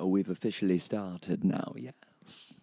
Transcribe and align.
Oh, 0.00 0.06
we've 0.06 0.30
officially 0.30 0.78
started 0.78 1.44
now, 1.44 1.74
yes. 1.76 2.54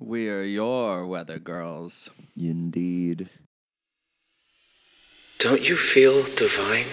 We 0.00 0.28
are 0.28 0.42
your 0.42 1.06
weather 1.06 1.38
girls. 1.38 2.10
Indeed. 2.36 3.28
Don't 5.38 5.62
you 5.62 5.76
feel 5.76 6.24
divine? 6.34 6.86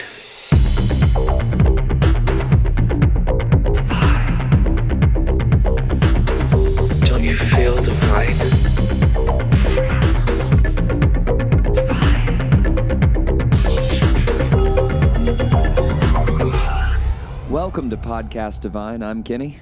Welcome 17.73 17.89
to 17.89 17.97
Podcast 17.97 18.59
Divine. 18.59 19.01
I'm 19.01 19.23
Kenny, 19.23 19.57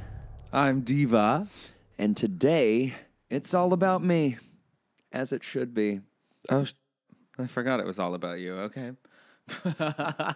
I'm 0.52 0.82
Diva. 0.82 1.48
and 1.98 2.18
today 2.18 2.94
it's 3.30 3.54
all 3.54 3.72
about 3.72 4.04
me, 4.04 4.38
as 5.14 5.32
it 5.32 5.46
should 5.46 5.74
be. 5.74 6.02
Oh, 6.50 6.66
sh- 6.66 6.74
I 7.40 7.48
forgot 7.48 7.80
it 7.80 7.86
was 7.86 8.00
all 8.00 8.14
about 8.14 8.42
you. 8.42 8.52
Okay. 8.56 8.92
I 9.80 10.36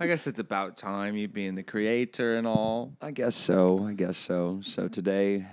guess 0.00 0.26
it's 0.26 0.40
about 0.40 0.78
time 0.78 1.14
you 1.14 1.28
being 1.28 1.56
the 1.56 1.62
creator 1.62 2.36
and 2.36 2.46
all. 2.46 2.96
I 3.02 3.10
guess 3.10 3.36
so. 3.36 3.86
I 3.86 3.92
guess 3.92 4.16
so. 4.16 4.60
So 4.62 4.88
today, 4.88 5.44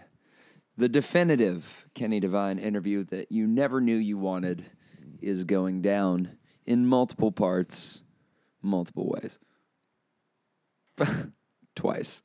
the 0.78 0.88
definitive 0.88 1.86
Kenny 1.94 2.22
Divine 2.22 2.60
interview 2.60 3.04
that 3.08 3.30
you 3.30 3.46
never 3.46 3.82
knew 3.82 3.98
you 3.98 4.18
wanted 4.18 4.64
is 5.22 5.44
going 5.44 5.82
down 5.82 6.38
in 6.66 6.86
multiple 6.86 7.34
parts, 7.34 8.04
multiple 8.62 9.10
ways. 9.10 9.38
Twice. 11.76 12.22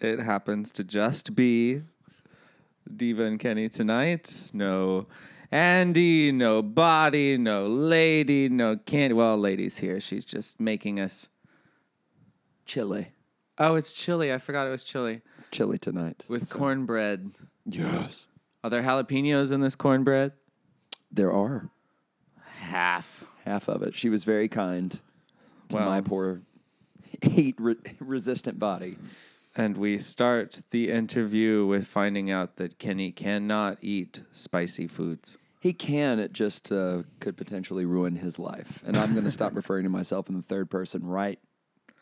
It 0.00 0.20
happens 0.20 0.70
to 0.72 0.84
just 0.84 1.34
be 1.34 1.82
Diva 2.94 3.24
and 3.24 3.38
Kenny 3.40 3.68
tonight. 3.68 4.50
No 4.52 5.06
Andy, 5.52 6.32
no 6.32 6.60
body, 6.62 7.38
no 7.38 7.66
lady, 7.66 8.48
no 8.48 8.76
candy. 8.76 9.14
Well, 9.14 9.38
lady's 9.38 9.78
here. 9.78 10.00
She's 10.00 10.24
just 10.24 10.60
making 10.60 11.00
us. 11.00 11.28
Chili. 12.64 13.12
Oh, 13.58 13.76
it's 13.76 13.92
chili. 13.92 14.32
I 14.32 14.38
forgot 14.38 14.66
it 14.66 14.70
was 14.70 14.84
chili. 14.84 15.22
It's 15.38 15.48
chili 15.48 15.78
tonight. 15.78 16.24
With 16.28 16.50
cornbread. 16.52 17.30
Yes. 17.64 18.26
Are 18.64 18.70
there 18.70 18.82
jalapenos 18.82 19.52
in 19.52 19.60
this 19.60 19.76
cornbread? 19.76 20.32
There 21.12 21.32
are. 21.32 21.70
Half. 22.58 23.24
Half 23.44 23.68
of 23.68 23.82
it. 23.82 23.94
She 23.94 24.08
was 24.08 24.24
very 24.24 24.48
kind 24.48 24.90
to 25.68 25.76
Well. 25.76 25.86
my 25.88 26.00
poor 26.00 26.42
heat 27.22 27.56
re- 27.58 27.76
resistant 28.00 28.58
body. 28.58 28.96
And 29.56 29.76
we 29.78 29.98
start 29.98 30.60
the 30.70 30.90
interview 30.90 31.64
with 31.64 31.86
finding 31.86 32.30
out 32.30 32.56
that 32.56 32.78
Kenny 32.78 33.10
cannot 33.10 33.78
eat 33.80 34.22
spicy 34.30 34.86
foods. 34.86 35.38
He 35.60 35.72
can, 35.72 36.18
it 36.18 36.32
just 36.32 36.70
uh, 36.70 37.04
could 37.20 37.36
potentially 37.36 37.86
ruin 37.86 38.16
his 38.16 38.38
life. 38.38 38.82
And 38.86 38.96
I'm 38.96 39.12
going 39.12 39.24
to 39.24 39.30
stop 39.30 39.54
referring 39.56 39.84
to 39.84 39.90
myself 39.90 40.28
in 40.28 40.36
the 40.36 40.42
third 40.42 40.70
person 40.70 41.06
right 41.06 41.38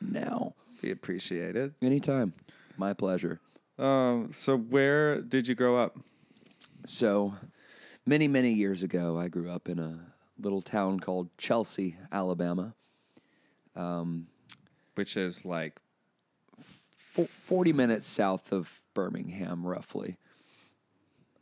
now. 0.01 0.55
We 0.83 0.91
appreciate 0.91 1.57
it. 1.57 1.73
Anytime. 1.81 2.35
My 2.77 2.93
pleasure. 2.93 3.41
Um, 3.79 4.31
so, 4.33 4.57
where 4.57 5.21
did 5.23 5.47
you 5.49 5.55
grow 5.55 5.77
up? 5.77 5.97
So, 6.87 7.35
many, 8.05 8.29
many 8.29 8.53
years 8.53 8.83
ago, 8.83 9.19
I 9.19 9.29
grew 9.29 9.51
up 9.51 9.69
in 9.69 9.79
a 9.79 10.13
little 10.39 10.61
town 10.61 11.01
called 11.01 11.31
Chelsea, 11.39 11.97
Alabama. 12.13 12.75
Which 14.95 15.17
is 15.17 15.45
like, 15.45 15.81
Fo- 16.99 17.25
40 17.25 17.73
minutes 17.73 18.07
south 18.07 18.53
of 18.53 18.81
Birmingham, 18.95 19.67
roughly. 19.67 20.17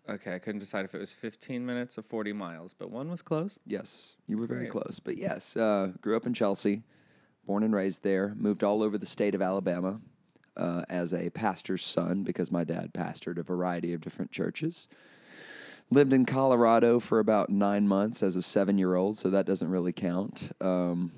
okay, 0.08 0.34
I 0.34 0.38
couldn't 0.38 0.58
decide 0.58 0.84
if 0.84 0.94
it 0.94 0.98
was 0.98 1.12
15 1.14 1.64
minutes 1.64 1.98
or 1.98 2.02
40 2.02 2.32
miles, 2.32 2.74
but 2.74 2.90
one 2.90 3.10
was 3.10 3.22
close. 3.22 3.58
Yes, 3.66 4.14
you 4.26 4.36
were 4.38 4.46
very 4.46 4.60
Great. 4.66 4.70
close. 4.72 5.00
But 5.02 5.16
yes, 5.18 5.56
uh, 5.56 5.92
grew 6.00 6.16
up 6.16 6.26
in 6.26 6.34
Chelsea, 6.34 6.82
born 7.46 7.62
and 7.62 7.74
raised 7.74 8.02
there, 8.02 8.34
moved 8.36 8.64
all 8.64 8.82
over 8.82 8.98
the 8.98 9.06
state 9.06 9.34
of 9.34 9.42
Alabama 9.42 10.00
uh, 10.56 10.82
as 10.88 11.12
a 11.14 11.30
pastor's 11.30 11.84
son 11.84 12.22
because 12.22 12.50
my 12.50 12.64
dad 12.64 12.92
pastored 12.92 13.38
a 13.38 13.42
variety 13.42 13.92
of 13.94 14.00
different 14.00 14.30
churches. 14.30 14.88
Lived 15.90 16.12
in 16.14 16.24
Colorado 16.24 16.98
for 17.00 17.18
about 17.18 17.50
nine 17.50 17.86
months 17.86 18.22
as 18.22 18.34
a 18.36 18.42
seven 18.42 18.78
year 18.78 18.94
old, 18.94 19.16
so 19.18 19.28
that 19.30 19.44
doesn't 19.46 19.68
really 19.68 19.92
count. 19.92 20.52
Um, 20.60 21.12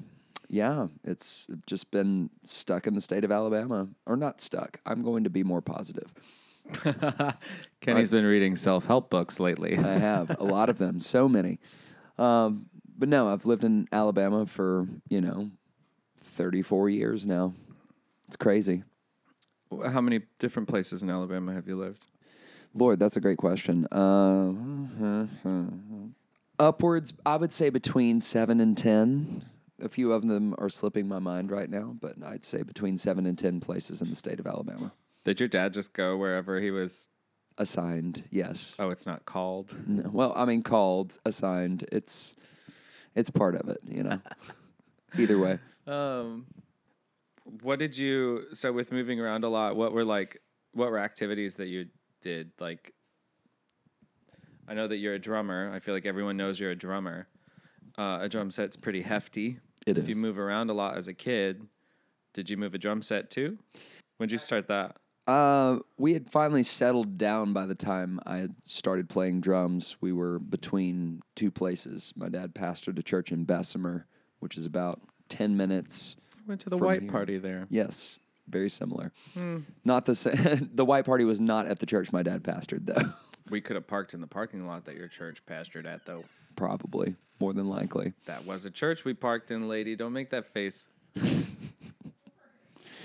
yeah, 0.48 0.88
it's 1.04 1.46
just 1.66 1.90
been 1.90 2.30
stuck 2.44 2.86
in 2.86 2.94
the 2.94 3.00
state 3.00 3.24
of 3.24 3.32
Alabama. 3.32 3.88
Or 4.06 4.16
not 4.16 4.40
stuck. 4.40 4.80
I'm 4.86 5.02
going 5.02 5.24
to 5.24 5.30
be 5.30 5.42
more 5.42 5.60
positive. 5.60 6.12
Kenny's 7.80 8.10
been 8.10 8.24
reading 8.24 8.56
self 8.56 8.86
help 8.86 9.10
books 9.10 9.38
lately. 9.38 9.76
I 9.76 9.94
have 9.98 10.38
a 10.38 10.44
lot 10.44 10.68
of 10.68 10.78
them, 10.78 11.00
so 11.00 11.28
many. 11.28 11.58
Um, 12.18 12.66
but 12.96 13.08
no, 13.08 13.28
I've 13.28 13.44
lived 13.44 13.64
in 13.64 13.88
Alabama 13.92 14.46
for 14.46 14.88
you 15.08 15.20
know, 15.20 15.50
thirty 16.20 16.62
four 16.62 16.88
years 16.88 17.26
now. 17.26 17.54
It's 18.28 18.36
crazy. 18.36 18.82
How 19.90 20.00
many 20.00 20.22
different 20.38 20.68
places 20.68 21.02
in 21.02 21.10
Alabama 21.10 21.52
have 21.52 21.68
you 21.68 21.76
lived? 21.76 22.04
Lord, 22.72 22.98
that's 22.98 23.16
a 23.16 23.20
great 23.20 23.38
question. 23.38 23.86
Uh, 23.92 25.26
upwards, 26.58 27.12
I 27.26 27.36
would 27.36 27.52
say 27.52 27.70
between 27.70 28.20
seven 28.20 28.60
and 28.60 28.76
ten. 28.76 29.44
A 29.84 29.88
few 29.88 30.12
of 30.12 30.26
them 30.26 30.54
are 30.56 30.70
slipping 30.70 31.06
my 31.06 31.18
mind 31.18 31.50
right 31.50 31.68
now, 31.68 31.94
but 32.00 32.14
I'd 32.24 32.44
say 32.44 32.62
between 32.62 32.96
seven 32.96 33.26
and 33.26 33.36
ten 33.36 33.60
places 33.60 34.00
in 34.00 34.08
the 34.08 34.16
state 34.16 34.40
of 34.40 34.46
Alabama. 34.46 34.92
Did 35.24 35.40
your 35.40 35.48
dad 35.48 35.74
just 35.74 35.92
go 35.92 36.16
wherever 36.16 36.58
he 36.58 36.70
was? 36.70 37.10
Assigned, 37.56 38.24
yes. 38.30 38.74
Oh, 38.80 38.90
it's 38.90 39.06
not 39.06 39.26
called. 39.26 39.76
No, 39.86 40.10
well, 40.12 40.32
I 40.34 40.44
mean, 40.44 40.62
called, 40.62 41.18
assigned. 41.24 41.86
It's 41.92 42.34
it's 43.14 43.30
part 43.30 43.54
of 43.54 43.68
it, 43.68 43.78
you 43.86 44.02
know. 44.02 44.20
Either 45.18 45.38
way. 45.38 45.58
Um, 45.86 46.46
what 47.62 47.78
did 47.78 47.96
you? 47.96 48.46
So 48.54 48.72
with 48.72 48.90
moving 48.90 49.20
around 49.20 49.44
a 49.44 49.48
lot, 49.48 49.76
what 49.76 49.92
were 49.92 50.04
like? 50.04 50.40
What 50.72 50.90
were 50.90 50.98
activities 50.98 51.56
that 51.56 51.68
you 51.68 51.86
did? 52.22 52.50
Like, 52.58 52.92
I 54.66 54.74
know 54.74 54.88
that 54.88 54.96
you're 54.96 55.14
a 55.14 55.18
drummer. 55.18 55.70
I 55.72 55.78
feel 55.78 55.94
like 55.94 56.06
everyone 56.06 56.36
knows 56.36 56.58
you're 56.58 56.72
a 56.72 56.76
drummer. 56.76 57.28
Uh, 57.96 58.18
a 58.22 58.28
drum 58.28 58.50
set's 58.50 58.76
pretty 58.76 59.02
hefty. 59.02 59.60
It 59.86 59.98
if 59.98 60.08
you 60.08 60.16
move 60.16 60.38
around 60.38 60.70
a 60.70 60.74
lot 60.74 60.96
as 60.96 61.08
a 61.08 61.14
kid, 61.14 61.66
did 62.32 62.48
you 62.48 62.56
move 62.56 62.74
a 62.74 62.78
drum 62.78 63.02
set 63.02 63.30
too? 63.30 63.58
When'd 64.16 64.32
you 64.32 64.38
start 64.38 64.68
that? 64.68 64.96
Uh, 65.26 65.78
we 65.96 66.12
had 66.12 66.30
finally 66.30 66.62
settled 66.62 67.16
down 67.16 67.52
by 67.52 67.64
the 67.64 67.74
time 67.74 68.20
I 68.26 68.36
had 68.36 68.54
started 68.64 69.08
playing 69.08 69.40
drums. 69.40 69.96
We 70.00 70.12
were 70.12 70.38
between 70.38 71.22
two 71.34 71.50
places. 71.50 72.12
My 72.14 72.28
dad 72.28 72.54
pastored 72.54 72.98
a 72.98 73.02
church 73.02 73.32
in 73.32 73.44
Bessemer, 73.44 74.06
which 74.40 74.58
is 74.58 74.66
about 74.66 75.00
10 75.30 75.56
minutes. 75.56 76.16
Went 76.46 76.60
to 76.62 76.70
the 76.70 76.76
From 76.76 76.86
white 76.86 77.02
here. 77.02 77.10
party 77.10 77.38
there. 77.38 77.66
Yes, 77.70 78.18
very 78.48 78.68
similar. 78.68 79.12
Not 79.84 80.04
the 80.04 80.14
same. 80.14 80.70
the 80.74 80.84
white 80.84 81.06
party 81.06 81.24
was 81.24 81.40
not 81.40 81.66
at 81.66 81.78
the 81.78 81.86
church 81.86 82.12
my 82.12 82.22
dad 82.22 82.42
pastored, 82.42 82.84
though. 82.84 83.12
We 83.48 83.62
could 83.62 83.76
have 83.76 83.86
parked 83.86 84.12
in 84.12 84.20
the 84.20 84.26
parking 84.26 84.66
lot 84.66 84.84
that 84.86 84.96
your 84.96 85.08
church 85.08 85.44
pastored 85.46 85.86
at, 85.86 86.04
though. 86.04 86.24
Probably, 86.56 87.16
more 87.40 87.52
than 87.52 87.68
likely. 87.68 88.12
That 88.26 88.44
was 88.44 88.64
a 88.64 88.70
church 88.70 89.04
we 89.04 89.14
parked 89.14 89.50
in, 89.50 89.68
lady. 89.68 89.96
Don't 89.96 90.12
make 90.12 90.30
that 90.30 90.46
face. 90.46 90.88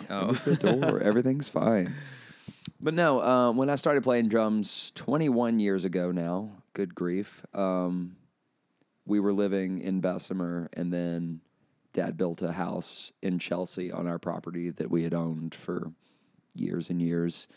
oh, 0.10 0.32
the 0.32 0.56
door. 0.56 1.00
Everything's 1.02 1.50
fine. 1.50 1.94
But 2.82 2.94
no, 2.94 3.22
uh, 3.22 3.52
when 3.52 3.70
I 3.70 3.76
started 3.76 4.04
playing 4.04 4.30
drums 4.30 4.92
21 4.96 5.59
years 5.59 5.84
ago 5.84 6.12
now, 6.12 6.52
good 6.74 6.96
grief, 6.96 7.46
um, 7.54 8.16
we 9.06 9.20
were 9.20 9.34
living 9.34 9.80
in 9.80 10.00
Bessemer, 10.00 10.70
and 10.74 10.94
then 10.94 11.42
dad 11.92 12.16
built 12.16 12.42
a 12.42 12.54
house 12.54 13.12
in 13.22 13.40
Chelsea 13.40 13.92
on 13.92 14.08
our 14.08 14.20
property 14.20 14.70
that 14.70 14.90
we 14.90 15.04
had 15.04 15.14
owned 15.14 15.54
for 15.54 15.92
years 16.56 16.90
and 16.90 17.02
years. 17.02 17.47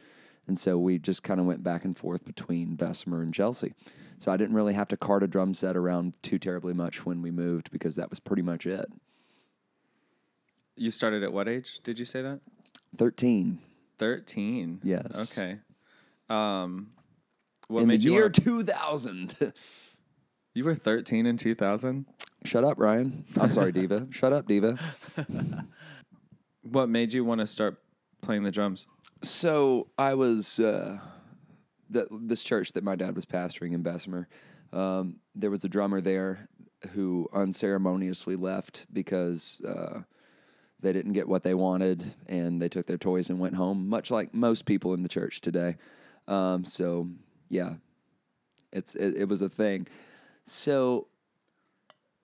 And 0.47 0.59
so 0.59 0.79
we 0.79 0.99
just 0.99 1.23
kind 1.23 1.39
of 1.39 1.47
went 1.47 1.63
back 1.63 1.85
and 1.85 1.97
forth 1.97 2.25
between 2.25 2.75
Bessemer 2.75 3.23
and 3.23 3.33
Chelsea. 3.33 3.75
So 4.23 4.31
I 4.31 4.37
didn't 4.37 4.55
really 4.55 4.75
have 4.75 4.87
to 4.87 4.97
cart 4.97 5.25
a 5.25 5.27
drum 5.27 5.53
set 5.53 5.77
around 5.77 6.13
too 6.23 6.39
terribly 6.39 6.73
much 6.73 7.05
when 7.05 7.23
we 7.23 7.33
moved 7.33 7.73
because 7.73 7.97
that 7.97 8.09
was 8.09 8.21
pretty 8.21 8.43
much 8.43 8.67
it. 8.67 8.87
you 10.77 10.93
started 10.93 11.25
at 11.25 11.33
what 11.33 11.49
age? 11.49 11.81
Did 11.83 11.99
you 11.99 12.05
say 12.05 12.23
that? 12.23 12.39
13 12.97 13.59
Thirteen. 13.99 14.79
Yes. 14.85 15.33
Okay. 15.33 15.59
Um, 16.31 16.93
what 17.67 17.83
in 17.83 17.89
the 17.89 17.95
made 17.95 18.05
you 18.05 18.13
year 18.13 18.23
wanna- 18.23 18.33
2000. 18.35 19.37
You 20.55 20.65
were 20.65 20.75
thirteen 20.75 21.25
in 21.27 21.37
two 21.39 21.55
thousand. 21.55 22.05
Shut 22.45 22.63
up, 22.63 22.79
Ryan. 22.79 23.25
I'm 23.41 23.51
sorry, 23.51 23.73
Diva. 23.81 24.07
Shut 24.11 24.33
up, 24.35 24.47
Diva. 24.47 24.79
What 26.63 26.91
made 26.91 27.13
you 27.13 27.25
want 27.25 27.41
to 27.41 27.47
start 27.47 27.79
playing 28.21 28.43
the 28.43 28.51
drums? 28.51 28.87
So 29.23 29.89
I 29.97 30.13
was 30.13 30.61
uh, 30.61 30.99
this 32.11 32.43
church 32.43 32.73
that 32.73 32.85
my 32.85 32.97
dad 32.97 33.15
was 33.15 33.25
pastoring 33.25 33.73
in 33.73 33.83
Bessemer. 33.83 34.29
Um, 34.73 35.17
there 35.35 35.51
was 35.51 35.65
a 35.65 35.69
drummer 35.69 36.01
there 36.01 36.49
who 36.93 37.29
unceremoniously 37.33 38.37
left 38.37 38.87
because 38.93 39.61
uh, 39.67 40.01
they 40.81 40.93
didn't 40.93 41.13
get 41.13 41.29
what 41.29 41.43
they 41.43 41.55
wanted 41.55 42.15
and 42.27 42.61
they 42.61 42.69
took 42.69 42.87
their 42.87 42.99
toys 42.99 43.31
and 43.31 43.39
went 43.39 43.55
home, 43.55 43.89
much 43.89 44.11
like 44.11 44.35
most 44.35 44.65
people 44.67 44.95
in 44.95 45.03
the 45.03 45.09
church 45.09 45.41
today. 45.41 45.77
Um, 46.27 46.65
so 46.65 47.09
yeah, 47.49 47.75
it's 48.73 48.95
it, 48.95 49.15
it 49.17 49.29
was 49.29 49.43
a 49.43 49.49
thing. 49.49 49.87
So 50.45 51.07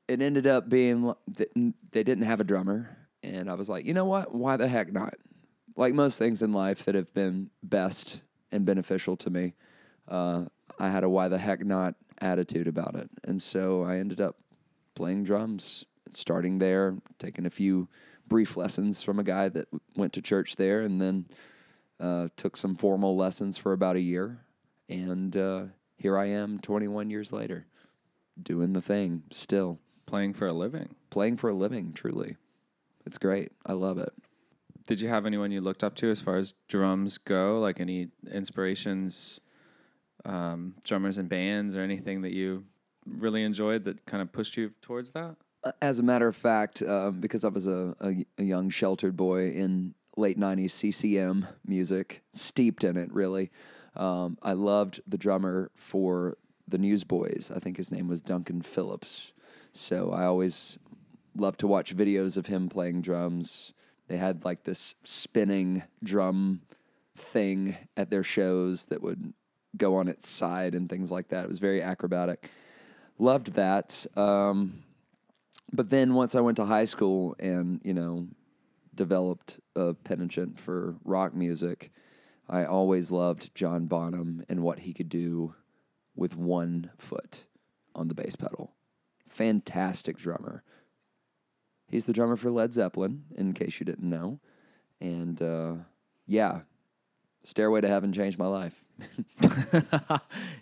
it 0.08 0.20
ended 0.22 0.46
up 0.46 0.68
being 0.68 1.12
they 1.28 2.02
didn't 2.02 2.24
have 2.24 2.40
a 2.40 2.44
drummer, 2.44 2.96
and 3.22 3.50
I 3.50 3.54
was 3.54 3.68
like, 3.68 3.84
you 3.84 3.94
know 3.94 4.06
what? 4.06 4.34
Why 4.34 4.56
the 4.56 4.68
heck 4.68 4.92
not? 4.92 5.14
Like 5.76 5.94
most 5.94 6.18
things 6.18 6.42
in 6.42 6.52
life 6.52 6.84
that 6.86 6.94
have 6.94 7.12
been 7.14 7.50
best 7.62 8.22
and 8.50 8.64
beneficial 8.64 9.16
to 9.16 9.30
me, 9.30 9.54
uh, 10.08 10.44
I 10.78 10.88
had 10.88 11.04
a 11.04 11.08
why 11.08 11.28
the 11.28 11.38
heck 11.38 11.64
not 11.64 11.94
attitude 12.20 12.66
about 12.66 12.94
it, 12.94 13.10
and 13.24 13.40
so 13.40 13.84
I 13.84 13.96
ended 13.96 14.20
up 14.20 14.36
playing 14.94 15.24
drums, 15.24 15.84
starting 16.12 16.58
there, 16.58 16.96
taking 17.18 17.46
a 17.46 17.50
few 17.50 17.88
brief 18.26 18.56
lessons 18.56 19.02
from 19.02 19.18
a 19.18 19.24
guy 19.24 19.48
that 19.48 19.68
went 19.96 20.12
to 20.14 20.22
church 20.22 20.56
there, 20.56 20.80
and 20.80 21.00
then 21.00 21.26
uh, 22.00 22.28
took 22.36 22.56
some 22.56 22.74
formal 22.74 23.16
lessons 23.16 23.58
for 23.58 23.72
about 23.72 23.96
a 23.96 24.00
year, 24.00 24.40
and 24.88 25.36
uh, 25.36 25.64
here 25.96 26.16
I 26.16 26.26
am, 26.26 26.58
21 26.60 27.10
years 27.10 27.32
later, 27.32 27.66
doing 28.40 28.72
the 28.72 28.82
thing 28.82 29.24
still 29.30 29.78
Playing 30.06 30.32
for 30.32 30.46
a 30.46 30.54
living. 30.54 30.94
playing 31.10 31.36
for 31.36 31.50
a 31.50 31.54
living, 31.54 31.92
truly. 31.92 32.36
It's 33.04 33.18
great. 33.18 33.52
I 33.66 33.74
love 33.74 33.98
it. 33.98 34.12
Did 34.88 35.02
you 35.02 35.08
have 35.10 35.26
anyone 35.26 35.50
you 35.50 35.60
looked 35.60 35.84
up 35.84 35.94
to 35.96 36.10
as 36.10 36.22
far 36.22 36.36
as 36.36 36.54
drums 36.66 37.18
go? 37.18 37.60
Like 37.60 37.78
any 37.78 38.08
inspirations, 38.32 39.38
um, 40.24 40.76
drummers 40.82 41.18
and 41.18 41.28
bands, 41.28 41.76
or 41.76 41.82
anything 41.82 42.22
that 42.22 42.32
you 42.32 42.64
really 43.06 43.42
enjoyed 43.42 43.84
that 43.84 44.06
kind 44.06 44.22
of 44.22 44.32
pushed 44.32 44.56
you 44.56 44.72
towards 44.80 45.10
that? 45.10 45.36
As 45.82 45.98
a 45.98 46.02
matter 46.02 46.26
of 46.26 46.34
fact, 46.34 46.80
um, 46.80 47.20
because 47.20 47.44
I 47.44 47.48
was 47.48 47.66
a, 47.66 47.94
a, 48.00 48.24
a 48.38 48.42
young 48.42 48.70
sheltered 48.70 49.14
boy 49.14 49.50
in 49.50 49.94
late 50.16 50.40
90s 50.40 50.70
CCM 50.70 51.46
music, 51.66 52.22
steeped 52.32 52.82
in 52.82 52.96
it, 52.96 53.12
really, 53.12 53.50
um, 53.94 54.38
I 54.42 54.54
loved 54.54 55.02
the 55.06 55.18
drummer 55.18 55.70
for 55.74 56.38
the 56.66 56.78
Newsboys. 56.78 57.52
I 57.54 57.58
think 57.58 57.76
his 57.76 57.90
name 57.90 58.08
was 58.08 58.22
Duncan 58.22 58.62
Phillips. 58.62 59.34
So 59.74 60.12
I 60.12 60.24
always 60.24 60.78
loved 61.36 61.60
to 61.60 61.66
watch 61.66 61.94
videos 61.94 62.38
of 62.38 62.46
him 62.46 62.70
playing 62.70 63.02
drums. 63.02 63.74
They 64.08 64.16
had 64.16 64.44
like 64.44 64.64
this 64.64 64.94
spinning 65.04 65.82
drum 66.02 66.62
thing 67.16 67.76
at 67.96 68.10
their 68.10 68.22
shows 68.22 68.86
that 68.86 69.02
would 69.02 69.32
go 69.76 69.96
on 69.96 70.08
its 70.08 70.28
side 70.28 70.74
and 70.74 70.88
things 70.88 71.10
like 71.10 71.28
that. 71.28 71.44
It 71.44 71.48
was 71.48 71.58
very 71.58 71.82
acrobatic. 71.82 72.50
Loved 73.18 73.52
that. 73.52 74.06
Um, 74.16 74.82
but 75.72 75.90
then 75.90 76.14
once 76.14 76.34
I 76.34 76.40
went 76.40 76.56
to 76.56 76.64
high 76.64 76.84
school 76.84 77.36
and, 77.38 77.80
you 77.84 77.92
know, 77.92 78.28
developed 78.94 79.60
a 79.76 79.94
penchant 79.94 80.58
for 80.58 80.96
rock 81.04 81.34
music, 81.34 81.92
I 82.48 82.64
always 82.64 83.10
loved 83.10 83.54
John 83.54 83.86
Bonham 83.86 84.44
and 84.48 84.62
what 84.62 84.80
he 84.80 84.94
could 84.94 85.08
do 85.10 85.54
with 86.16 86.36
one 86.36 86.90
foot 86.96 87.44
on 87.94 88.08
the 88.08 88.14
bass 88.14 88.36
pedal. 88.36 88.72
Fantastic 89.26 90.16
drummer. 90.16 90.62
He's 91.88 92.04
the 92.04 92.12
drummer 92.12 92.36
for 92.36 92.50
Led 92.50 92.72
Zeppelin, 92.72 93.24
in 93.36 93.52
case 93.54 93.80
you 93.80 93.86
didn't 93.86 94.08
know. 94.08 94.40
And 95.00 95.40
uh, 95.40 95.74
yeah, 96.26 96.60
Stairway 97.42 97.80
to 97.80 97.88
Heaven 97.88 98.12
changed 98.12 98.38
my 98.38 98.46
life. 98.46 98.84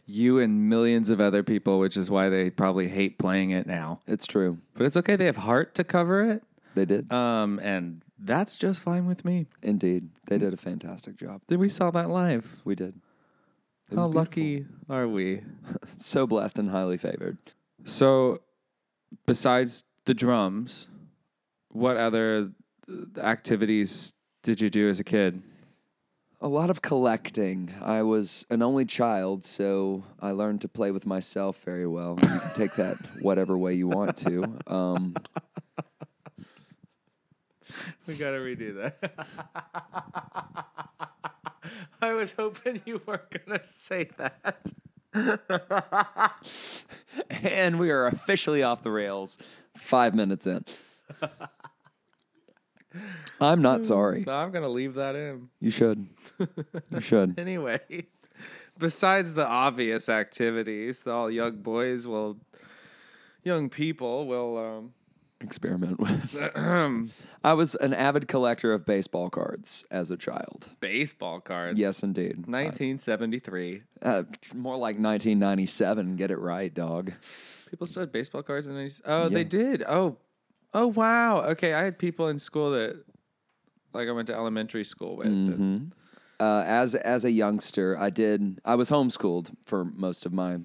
You 0.09 0.39
and 0.39 0.69
millions 0.69 1.11
of 1.11 1.21
other 1.21 1.43
people, 1.43 1.81
which 1.81 1.97
is 1.97 2.11
why 2.11 2.29
they 2.29 2.49
probably 2.49 2.87
hate 2.87 3.19
playing 3.19 3.51
it 3.51 3.67
now. 3.67 4.01
It's 4.07 4.25
true. 4.25 4.59
But 4.75 4.87
it's 4.87 4.97
okay. 4.97 5.17
They 5.17 5.25
have 5.25 5.37
heart 5.37 5.75
to 5.75 5.85
cover 5.85 6.23
it. 6.31 6.45
They 6.77 6.85
did. 6.85 7.13
Um, 7.13 7.59
and 7.59 8.03
that's 8.21 8.57
just 8.57 8.83
fine 8.83 9.07
with 9.07 9.25
me. 9.25 9.47
Indeed. 9.63 10.09
They 10.27 10.39
did 10.39 10.55
a 10.55 10.57
fantastic 10.57 11.17
job. 11.17 11.41
Did 11.49 11.59
we 11.59 11.69
saw 11.69 11.91
that 11.91 12.09
live? 12.09 12.57
We 12.65 12.77
did. 12.77 12.95
It 13.91 13.97
How 13.97 14.07
lucky 14.07 14.67
are 14.89 15.09
we? 15.09 15.43
So 15.99 16.27
blessed 16.27 16.59
and 16.59 16.71
highly 16.71 16.99
favored. 16.99 17.39
So, 17.85 18.43
besides 19.25 19.83
the 20.05 20.15
drums, 20.15 20.89
what 21.77 21.97
other 21.97 22.51
uh, 22.91 23.21
activities 23.21 24.15
did 24.43 24.61
you 24.61 24.69
do 24.71 24.89
as 24.89 25.01
a 25.01 25.05
kid? 25.05 25.43
A 26.41 26.49
lot 26.49 26.69
of 26.71 26.83
collecting. 26.83 27.73
I 27.83 28.03
was 28.03 28.47
an 28.51 28.63
only 28.63 28.85
child, 28.85 29.43
so 29.43 30.05
I 30.21 30.33
learned 30.33 30.61
to 30.63 30.69
play 30.69 30.91
with 30.91 31.07
myself 31.07 31.63
very 31.65 31.87
well. 31.87 32.17
You 32.21 32.29
can 32.29 32.55
take 32.55 32.75
that 32.75 32.97
whatever 33.23 33.57
way 33.57 33.75
you 33.75 33.89
want 33.89 34.17
to. 34.19 34.45
Um, 34.67 35.17
We 38.07 38.15
gotta 38.17 38.39
redo 38.39 38.77
that. 38.77 39.13
I 42.01 42.13
was 42.13 42.33
hoping 42.33 42.81
you 42.87 43.01
weren't 43.05 43.47
gonna 43.47 43.63
say 43.65 44.09
that. 44.17 44.71
and 47.43 47.79
we 47.79 47.91
are 47.91 48.07
officially 48.07 48.63
off 48.63 48.83
the 48.83 48.91
rails 48.91 49.39
five 49.77 50.15
minutes 50.15 50.47
in. 50.47 50.65
I'm 53.41 53.63
not 53.63 53.85
sorry. 53.85 54.25
No, 54.27 54.33
I'm 54.33 54.51
gonna 54.51 54.69
leave 54.69 54.95
that 54.95 55.15
in. 55.17 55.49
You 55.61 55.71
should. 55.71 56.07
You 56.91 57.01
should. 57.01 57.39
Anyway, 57.39 58.07
besides 58.79 59.35
the 59.35 59.47
obvious 59.47 60.09
activities 60.09 61.03
that 61.03 61.13
all 61.13 61.31
young 61.31 61.57
boys 61.57 62.07
will, 62.09 62.39
young 63.45 63.69
people 63.69 64.27
will, 64.27 64.59
um, 64.59 64.93
Experiment 65.43 66.01
with. 66.01 66.35
I 67.45 67.53
was 67.53 67.75
an 67.75 67.93
avid 67.93 68.27
collector 68.27 68.73
of 68.73 68.87
baseball 68.87 69.29
cards 69.29 69.85
as 69.91 70.11
a 70.11 70.17
child. 70.17 70.67
baseball 70.81 71.41
cards. 71.41 71.79
Yes, 71.79 72.03
indeed. 72.03 72.47
1973. 72.47 73.83
Uh, 74.01 74.23
more 74.55 74.77
like 74.77 74.97
1997. 74.99 76.17
Get 76.17 76.31
it 76.31 76.39
right, 76.39 76.73
dog. 76.73 77.13
People 77.71 77.87
still 77.87 78.01
had 78.01 78.13
baseball 78.13 78.43
cards 78.43 78.67
in 78.67 78.75
the 78.75 78.81
90s. 78.81 79.03
Oh, 79.05 79.29
they 79.29 79.45
did. 79.45 79.85
Oh, 79.87 80.17
oh 80.77 80.87
wow. 80.89 81.43
Okay, 81.53 81.75
I 81.75 81.83
had 81.83 81.99
people 81.99 82.29
in 82.29 82.39
school 82.39 82.71
that, 82.73 83.03
like, 83.93 84.09
I 84.09 84.13
went 84.13 84.29
to 84.29 84.35
elementary 84.35 84.85
school 84.85 85.17
with. 85.17 85.27
that- 85.27 85.59
Mm-hmm. 85.59 85.87
Uh, 86.39 86.63
as 86.67 86.95
as 86.95 87.25
a 87.25 87.31
youngster, 87.31 87.97
I 87.99 88.11
did. 88.11 88.61
I 88.63 88.75
was 88.75 88.91
homeschooled 88.91 89.53
for 89.65 89.87
most 89.87 90.27
of 90.27 90.35
my 90.35 90.59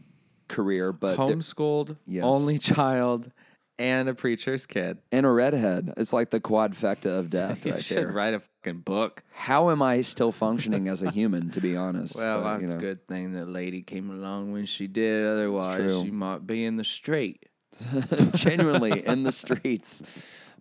career, 0.50 0.92
but 0.92 1.16
there- 1.16 1.28
Homeschooled, 1.38 1.96
Yes. 2.06 2.26
only 2.26 2.58
child, 2.58 3.32
and 3.80 4.10
a 4.10 4.14
preacher's 4.14 4.66
kid. 4.66 4.98
and 5.14 5.26
a 5.26 5.30
redhead. 5.30 5.94
It's 5.96 6.12
like 6.12 6.30
the 6.30 6.42
quadfecta 6.42 7.06
of 7.18 7.30
death, 7.40 7.66
you 7.66 7.72
right 7.72 7.82
should 7.84 7.98
there. 7.98 8.12
write 8.12 8.34
a 8.34 8.42
fucking 8.42 8.82
book. 8.82 9.24
How 9.32 9.70
am 9.72 9.82
I 9.82 10.02
still 10.02 10.34
functioning 10.34 10.90
as 10.90 11.02
a 11.02 11.10
human? 11.10 11.52
To 11.52 11.62
be 11.62 11.78
honest, 11.78 12.18
Well, 12.18 12.44
But, 12.44 12.56
you 12.56 12.68
that's 12.68 12.74
know, 12.74 12.80
a 12.80 12.82
good 12.82 13.08
thing 13.08 13.32
that 13.36 13.48
lady 13.48 13.82
came 13.82 14.12
along 14.12 14.52
when 14.52 14.66
she 14.66 14.88
did. 14.88 15.26
Otherwise, 15.26 15.78
true. 15.78 16.04
she 16.04 16.12
might 16.12 16.46
be 16.46 16.66
in 16.66 16.76
the 16.76 16.84
street. 16.84 17.46
Genuinely 18.36 19.06
in 19.06 19.24
the 19.24 19.32
streets, 19.32 20.04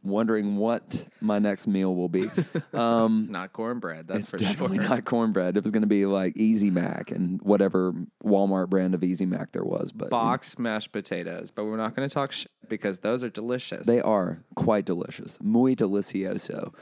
wondering 0.03 0.57
what 0.57 1.05
my 1.21 1.39
next 1.39 1.67
meal 1.67 1.95
will 1.95 2.09
be. 2.09 2.25
Um, 2.73 3.19
It's 3.19 3.29
not 3.29 3.53
cornbread, 3.53 4.07
that's 4.09 4.21
it's 4.21 4.31
for 4.31 4.39
definitely 4.39 4.79
sure. 4.79 4.89
not 4.89 5.05
cornbread. 5.05 5.57
It 5.57 5.63
was 5.65 5.73
going 5.73 5.83
to 5.83 5.89
be 5.89 6.07
like 6.07 6.37
Easy 6.37 6.71
Mac 6.71 7.11
and 7.11 7.41
whatever 7.43 7.93
Walmart 8.25 8.69
brand 8.71 8.95
of 8.95 9.03
Easy 9.03 9.27
Mac 9.27 9.51
there 9.53 9.65
was, 9.65 9.91
but 9.93 10.09
Box 10.11 10.59
mashed 10.59 10.93
potatoes, 10.93 11.51
but 11.51 11.65
we're 11.65 11.77
not 11.77 11.95
going 11.97 12.09
to 12.09 12.13
talk 12.15 12.31
shit 12.33 12.51
because 12.69 13.01
those 13.01 13.25
are 13.25 13.29
delicious. 13.29 13.87
they 13.87 14.01
are 14.01 14.39
quite 14.55 14.85
delicious, 14.85 15.37
muy 15.43 15.75
delicioso. 15.75 16.73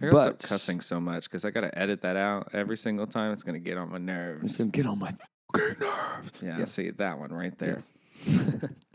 I 0.00 0.04
gotta 0.06 0.12
but- 0.12 0.40
stop 0.40 0.48
cussing 0.50 0.80
so 0.80 1.00
much 1.00 1.24
because 1.24 1.44
I 1.44 1.50
gotta 1.50 1.76
edit 1.76 2.02
that 2.02 2.16
out 2.16 2.50
every 2.52 2.76
single 2.76 3.06
time. 3.06 3.32
It's 3.32 3.42
gonna 3.42 3.58
get 3.58 3.78
on 3.78 3.90
my 3.90 3.98
nerves. 3.98 4.44
It's 4.44 4.56
gonna 4.58 4.70
get 4.70 4.84
on 4.86 4.98
my 4.98 5.12
nerves. 5.56 6.30
Yeah, 6.42 6.64
see 6.66 6.90
that 6.90 7.18
one 7.18 7.30
right 7.32 7.56
there. 7.58 7.78
Yes. 8.26 8.60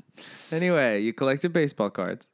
Anyway, 0.52 1.02
you 1.02 1.14
collected 1.14 1.54
baseball 1.54 1.90
cards. 1.90 2.28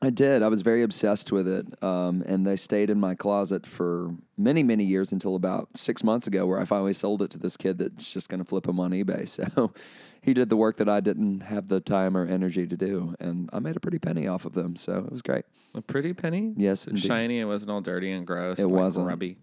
I 0.00 0.10
did. 0.10 0.44
I 0.44 0.48
was 0.48 0.62
very 0.62 0.82
obsessed 0.82 1.32
with 1.32 1.48
it, 1.48 1.66
um, 1.82 2.22
and 2.24 2.46
they 2.46 2.54
stayed 2.54 2.88
in 2.88 3.00
my 3.00 3.16
closet 3.16 3.66
for 3.66 4.14
many, 4.36 4.62
many 4.62 4.84
years 4.84 5.10
until 5.10 5.34
about 5.34 5.76
six 5.76 6.04
months 6.04 6.28
ago, 6.28 6.46
where 6.46 6.60
I 6.60 6.64
finally 6.66 6.92
sold 6.92 7.20
it 7.20 7.32
to 7.32 7.38
this 7.38 7.56
kid 7.56 7.78
that's 7.78 8.12
just 8.12 8.28
going 8.28 8.38
to 8.38 8.44
flip 8.44 8.64
them 8.64 8.78
on 8.78 8.92
eBay. 8.92 9.28
So 9.54 9.72
he 10.20 10.34
did 10.34 10.50
the 10.50 10.56
work 10.56 10.76
that 10.76 10.88
I 10.88 11.00
didn't 11.00 11.40
have 11.40 11.68
the 11.68 11.80
time 11.80 12.16
or 12.16 12.24
energy 12.26 12.66
to 12.66 12.76
do, 12.76 13.14
and 13.18 13.50
I 13.52 13.58
made 13.58 13.76
a 13.76 13.80
pretty 13.80 13.98
penny 13.98 14.28
off 14.28 14.44
of 14.44 14.52
them. 14.52 14.76
So 14.76 14.98
it 14.98 15.10
was 15.10 15.22
great. 15.22 15.44
A 15.74 15.80
pretty 15.80 16.12
penny. 16.12 16.54
Yes, 16.56 16.86
indeed. 16.86 17.02
shiny. 17.04 17.40
It 17.40 17.44
wasn't 17.46 17.72
all 17.72 17.80
dirty 17.80 18.12
and 18.12 18.26
gross. 18.26 18.58
It 18.58 18.66
like 18.66 18.72
wasn't. 18.72 19.06
grubby. 19.06 19.38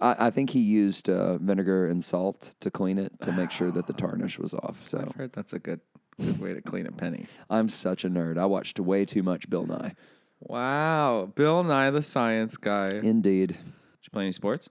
I, 0.00 0.26
I 0.26 0.30
think 0.30 0.50
he 0.50 0.60
used 0.60 1.08
uh, 1.08 1.38
vinegar 1.38 1.86
and 1.86 2.02
salt 2.04 2.54
to 2.60 2.70
clean 2.70 2.98
it 2.98 3.20
to 3.22 3.32
make 3.32 3.50
sure 3.50 3.70
that 3.70 3.86
the 3.86 3.92
tarnish 3.94 4.38
was 4.38 4.54
off. 4.54 4.82
So 4.82 4.98
I've 5.06 5.16
heard 5.16 5.32
that's 5.32 5.52
a 5.52 5.58
good, 5.58 5.80
good 6.20 6.40
way 6.40 6.54
to 6.54 6.60
clean 6.62 6.86
a 6.86 6.92
penny. 6.92 7.26
I'm 7.50 7.68
such 7.68 8.04
a 8.04 8.08
nerd. 8.10 8.38
I 8.38 8.46
watched 8.46 8.78
way 8.80 9.04
too 9.04 9.22
much 9.22 9.48
Bill 9.50 9.66
Nye. 9.66 9.94
Wow, 10.40 11.30
Bill 11.34 11.62
Nye 11.64 11.90
the 11.90 12.02
Science 12.02 12.56
Guy. 12.56 12.88
Did 12.90 13.04
Indeed. 13.04 13.56
you 14.02 14.10
play 14.12 14.24
any 14.24 14.32
sports? 14.32 14.68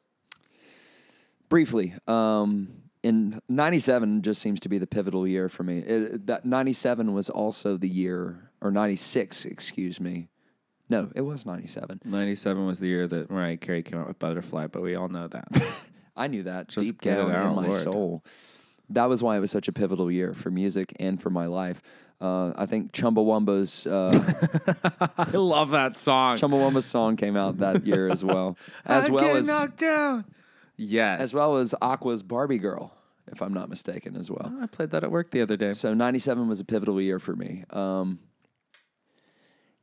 briefly 1.47 1.93
um 2.07 2.67
in 3.03 3.39
97 3.47 4.23
just 4.23 4.41
seems 4.41 4.59
to 4.61 4.67
be 4.67 4.79
the 4.79 4.87
pivotal 4.87 5.27
year 5.27 5.47
for 5.47 5.61
me 5.63 5.77
it, 5.77 6.25
that 6.25 6.43
97 6.43 7.13
was 7.13 7.29
also 7.29 7.77
the 7.77 7.87
year 7.87 8.49
or 8.61 8.71
96 8.71 9.45
excuse 9.45 9.99
me 10.01 10.27
No, 10.89 11.11
it 11.15 11.21
was 11.21 11.45
97. 11.45 12.01
97 12.03 12.65
was 12.65 12.79
the 12.79 12.87
year 12.87 13.07
that 13.07 13.29
Mariah 13.29 13.57
Carey 13.57 13.83
came 13.83 13.99
out 13.99 14.07
with 14.07 14.17
Butterfly, 14.19 14.67
but 14.67 14.81
we 14.81 14.95
all 14.95 15.07
know 15.07 15.27
that. 15.27 15.47
I 16.15 16.27
knew 16.27 16.43
that 16.43 16.67
Just 16.67 16.89
deep 16.89 17.01
get 17.01 17.13
it 17.19 17.21
down 17.21 17.29
in 17.29 17.35
out, 17.35 17.55
my 17.55 17.67
Lord. 17.67 17.81
soul. 17.83 18.23
That 18.89 19.05
was 19.09 19.23
why 19.23 19.37
it 19.37 19.39
was 19.39 19.51
such 19.51 19.67
a 19.67 19.71
pivotal 19.71 20.11
year 20.11 20.33
for 20.33 20.51
music 20.51 20.95
and 20.99 21.21
for 21.21 21.29
my 21.29 21.47
life. 21.47 21.81
Uh, 22.21 22.53
I 22.55 22.65
think 22.65 22.93
Chumbawamba's 22.93 23.85
uh, 23.85 24.13
I 25.17 25.31
love 25.37 25.71
that 25.71 25.97
song. 25.97 26.37
Chumbawamba's 26.37 26.85
song 26.85 27.17
came 27.17 27.35
out 27.35 27.57
that 27.57 27.85
year 27.85 28.09
as 28.09 28.23
well, 28.23 28.57
as 28.85 29.09
well 29.09 29.35
as 29.35 29.47
knocked 29.47 29.77
down. 29.77 30.25
Yes. 30.77 31.19
as 31.21 31.33
well 31.33 31.57
as 31.57 31.73
Aqua's 31.81 32.21
Barbie 32.23 32.57
Girl, 32.57 32.93
if 33.31 33.41
I'm 33.41 33.53
not 33.53 33.69
mistaken, 33.69 34.15
as 34.15 34.29
well. 34.29 34.51
Oh, 34.53 34.63
I 34.63 34.67
played 34.67 34.91
that 34.91 35.03
at 35.03 35.11
work 35.11 35.31
the 35.31 35.41
other 35.41 35.57
day. 35.57 35.71
So 35.71 35.93
97 35.93 36.47
was 36.47 36.59
a 36.59 36.65
pivotal 36.65 37.01
year 37.01 37.19
for 37.19 37.35
me. 37.35 37.63
Um, 37.69 38.19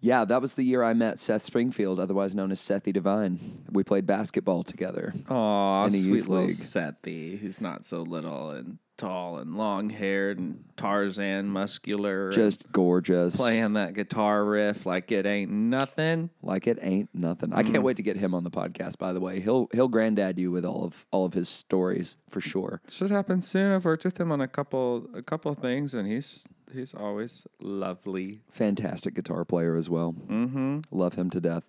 yeah, 0.02 0.24
that 0.24 0.40
was 0.40 0.54
the 0.54 0.64
year 0.64 0.82
I 0.82 0.94
met 0.94 1.20
Seth 1.20 1.44
Springfield, 1.44 2.00
otherwise 2.00 2.34
known 2.34 2.50
as 2.50 2.60
Sethy 2.60 2.92
Divine. 2.92 3.64
We 3.70 3.84
played 3.84 4.04
basketball 4.04 4.64
together. 4.64 5.14
Aw, 5.30 5.86
in 5.86 5.86
a 5.86 5.90
sweet 5.90 6.04
youth 6.04 6.28
little 6.28 6.46
league. 6.46 6.56
Sethy, 6.56 7.38
who's 7.38 7.60
not 7.60 7.86
so 7.86 8.02
little 8.02 8.50
and 8.50 8.78
tall 8.96 9.38
and 9.38 9.56
long 9.56 9.90
haired 9.90 10.38
and 10.38 10.64
Tarzan 10.76 11.48
muscular. 11.48 12.26
and 12.26 12.34
Just 12.34 12.70
gorgeous. 12.72 13.36
playing 13.36 13.74
that 13.74 13.94
guitar 13.94 14.44
riff 14.44 14.84
like 14.84 15.12
it 15.12 15.24
ain't 15.24 15.52
nothing. 15.52 16.30
Like 16.42 16.66
it 16.66 16.80
ain't 16.82 17.10
nothing. 17.14 17.52
I 17.52 17.62
can't 17.62 17.74
mm-hmm. 17.74 17.84
wait 17.84 17.96
to 17.98 18.02
get 18.02 18.16
him 18.16 18.34
on 18.34 18.42
the 18.42 18.50
podcast. 18.50 18.98
By 18.98 19.12
the 19.12 19.20
way, 19.20 19.40
he'll 19.40 19.68
he'll 19.72 19.88
granddad 19.88 20.36
you 20.36 20.50
with 20.50 20.64
all 20.64 20.84
of 20.84 21.06
all 21.12 21.24
of 21.24 21.32
his 21.32 21.48
stories 21.48 22.16
for 22.28 22.40
sure. 22.40 22.80
Should 22.90 23.12
happen 23.12 23.40
soon. 23.40 23.72
I've 23.72 23.84
worked 23.84 24.04
with 24.04 24.18
him 24.18 24.32
on 24.32 24.40
a 24.40 24.48
couple 24.48 25.08
a 25.14 25.22
couple 25.22 25.54
things, 25.54 25.94
and 25.94 26.08
he's 26.08 26.48
he's 26.74 26.94
always 26.94 27.46
lovely. 27.60 28.40
Fantastic 28.50 29.14
guitar 29.14 29.44
player 29.44 29.76
as 29.76 29.88
well. 29.90 30.14
Mm-hmm. 30.28 30.80
Love 30.90 31.14
him 31.14 31.30
to 31.30 31.40
death. 31.40 31.64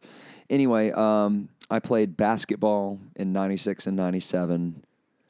Anyway, 0.49 0.91
um, 0.91 1.49
I 1.69 1.79
played 1.79 2.15
basketball 2.17 2.99
in 3.15 3.33
'96 3.33 3.87
and 3.87 3.95
'97. 3.97 4.83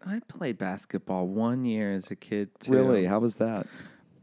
I 0.06 0.20
played 0.28 0.58
basketball 0.58 1.28
one 1.28 1.64
year 1.66 1.94
as 1.94 2.12
a 2.12 2.16
kid 2.16 2.50
too. 2.60 2.74
Really, 2.74 3.06
how 3.06 3.20
was 3.20 3.38
that? 3.38 3.68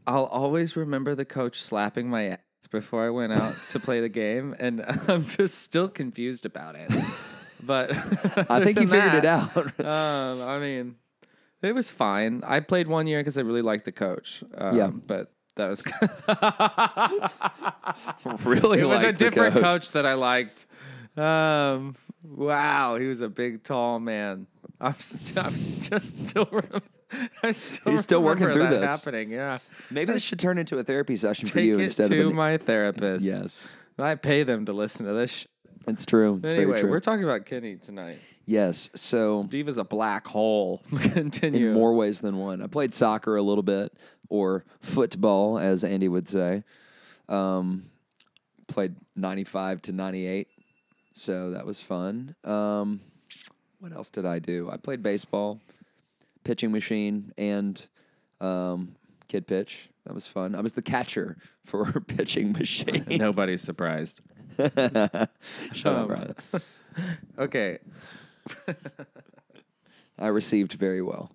I'll 0.05 0.25
always 0.25 0.75
remember 0.75 1.15
the 1.15 1.25
coach 1.25 1.61
slapping 1.61 2.09
my 2.09 2.23
ass 2.25 2.39
before 2.69 3.05
I 3.05 3.09
went 3.09 3.33
out 3.33 3.55
to 3.71 3.79
play 3.79 3.99
the 4.01 4.09
game, 4.09 4.55
and 4.59 4.83
I'm 5.07 5.23
just 5.25 5.59
still 5.59 5.87
confused 5.89 6.45
about 6.45 6.75
it. 6.75 6.91
But 7.63 7.91
I 8.49 8.63
think 8.63 8.79
you 8.79 8.87
figured 8.87 9.13
it 9.13 9.25
out. 9.25 9.55
um, 9.79 10.41
I 10.41 10.57
mean, 10.57 10.95
it 11.61 11.75
was 11.75 11.91
fine. 11.91 12.41
I 12.43 12.59
played 12.59 12.87
one 12.87 13.05
year 13.05 13.19
because 13.19 13.37
I 13.37 13.41
really 13.41 13.61
liked 13.61 13.85
the 13.85 13.91
coach. 13.91 14.43
Um, 14.57 14.75
Yeah. 14.75 14.87
but 14.87 15.31
that 15.55 15.69
was 15.69 15.83
really, 18.45 18.79
it 18.79 18.85
was 18.85 19.03
a 19.03 19.13
different 19.13 19.53
coach. 19.55 19.63
coach. 19.63 19.91
that 19.91 20.05
I 20.05 20.13
liked. 20.13 20.65
Um, 21.17 21.95
wow, 22.23 22.95
he 22.95 23.07
was 23.07 23.21
a 23.21 23.29
big, 23.29 23.63
tall 23.63 23.99
man. 23.99 24.47
I'm, 24.79 24.95
st- 24.99 25.45
I'm 25.45 25.53
just 25.81 26.29
still. 26.29 26.49
I 27.43 27.51
still 27.51 27.91
He's 27.91 28.03
still 28.03 28.23
working 28.23 28.49
through 28.51 28.69
this. 28.69 28.89
happening. 28.89 29.31
Yeah, 29.31 29.59
Maybe 29.89 30.13
this 30.13 30.23
should 30.23 30.39
turn 30.39 30.57
into 30.57 30.77
a 30.77 30.83
therapy 30.83 31.17
session 31.17 31.49
for 31.49 31.59
you 31.59 31.77
instead 31.77 32.09
to 32.09 32.21
of 32.21 32.27
an, 32.29 32.35
my 32.35 32.55
therapist. 32.57 33.25
yes. 33.25 33.67
I 33.99 34.15
pay 34.15 34.43
them 34.43 34.65
to 34.67 34.73
listen 34.73 35.05
to 35.05 35.13
this. 35.13 35.31
Sh- 35.31 35.45
It's 35.87 36.05
true. 36.05 36.39
It's 36.41 36.53
anyway, 36.53 36.79
true. 36.79 36.89
we're 36.89 37.01
talking 37.01 37.25
about 37.25 37.45
Kenny 37.45 37.75
tonight. 37.75 38.17
Yes. 38.51 38.89
So 38.93 39.45
Diva's 39.49 39.77
a 39.77 39.83
black 39.83 40.27
hole. 40.27 40.81
Continue. 41.13 41.69
in 41.69 41.73
more 41.73 41.93
ways 41.93 42.21
than 42.21 42.37
one. 42.37 42.61
I 42.61 42.67
played 42.67 42.93
soccer 42.93 43.35
a 43.37 43.41
little 43.41 43.63
bit, 43.63 43.93
or 44.29 44.65
football, 44.81 45.57
as 45.57 45.83
Andy 45.83 46.07
would 46.07 46.27
say. 46.27 46.63
Um, 47.29 47.85
played 48.67 48.95
95 49.15 49.81
to 49.83 49.91
98, 49.93 50.47
so 51.13 51.51
that 51.51 51.65
was 51.65 51.79
fun. 51.79 52.35
Um, 52.43 53.01
what 53.79 53.93
else 53.93 54.09
did 54.09 54.25
I 54.25 54.39
do? 54.39 54.69
I 54.71 54.77
played 54.77 55.01
baseball, 55.01 55.59
pitching 56.43 56.71
machine, 56.71 57.33
and 57.37 57.81
um, 58.39 58.95
kid 59.27 59.47
pitch. 59.47 59.89
That 60.05 60.13
was 60.13 60.27
fun. 60.27 60.55
I 60.55 60.61
was 60.61 60.73
the 60.73 60.81
catcher 60.81 61.37
for 61.65 62.01
pitching 62.01 62.51
machine. 62.59 63.05
Nobody's 63.09 63.61
surprised. 63.61 64.19
Shut 64.57 65.95
up, 65.95 66.09
Ryan. 66.09 66.35
Okay. 67.39 67.79
I 70.19 70.27
received 70.27 70.73
very 70.73 71.01
well. 71.01 71.31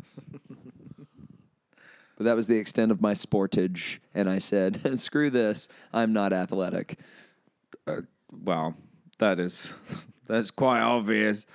But 2.16 2.24
that 2.24 2.36
was 2.36 2.46
the 2.46 2.56
extent 2.56 2.90
of 2.90 3.02
my 3.02 3.12
sportage, 3.12 3.98
and 4.14 4.28
I 4.28 4.38
said, 4.38 4.98
"Screw 4.98 5.28
this! 5.28 5.68
I'm 5.92 6.12
not 6.12 6.32
athletic." 6.32 6.98
Well, 8.32 8.74
that 9.18 9.38
is 9.38 9.74
that's 10.26 10.50
quite 10.50 10.80
obvious. 10.80 11.46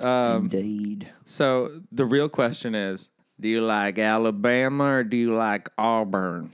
Um, 0.00 0.44
Indeed. 0.44 1.08
so 1.24 1.80
the 1.90 2.04
real 2.04 2.28
question 2.28 2.74
is: 2.74 3.08
Do 3.40 3.48
you 3.48 3.62
like 3.62 3.98
Alabama 3.98 4.96
or 4.96 5.04
do 5.04 5.16
you 5.16 5.34
like 5.34 5.70
Auburn? 5.78 6.50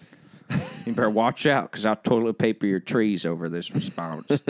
you 0.84 0.92
better 0.92 1.10
watch 1.10 1.46
out 1.46 1.70
because 1.70 1.86
I'll 1.86 1.96
toilet 1.96 2.38
paper 2.38 2.66
your 2.66 2.80
trees 2.80 3.24
over 3.26 3.48
this 3.48 3.72
response. 3.72 4.40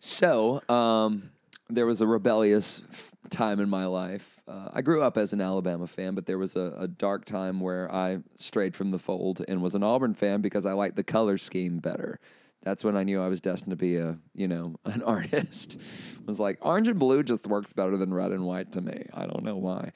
So, 0.00 0.62
um, 0.68 1.30
there 1.70 1.86
was 1.86 2.00
a 2.00 2.06
rebellious 2.06 2.82
time 3.30 3.60
in 3.60 3.68
my 3.68 3.86
life. 3.86 4.40
Uh, 4.48 4.68
I 4.72 4.82
grew 4.82 5.02
up 5.02 5.16
as 5.16 5.32
an 5.32 5.40
Alabama 5.40 5.86
fan, 5.86 6.14
but 6.14 6.26
there 6.26 6.38
was 6.38 6.56
a, 6.56 6.74
a 6.78 6.88
dark 6.88 7.24
time 7.24 7.60
where 7.60 7.92
I 7.92 8.18
strayed 8.34 8.74
from 8.74 8.90
the 8.90 8.98
fold 8.98 9.42
and 9.46 9.62
was 9.62 9.74
an 9.74 9.82
Auburn 9.82 10.14
fan 10.14 10.40
because 10.40 10.66
I 10.66 10.72
liked 10.72 10.96
the 10.96 11.04
color 11.04 11.38
scheme 11.38 11.78
better. 11.78 12.18
That's 12.62 12.84
when 12.84 12.96
I 12.96 13.04
knew 13.04 13.22
I 13.22 13.28
was 13.28 13.40
destined 13.40 13.70
to 13.70 13.76
be 13.76 13.96
a, 13.96 14.18
you 14.34 14.48
know, 14.48 14.76
an 14.84 15.02
artist. 15.02 15.80
Was 16.26 16.38
like, 16.38 16.58
orange 16.60 16.86
and 16.86 16.98
blue 16.98 17.22
just 17.22 17.46
works 17.46 17.72
better 17.72 17.96
than 17.96 18.12
red 18.12 18.30
and 18.30 18.44
white 18.44 18.70
to 18.72 18.80
me. 18.80 19.06
I 19.14 19.26
don't 19.26 19.42
know 19.42 19.56
why. 19.56 19.92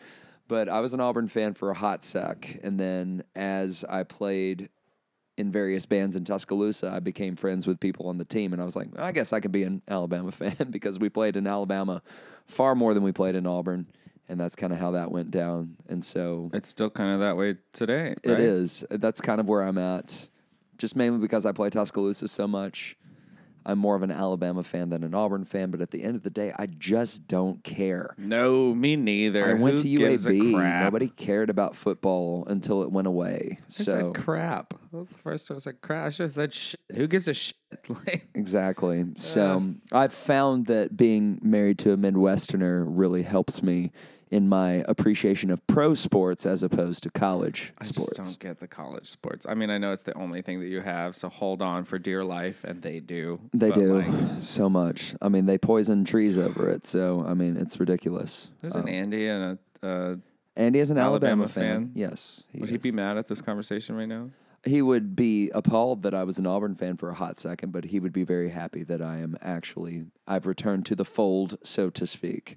But 0.49 0.69
I 0.69 0.81
was 0.81 0.93
an 0.95 1.00
Auburn 1.00 1.28
fan 1.28 1.54
for 1.54 1.71
a 1.71 1.75
hot 1.75 2.02
sec. 2.02 2.59
And 2.62 2.81
then 2.81 3.23
as 3.37 3.85
I 3.88 4.02
played 4.02 4.69
in 5.37 5.50
various 5.50 5.85
bands 5.87 6.17
in 6.17 6.25
Tuscaloosa, 6.25 6.91
I 6.95 7.00
became 7.00 7.37
friends 7.37 7.67
with 7.67 7.81
people 7.81 8.09
on 8.09 8.19
the 8.19 8.25
team, 8.25 8.53
and 8.53 8.62
I 8.62 8.64
was 8.64 8.76
like, 8.76 8.88
I 8.99 9.12
guess 9.12 9.33
I 9.33 9.41
can 9.41 9.50
be 9.50 9.64
an 9.64 9.83
Alabama 9.88 10.31
fan 10.33 10.69
because 10.71 10.99
we 10.99 11.09
played 11.09 11.37
in 11.37 11.47
Alabama 11.47 12.03
far 12.47 12.75
more 12.75 12.95
than 12.95 13.03
we 13.03 13.12
played 13.12 13.35
in 13.35 13.47
Auburn, 13.47 13.87
and 14.29 14.38
that's 14.38 14.55
kind 14.55 14.73
of 14.73 14.79
how 14.79 14.93
that 14.93 15.11
went 15.11 15.31
down. 15.31 15.76
And 15.88 16.03
so 16.05 16.50
it's 16.53 16.69
still 16.69 16.91
kind 16.91 17.14
of 17.14 17.21
that 17.21 17.37
way 17.37 17.57
today. 17.73 18.14
it 18.23 18.31
right? 18.31 18.41
is. 18.41 18.85
That's 18.91 19.21
kind 19.21 19.41
of 19.41 19.49
where 19.49 19.62
I'm 19.62 19.79
at, 19.79 20.29
just 20.79 20.95
mainly 20.97 21.19
because 21.19 21.47
I 21.47 21.53
play 21.53 21.71
Tuscaloosa 21.71 22.29
so 22.29 22.47
much. 22.47 22.97
I'm 23.66 23.78
more 23.78 23.97
of 23.97 24.02
an 24.02 24.11
Alabama 24.11 24.62
fan 24.62 24.90
than 24.90 25.02
an 25.04 25.14
Auburn 25.14 25.44
fan, 25.44 25.71
but 25.71 25.80
at 25.80 25.90
the 25.90 26.02
end 26.02 26.16
of 26.16 26.23
the 26.23 26.30
day, 26.30 26.52
I 26.59 26.66
just 26.66 27.26
don't 27.26 27.62
care. 27.64 28.14
No, 28.18 28.75
me 28.75 28.97
neither. 28.97 29.44
I 29.44 29.54
went 29.54 29.80
Who 29.80 29.97
to 29.97 30.02
UAB. 30.02 30.80
Nobody 30.80 31.09
cared 31.09 31.49
about 31.50 31.75
football 31.75 32.44
until 32.47 32.83
it 32.83 32.90
went 32.92 33.06
away. 33.06 33.59
I 33.61 33.64
So 33.68 33.85
said 33.85 34.14
crap. 34.14 34.75
That's 34.92 35.12
the 35.12 35.18
first 35.18 35.49
time 35.49 35.56
I 35.56 35.61
said 35.61 35.80
crap. 35.80 36.06
I 36.06 36.11
should 36.11 36.25
have 36.25 36.33
said 36.33 36.52
shit. 36.52 36.80
Who 36.94 37.06
gives 37.06 37.28
a 37.28 37.35
shit? 37.35 37.56
Like, 37.88 38.28
Exactly. 38.35 39.00
Uh. 39.02 39.04
So 39.16 39.75
I've 39.92 40.14
found 40.14 40.66
that 40.66 40.97
being 40.97 41.40
married 41.42 41.78
to 41.80 41.92
a 41.92 41.97
Midwesterner 41.97 42.85
really 42.87 43.23
helps 43.23 43.62
me 43.64 43.90
in 44.35 44.49
my 44.49 44.85
appreciation 44.88 45.49
of 45.49 45.64
pro 45.69 45.95
sports 45.95 46.45
as 46.45 46.64
opposed 46.64 47.05
to 47.05 47.11
college 47.11 47.73
I 47.79 47.85
sports. 47.85 48.14
I 48.14 48.17
just 48.17 48.31
don't 48.31 48.38
get 48.41 48.59
the 48.59 48.67
college 48.67 49.09
sports. 49.09 49.47
I 49.49 49.55
mean, 49.55 49.71
I 49.71 49.79
know 49.79 49.93
it's 49.93 50.03
the 50.03 50.19
only 50.19 50.43
thing 50.43 50.59
that 50.59 50.67
you 50.67 50.81
have, 50.81 51.14
so 51.14 51.29
hold 51.29 51.62
on 51.62 51.85
for 51.85 52.00
dear 52.00 52.25
life, 52.25 52.64
and 52.64 52.83
they 52.83 52.99
do. 52.99 53.38
They 53.53 53.71
do 53.71 54.00
like, 54.00 54.12
so 54.41 54.69
much. 54.69 55.14
I 55.23 55.29
mean, 55.29 55.47
they 55.47 55.57
poison 55.57 56.05
trees 56.05 56.37
over 56.37 56.69
it. 56.69 56.85
So 56.85 57.25
I 57.25 57.35
mean, 57.35 57.57
it's 57.57 57.79
ridiculous. 57.79 58.49
there's 58.61 58.75
Um, 58.75 58.83
an 58.83 58.88
Andy 58.88 59.29
and 59.29 59.59
a. 59.83 59.87
Uh, 59.87 60.17
Andy 60.57 60.81
is 60.81 60.91
an 60.91 60.99
Alabama, 60.99 61.45
Alabama 61.45 61.49
fan. 61.49 61.64
fan? 61.64 61.91
Yes, 61.95 62.43
he 62.49 62.59
would 62.59 62.71
he 62.71 62.76
be 62.76 62.91
mad 62.91 63.17
at 63.17 63.29
this 63.29 63.41
conversation 63.41 63.95
right 63.95 64.09
now? 64.09 64.31
He 64.64 64.83
would 64.83 65.14
be 65.14 65.50
appalled 65.50 66.03
that 66.03 66.14
I 66.14 66.25
was 66.25 66.38
an 66.38 66.47
Auburn 66.47 66.75
fan 66.75 66.97
for 66.97 67.09
a 67.09 67.14
hot 67.14 67.38
second, 67.38 67.71
but 67.71 67.85
he 67.85 68.00
would 68.00 68.12
be 68.12 68.25
very 68.25 68.50
happy 68.50 68.83
that 68.83 69.00
I 69.00 69.19
am 69.19 69.37
actually 69.41 70.07
I've 70.26 70.47
returned 70.47 70.87
to 70.87 70.97
the 70.97 71.05
fold, 71.05 71.57
so 71.62 71.88
to 71.91 72.05
speak. 72.05 72.57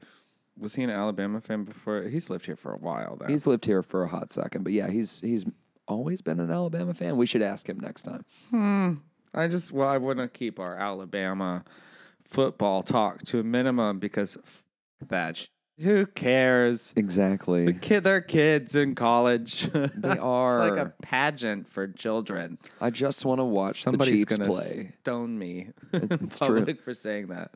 Was 0.60 0.76
he 0.76 0.84
an 0.84 0.90
Alabama 0.90 1.40
fan 1.42 1.64
before? 1.64 2.04
He's 2.04 2.30
lived 2.30 2.46
here 2.46 2.56
for 2.56 2.74
a 2.74 2.78
while. 2.78 3.18
Though. 3.18 3.28
He's 3.28 3.46
lived 3.48 3.66
here 3.66 3.84
for 3.84 4.04
a 4.04 4.08
hot 4.08 4.32
second, 4.32 4.64
but 4.64 4.74
yeah, 4.74 4.90
he's 4.90 5.20
he's 5.20 5.46
always 5.88 6.22
been 6.22 6.40
an 6.40 6.52
Alabama 6.52 6.94
fan. 6.94 7.18
We 7.18 7.26
should 7.26 7.42
ask 7.42 7.68
him 7.68 7.80
next 7.80 8.04
time. 8.04 8.26
Hmm. 8.50 8.94
I 9.34 9.48
just 9.48 9.72
well, 9.72 9.88
I 9.88 9.98
want 9.98 10.20
to 10.20 10.28
keep 10.28 10.60
our 10.60 10.76
Alabama 10.76 11.64
football 12.24 12.82
talk 12.84 13.24
to 13.26 13.40
a 13.40 13.44
minimum 13.44 14.00
because 14.00 14.38
f- 14.38 14.64
that. 15.10 15.48
Who 15.80 16.08
cares? 16.08 16.92
Exactly. 16.96 17.74
Kid, 17.74 18.04
they're 18.04 18.22
kids 18.22 18.76
in 18.76 18.96
college. 18.96 19.70
They 19.98 20.18
are. 20.18 20.68
it's 20.68 20.72
like 20.78 20.88
a 20.88 20.94
pageant 21.02 21.68
for 21.70 21.88
children. 21.88 22.58
I 22.82 22.90
just 22.90 23.26
want 23.26 23.40
to 23.40 23.44
watch 23.44 23.82
Somebody's 23.84 24.26
the 24.26 24.38
Chiefs 24.38 24.38
gonna 24.38 24.50
play. 24.50 24.94
stone 25.02 25.38
me 25.38 25.70
It's 25.94 26.40
true. 26.40 26.60
public 26.60 26.82
for 26.82 26.94
saying 26.94 27.28
that. 27.28 27.52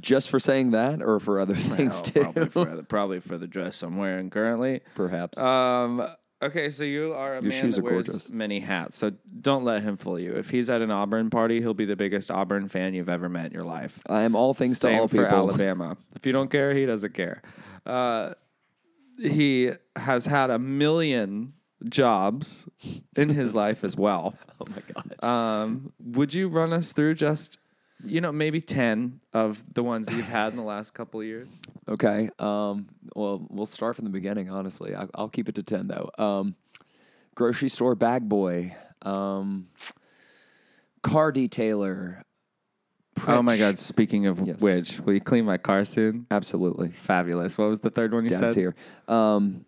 Just 0.00 0.28
for 0.30 0.38
saying 0.38 0.72
that, 0.72 1.02
or 1.02 1.18
for 1.18 1.40
other 1.40 1.54
things 1.54 1.94
Well, 1.94 2.02
too, 2.02 2.20
probably, 2.22 2.46
for 2.48 2.64
the, 2.76 2.82
probably 2.82 3.20
for 3.20 3.38
the 3.38 3.46
dress 3.46 3.82
I'm 3.82 3.96
wearing 3.96 4.28
currently. 4.30 4.80
perhaps. 4.94 5.38
Um, 5.38 6.06
Okay, 6.42 6.68
so 6.68 6.84
you 6.84 7.14
are 7.14 7.32
a 7.38 7.42
Your 7.42 7.50
man 7.50 7.60
shoes 7.62 7.76
that 7.76 7.80
are 7.80 7.84
wears 7.84 8.06
gorgeous. 8.08 8.30
many 8.30 8.60
hats. 8.60 8.98
So 8.98 9.12
don't 9.40 9.64
let 9.64 9.82
him 9.82 9.96
fool 9.96 10.18
you. 10.18 10.34
If 10.34 10.50
he's 10.50 10.68
at 10.68 10.82
an 10.82 10.90
Auburn 10.90 11.30
party, 11.30 11.60
he'll 11.60 11.72
be 11.72 11.86
the 11.86 11.96
biggest 11.96 12.30
Auburn 12.30 12.68
fan 12.68 12.92
you've 12.92 13.08
ever 13.08 13.28
met 13.30 13.46
in 13.46 13.52
your 13.52 13.64
life. 13.64 13.98
I 14.06 14.22
am 14.22 14.36
all 14.36 14.52
things 14.52 14.78
Same 14.78 14.96
to 14.96 15.00
all 15.00 15.08
for 15.08 15.24
people. 15.24 15.48
Alabama. 15.48 15.96
if 16.14 16.26
you 16.26 16.32
don't 16.32 16.50
care, 16.50 16.74
he 16.74 16.84
doesn't 16.84 17.14
care. 17.14 17.40
Uh, 17.86 18.34
he 19.18 19.70
has 19.96 20.26
had 20.26 20.50
a 20.50 20.58
million 20.58 21.54
jobs 21.88 22.68
in 23.16 23.30
his 23.30 23.54
life 23.62 23.82
as 23.82 23.96
well. 23.96 24.34
Oh 24.60 24.66
my 24.68 24.82
god. 24.92 25.24
Um, 25.24 25.92
would 26.00 26.34
you 26.34 26.48
run 26.48 26.72
us 26.74 26.92
through 26.92 27.14
just, 27.14 27.56
you 28.04 28.20
know, 28.20 28.30
maybe 28.32 28.60
10 28.60 29.20
of 29.32 29.62
the 29.74 29.82
ones 29.82 30.06
that 30.06 30.14
you've 30.16 30.28
had 30.28 30.50
in 30.52 30.56
the 30.56 30.62
last 30.62 30.92
couple 30.94 31.20
of 31.20 31.26
years? 31.26 31.48
Okay. 31.88 32.28
Um, 32.40 32.88
well, 33.14 33.46
we'll 33.48 33.64
start 33.64 33.94
from 33.94 34.06
the 34.06 34.10
beginning. 34.10 34.50
Honestly, 34.50 34.96
I, 34.96 35.06
I'll 35.14 35.28
keep 35.28 35.48
it 35.48 35.54
to 35.54 35.62
ten 35.62 35.86
though. 35.86 36.10
Um, 36.18 36.56
grocery 37.36 37.68
store 37.68 37.94
bag 37.94 38.28
boy, 38.28 38.74
um, 39.02 39.68
car 41.04 41.32
detailer. 41.32 42.22
Oh 43.28 43.40
my 43.40 43.56
God. 43.56 43.78
Speaking 43.78 44.26
of 44.26 44.40
Yes. 44.44 44.60
which, 44.60 44.98
will 44.98 45.14
you 45.14 45.20
clean 45.20 45.44
my 45.44 45.58
car 45.58 45.84
soon? 45.84 46.26
Absolutely, 46.32 46.88
Fabulous. 46.88 47.56
What 47.56 47.68
was 47.68 47.78
the 47.78 47.90
third 47.90 48.12
one 48.12 48.24
you 48.24 48.30
Dad's 48.30 48.54
said? 48.54 48.56
here. 48.56 48.74
Um, 49.06 49.64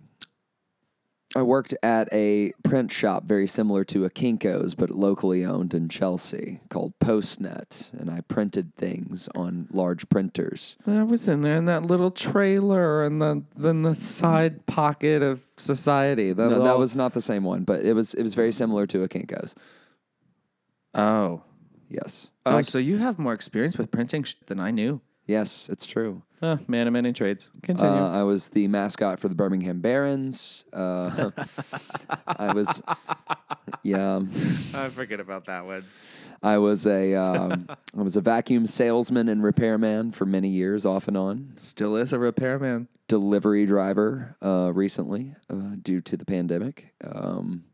I 1.36 1.42
worked 1.42 1.74
at 1.82 2.08
a 2.10 2.52
print 2.64 2.90
shop 2.90 3.24
very 3.24 3.46
similar 3.46 3.84
to 3.84 4.06
a 4.06 4.10
Kinko's, 4.10 4.74
but 4.74 4.90
locally 4.90 5.44
owned 5.44 5.74
in 5.74 5.90
Chelsea, 5.90 6.60
called 6.70 6.98
Postnet, 7.00 7.92
and 7.92 8.10
I 8.10 8.22
printed 8.22 8.74
things 8.76 9.28
on 9.34 9.68
large 9.70 10.08
printers. 10.08 10.76
I 10.86 11.02
was 11.02 11.28
in 11.28 11.42
there 11.42 11.56
in 11.56 11.66
that 11.66 11.84
little 11.84 12.10
trailer 12.10 13.04
and 13.04 13.20
the 13.20 13.42
then 13.56 13.82
the 13.82 13.94
side 13.94 14.64
pocket 14.64 15.22
of 15.22 15.44
society. 15.58 16.32
The 16.32 16.44
No, 16.44 16.50
that 16.50 16.60
little- 16.60 16.78
was 16.78 16.96
not 16.96 17.12
the 17.12 17.20
same 17.20 17.44
one, 17.44 17.64
but 17.64 17.84
it 17.84 17.92
was 17.92 18.14
it 18.14 18.22
was 18.22 18.34
very 18.34 18.52
similar 18.52 18.86
to 18.86 19.02
a 19.02 19.08
Kinko's. 19.08 19.54
oh 20.94 21.42
Yes. 21.90 22.30
oh. 22.46 22.60
So 22.62 22.78
you 22.78 22.98
have 22.98 23.18
more 23.18 23.32
experience 23.32 23.76
with 23.78 23.90
printing 23.90 24.22
sh- 24.22 24.34
than 24.46 24.60
I 24.60 24.70
knew. 24.70 25.00
Yes, 25.28 25.68
it's 25.70 25.86
true. 25.86 26.22
Uh, 26.42 26.56
man 26.66 26.86
of 26.86 26.92
many 26.92 27.12
trades. 27.12 27.50
Continue. 27.62 27.92
Uh, 27.92 28.10
I 28.10 28.22
was 28.24 28.48
the 28.48 28.66
mascot 28.68 29.20
for 29.20 29.28
the 29.28 29.34
Birmingham 29.34 29.80
Barons. 29.80 30.64
Uh, 30.72 31.30
I 32.26 32.52
was, 32.52 32.82
yeah, 33.82 34.20
I 34.74 34.88
forget 34.88 35.20
about 35.20 35.46
that 35.46 35.66
one. 35.66 35.84
I 36.42 36.58
was 36.58 36.86
a, 36.86 37.14
um, 37.14 37.68
I 37.96 38.02
was 38.02 38.16
a 38.16 38.20
vacuum 38.20 38.66
salesman 38.66 39.28
and 39.28 39.42
repairman 39.42 40.12
for 40.12 40.24
many 40.24 40.48
years, 40.48 40.86
off 40.86 41.08
and 41.08 41.16
on. 41.16 41.54
Still 41.56 41.96
is 41.96 42.12
a 42.12 42.18
repairman. 42.18 42.88
Delivery 43.08 43.66
driver 43.66 44.36
uh, 44.42 44.70
recently 44.72 45.34
uh, 45.50 45.76
due 45.82 46.00
to 46.02 46.16
the 46.16 46.24
pandemic. 46.24 46.94
Um, 47.02 47.64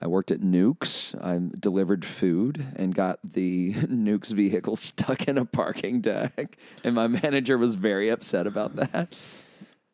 I 0.00 0.06
worked 0.08 0.30
at 0.30 0.42
Newk's. 0.42 1.14
I 1.14 1.40
delivered 1.58 2.04
food 2.04 2.66
and 2.76 2.94
got 2.94 3.18
the 3.24 3.74
Newk's 3.88 4.32
vehicle 4.32 4.76
stuck 4.76 5.28
in 5.28 5.38
a 5.38 5.44
parking 5.44 6.00
deck, 6.00 6.56
and 6.84 6.94
my 6.94 7.06
manager 7.06 7.56
was 7.56 7.74
very 7.74 8.08
upset 8.08 8.46
about 8.46 8.76
that. 8.76 9.16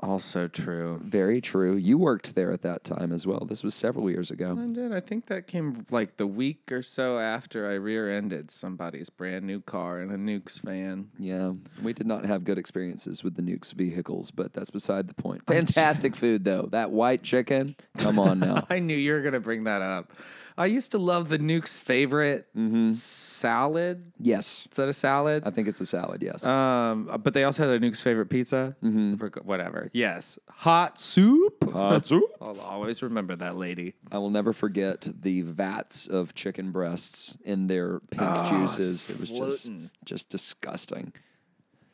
Also 0.03 0.49
true. 0.49 1.01
Very 1.05 1.41
true. 1.41 1.77
You 1.77 1.97
worked 1.97 2.35
there 2.35 2.53
at 2.53 2.63
that 2.63 2.83
time 2.83 3.13
as 3.13 3.25
well. 3.25 3.45
This 3.49 3.63
was 3.63 3.73
several 3.73 4.11
years 4.11 4.33
ago. 4.33 4.59
I 4.61 4.67
did. 4.67 4.93
I 4.93 4.99
think 4.99 5.27
that 5.27 5.47
came 5.47 5.87
like 5.93 6.17
the 6.17 6.27
week 6.27 6.73
or 6.73 6.83
so 6.83 7.19
after 7.21 7.71
I 7.71 7.75
rear-ended 7.75 8.51
somebody's 8.51 9.11
brand 9.11 9.47
new 9.47 9.61
car 9.61 10.01
in 10.03 10.11
a 10.11 10.17
Newk's 10.17 10.59
van. 10.59 11.09
Yeah, 11.21 11.53
we 11.83 11.93
did 11.93 12.09
not 12.09 12.25
have 12.25 12.43
good 12.43 12.59
experiences 12.59 13.23
with 13.23 13.37
the 13.37 13.43
Newk's 13.43 13.71
vehicles, 13.73 14.33
but 14.33 14.53
that's 14.53 14.71
beside 14.71 15.07
the 15.07 15.15
point. 15.15 15.47
Fantastic 15.47 16.17
food 16.17 16.45
though. 16.45 16.69
That 16.73 16.91
white 16.91 17.23
chicken. 17.23 17.77
Come 17.99 18.19
on 18.19 18.39
now. 18.41 18.67
I 18.69 18.81
knew 18.81 18.97
you 18.97 19.13
were 19.13 19.21
gonna 19.21 19.39
bring 19.41 19.65
that 19.65 19.83
up. 19.83 20.13
I 20.59 20.67
used 20.67 20.91
to 20.93 20.99
love 20.99 21.29
the 21.29 21.39
Newk's 21.39 21.79
favorite 21.79 22.47
salad. 22.93 24.13
yes, 24.19 24.67
Is 24.71 24.77
that 24.77 24.89
a 24.89 24.93
salad? 24.93 25.43
I 25.47 25.51
think 25.51 25.69
it's 25.69 25.81
a 25.81 25.87
salad. 25.87 26.23
Yes. 26.23 26.45
Um, 26.45 27.09
but 27.23 27.35
they 27.35 27.45
also 27.45 27.67
had 27.67 27.75
a 27.77 27.81
Newk's 27.81 28.01
favorite 28.01 28.27
pizza. 28.27 28.77
Mm-hmm. 28.83 29.15
whatever. 29.47 29.89
Yes, 29.93 30.39
hot 30.51 30.99
soup. 30.99 31.71
Hot 31.73 32.05
soup. 32.11 32.25
I'll 32.41 32.61
always 32.61 33.03
remember 33.03 33.37
that 33.37 33.57
lady. 33.57 33.95
I 34.11 34.19
will 34.19 34.31
never 34.31 34.53
forget 34.53 35.09
the 35.21 35.43
vats 35.43 36.07
of 36.07 36.35
chicken 36.35 36.71
breasts 36.71 37.37
in 37.45 37.67
their 37.67 38.01
pink 38.11 38.31
juices. 38.49 39.09
It 39.11 39.19
was 39.21 39.31
floating. 39.31 39.91
just 40.05 40.13
just 40.13 40.29
disgusting. 40.29 41.13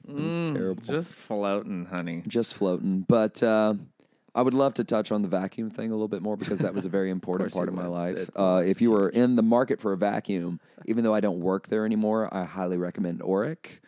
It 0.09 0.15
was 0.15 0.49
terrible. 0.51 0.83
Just 0.83 1.15
floating, 1.17 1.85
honey. 1.85 2.23
Just 2.27 2.55
floating. 2.55 3.05
But 3.07 3.43
uh, 3.43 3.75
I 4.35 4.43
would 4.43 4.55
love 4.55 4.75
to 4.75 4.85
touch 4.85 5.11
on 5.11 5.23
the 5.23 5.29
vacuum 5.29 5.71
thing 5.71 5.91
a 5.91 5.95
little 5.95 6.09
bit 6.09 6.23
more 6.23 6.37
because 6.37 6.61
that 6.61 6.75
was 6.75 6.85
a 6.87 6.89
very 6.89 7.11
important 7.19 7.53
part 7.53 7.69
of 7.69 7.75
my 7.75 7.87
life. 7.87 8.31
Uh, 8.37 8.63
if 8.65 8.81
you 8.81 8.91
were 8.91 9.09
in 9.09 9.37
the 9.37 9.43
market 9.43 9.81
for 9.81 9.93
a 9.93 9.97
vacuum, 9.97 10.61
even 10.87 11.05
though 11.05 11.15
I 11.15 11.21
don't 11.21 11.41
work 11.41 11.69
there 11.69 11.85
anymore, 11.85 12.33
I 12.33 12.45
highly 12.45 12.77
recommend 12.77 13.21
Oreck. 13.21 13.81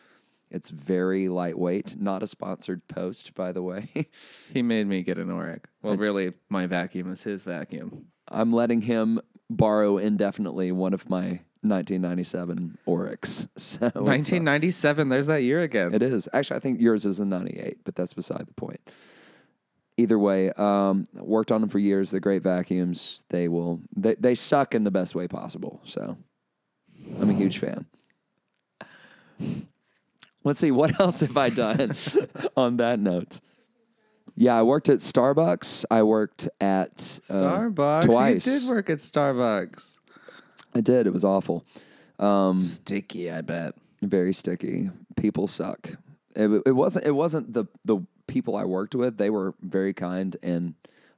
It's 0.50 0.70
very 0.70 1.28
lightweight. 1.28 2.00
Not 2.00 2.22
a 2.22 2.26
sponsored 2.26 2.86
post, 2.88 3.34
by 3.34 3.52
the 3.52 3.62
way. 3.62 3.88
He 4.52 4.62
made 4.62 4.86
me 4.88 5.02
get 5.02 5.18
an 5.18 5.28
Oreck. 5.28 5.66
Well, 5.82 5.96
really, 5.96 6.32
my 6.48 6.66
vacuum 6.66 7.12
is 7.12 7.22
his 7.22 7.44
vacuum. 7.44 8.06
I'm 8.26 8.52
letting 8.52 8.82
him 8.82 9.20
borrow 9.48 9.98
indefinitely 9.98 10.72
one 10.72 10.92
of 10.92 11.08
my 11.08 11.40
1997 11.62 12.78
Orecks. 12.86 13.46
So 13.56 13.86
1997. 13.86 15.08
There's 15.08 15.26
that 15.28 15.42
year 15.42 15.60
again. 15.60 15.94
It 15.94 16.02
is. 16.02 16.28
Actually, 16.32 16.56
I 16.56 16.60
think 16.60 16.80
yours 16.80 17.06
is 17.06 17.20
a 17.20 17.24
98, 17.24 17.84
but 17.84 17.94
that's 17.94 18.14
beside 18.14 18.46
the 18.46 18.54
point. 18.54 18.80
Either 20.00 20.18
way, 20.18 20.50
um, 20.52 21.04
worked 21.12 21.52
on 21.52 21.60
them 21.60 21.68
for 21.68 21.78
years. 21.78 22.10
They're 22.10 22.20
great 22.20 22.42
vacuums. 22.42 23.24
They 23.28 23.48
will, 23.48 23.82
they, 23.94 24.14
they 24.14 24.34
suck 24.34 24.74
in 24.74 24.84
the 24.84 24.90
best 24.90 25.14
way 25.14 25.28
possible. 25.28 25.80
So 25.84 26.16
I'm 27.20 27.28
a 27.28 27.34
huge 27.34 27.58
fan. 27.58 27.84
Let's 30.42 30.58
see, 30.58 30.70
what 30.70 30.98
else 31.00 31.20
have 31.20 31.36
I 31.36 31.50
done 31.50 31.94
on 32.56 32.78
that 32.78 32.98
note? 32.98 33.40
Yeah, 34.36 34.56
I 34.58 34.62
worked 34.62 34.88
at 34.88 34.98
Starbucks. 35.00 35.84
I 35.90 36.02
worked 36.02 36.48
at 36.62 37.20
uh, 37.28 37.34
Starbucks. 37.34 38.04
twice. 38.06 38.46
You 38.46 38.60
did 38.60 38.68
work 38.68 38.88
at 38.88 38.96
Starbucks. 38.98 39.98
I 40.74 40.80
did. 40.80 41.06
It 41.06 41.12
was 41.12 41.24
awful. 41.26 41.66
Sticky, 42.58 43.30
I 43.30 43.42
bet. 43.42 43.74
very 44.00 44.32
sticky. 44.32 44.90
People 45.16 45.46
suck. 45.46 45.90
It, 46.34 46.62
it 46.64 46.72
wasn't. 46.72 47.04
It 47.06 47.10
wasn't 47.10 47.52
the 47.52 47.66
the 47.84 47.98
people 48.30 48.56
I 48.56 48.64
worked 48.64 48.94
with. 48.94 49.18
They 49.18 49.28
were 49.28 49.54
very 49.60 49.92
kind 49.92 50.36
and 50.42 50.74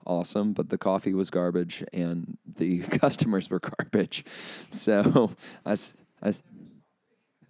awesome, 0.07 0.53
but 0.53 0.71
the 0.71 0.79
coffee 0.79 1.15
was 1.15 1.31
garbage 1.31 1.85
and 1.93 2.39
the 2.57 2.79
customers 3.01 3.51
were 3.51 3.61
garbage. 3.61 4.25
So 4.71 5.33
I, 5.65 5.77
I 6.23 6.33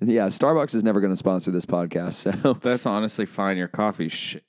yeah, 0.01 0.27
Starbucks 0.27 0.75
is 0.75 0.83
never 0.83 1.01
going 1.01 1.13
to 1.13 1.17
sponsor 1.17 1.51
this 1.51 1.65
podcast. 1.65 2.15
So 2.15 2.55
That's 2.55 2.87
honestly 2.87 3.25
fine. 3.25 3.57
Your 3.57 3.69
coffee 3.69 4.09
shit. 4.09 4.45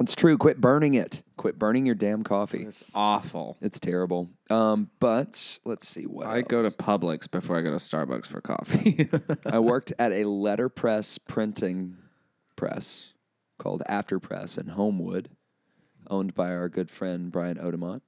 it's 0.00 0.16
true. 0.16 0.36
Quit 0.36 0.60
burning 0.60 0.94
it. 0.94 1.22
Quit 1.36 1.58
burning 1.58 1.86
your 1.86 1.94
damn 1.94 2.24
coffee. 2.24 2.64
It's 2.64 2.84
awful. 2.92 3.56
It's 3.60 3.78
terrible. 3.78 4.28
Um, 4.50 4.90
but 4.98 5.60
let's 5.64 5.88
see 5.88 6.06
what 6.06 6.26
I 6.26 6.42
go 6.42 6.60
to. 6.60 6.70
Publix 6.70 7.30
before 7.30 7.56
I 7.56 7.62
go 7.62 7.70
to 7.70 7.76
Starbucks 7.76 8.26
for 8.26 8.40
coffee. 8.40 9.08
I 9.46 9.60
worked 9.60 9.92
at 9.98 10.12
a 10.12 10.24
letterpress 10.24 11.18
printing 11.18 11.96
press 12.56 13.14
called 13.60 13.82
After 13.86 14.18
Press 14.18 14.58
in 14.58 14.68
Homewood, 14.68 15.28
owned 16.08 16.34
by 16.34 16.50
our 16.50 16.68
good 16.68 16.90
friend 16.90 17.30
Brian 17.30 17.58
Odemont, 17.58 18.00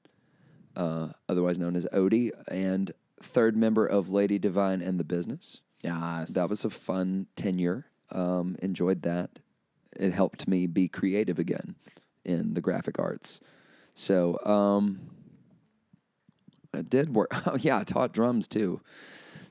uh, 0.74 1.08
otherwise 1.28 1.58
known 1.58 1.76
as 1.76 1.86
Odie, 1.92 2.32
and 2.48 2.92
third 3.22 3.56
member 3.56 3.86
of 3.86 4.10
Lady 4.10 4.38
Divine 4.38 4.80
and 4.82 4.98
the 4.98 5.04
Business. 5.04 5.60
yes. 5.82 6.30
That 6.30 6.48
was 6.48 6.64
a 6.64 6.70
fun 6.70 7.26
tenure. 7.36 7.86
Um, 8.10 8.56
enjoyed 8.60 9.02
that. 9.02 9.38
It 9.94 10.12
helped 10.12 10.48
me 10.48 10.66
be 10.66 10.88
creative 10.88 11.38
again 11.38 11.76
in 12.24 12.54
the 12.54 12.60
graphic 12.60 12.98
arts. 12.98 13.40
So 13.94 14.38
um, 14.44 15.00
I 16.72 16.82
did 16.82 17.14
work. 17.14 17.30
Oh 17.46 17.56
yeah, 17.56 17.78
I 17.78 17.84
taught 17.84 18.12
drums 18.12 18.48
too. 18.48 18.80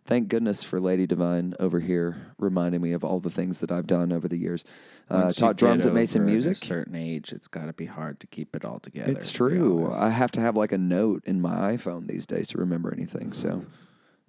Thank 0.04 0.30
goodness 0.30 0.64
for 0.64 0.82
Lady 0.82 1.06
Divine 1.06 1.54
over 1.60 1.80
here 1.80 2.34
reminding 2.40 2.82
me 2.82 2.92
of 2.92 3.04
all 3.04 3.20
the 3.20 3.30
things 3.30 3.60
that 3.60 3.72
I've 3.72 3.86
done 3.86 4.12
over 4.12 4.28
the 4.28 4.38
years. 4.38 4.66
Uh, 5.10 5.32
taught 5.32 5.58
drums 5.58 5.86
at 5.86 5.94
Mason 5.94 6.24
over 6.24 6.32
Music. 6.32 6.54
A 6.54 6.66
certain 6.66 6.96
age, 6.96 7.32
it's 7.32 7.48
got 7.48 7.66
to 7.66 7.74
be 7.74 7.86
hard 7.86 8.20
to 8.22 8.28
keep 8.28 8.56
it 8.56 8.66
all 8.66 8.80
together. 8.80 9.12
It's 9.12 9.32
to 9.32 9.38
true. 9.38 9.86
honest. 9.86 10.00
I 10.00 10.10
have 10.10 10.32
to 10.32 10.42
have 10.42 10.58
like 10.58 10.72
a 10.72 10.78
note 10.78 11.24
in 11.26 11.40
my 11.40 11.76
iPhone 11.76 12.08
these 12.08 12.26
days 12.26 12.48
to 12.50 12.58
remember 12.58 12.92
anything. 12.92 13.32
So 13.32 13.66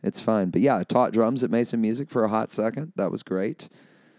it's 0.03 0.21
fine. 0.21 0.51
But 0.51 0.61
yeah, 0.61 0.77
I 0.77 0.85
taught 0.85 1.13
drums 1.13 1.43
at 1.43 1.51
Mason 1.51 1.81
Music 1.81 2.11
for 2.11 2.23
a 2.25 2.29
hot 2.29 2.51
second. 2.51 2.93
That 2.97 3.11
was 3.11 3.23
great. 3.23 3.69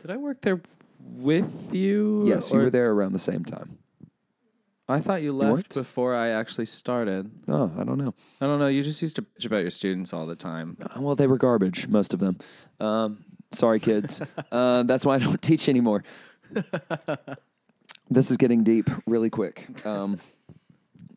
Did 0.01 0.11
I 0.11 0.17
work 0.17 0.41
there 0.41 0.59
with 0.99 1.73
you? 1.73 2.27
Yes, 2.27 2.51
you 2.51 2.57
were 2.57 2.69
there 2.71 2.91
around 2.91 3.13
the 3.13 3.19
same 3.19 3.45
time. 3.45 3.77
I 4.89 4.99
thought 4.99 5.21
you 5.21 5.31
left 5.33 5.51
weren't? 5.53 5.73
before 5.73 6.13
I 6.13 6.29
actually 6.29 6.65
started. 6.65 7.31
Oh, 7.47 7.71
I 7.77 7.83
don't 7.85 7.97
know. 7.97 8.13
I 8.41 8.45
don't 8.45 8.59
know. 8.59 8.67
You 8.67 8.83
just 8.83 9.01
used 9.01 9.15
to 9.15 9.21
bitch 9.21 9.45
about 9.45 9.61
your 9.61 9.69
students 9.69 10.11
all 10.13 10.25
the 10.25 10.35
time. 10.35 10.77
Uh, 10.81 10.99
Well, 11.01 11.15
they 11.15 11.27
were 11.27 11.37
garbage, 11.37 11.87
most 11.87 12.13
of 12.13 12.19
them. 12.19 12.37
Um, 12.81 13.23
sorry, 13.51 13.79
kids. 13.79 14.21
uh, 14.51 14.83
that's 14.83 15.05
why 15.05 15.15
I 15.15 15.19
don't 15.19 15.41
teach 15.41 15.69
anymore. 15.69 16.03
this 18.09 18.29
is 18.29 18.37
getting 18.37 18.63
deep 18.63 18.89
really 19.07 19.29
quick. 19.29 19.67
Um, 19.85 20.19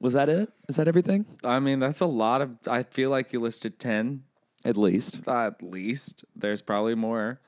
Was 0.01 0.13
that 0.15 0.29
it? 0.29 0.49
Is 0.69 0.77
that 0.77 0.87
everything? 0.87 1.27
I 1.43 1.59
mean, 1.59 1.81
that's 1.81 2.01
a 2.01 2.07
lot 2.07 2.43
of. 2.43 2.51
I 2.69 2.85
feel 2.85 3.11
like 3.11 3.33
you 3.33 3.41
listed 3.41 3.79
ten 3.81 4.23
At 4.65 4.77
least. 4.77 5.27
at 5.27 5.61
least. 5.63 6.25
There's 6.37 6.63
probably 6.63 6.95
more. 6.95 7.41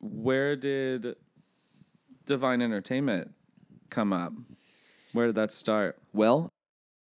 Where 0.00 0.54
did 0.54 1.16
Divine 2.26 2.62
Entertainment 2.62 3.32
come 3.94 4.12
up? 4.12 4.32
Where 5.12 5.26
did 5.26 5.36
that 5.36 5.52
start? 5.52 5.96
Well, 6.12 6.52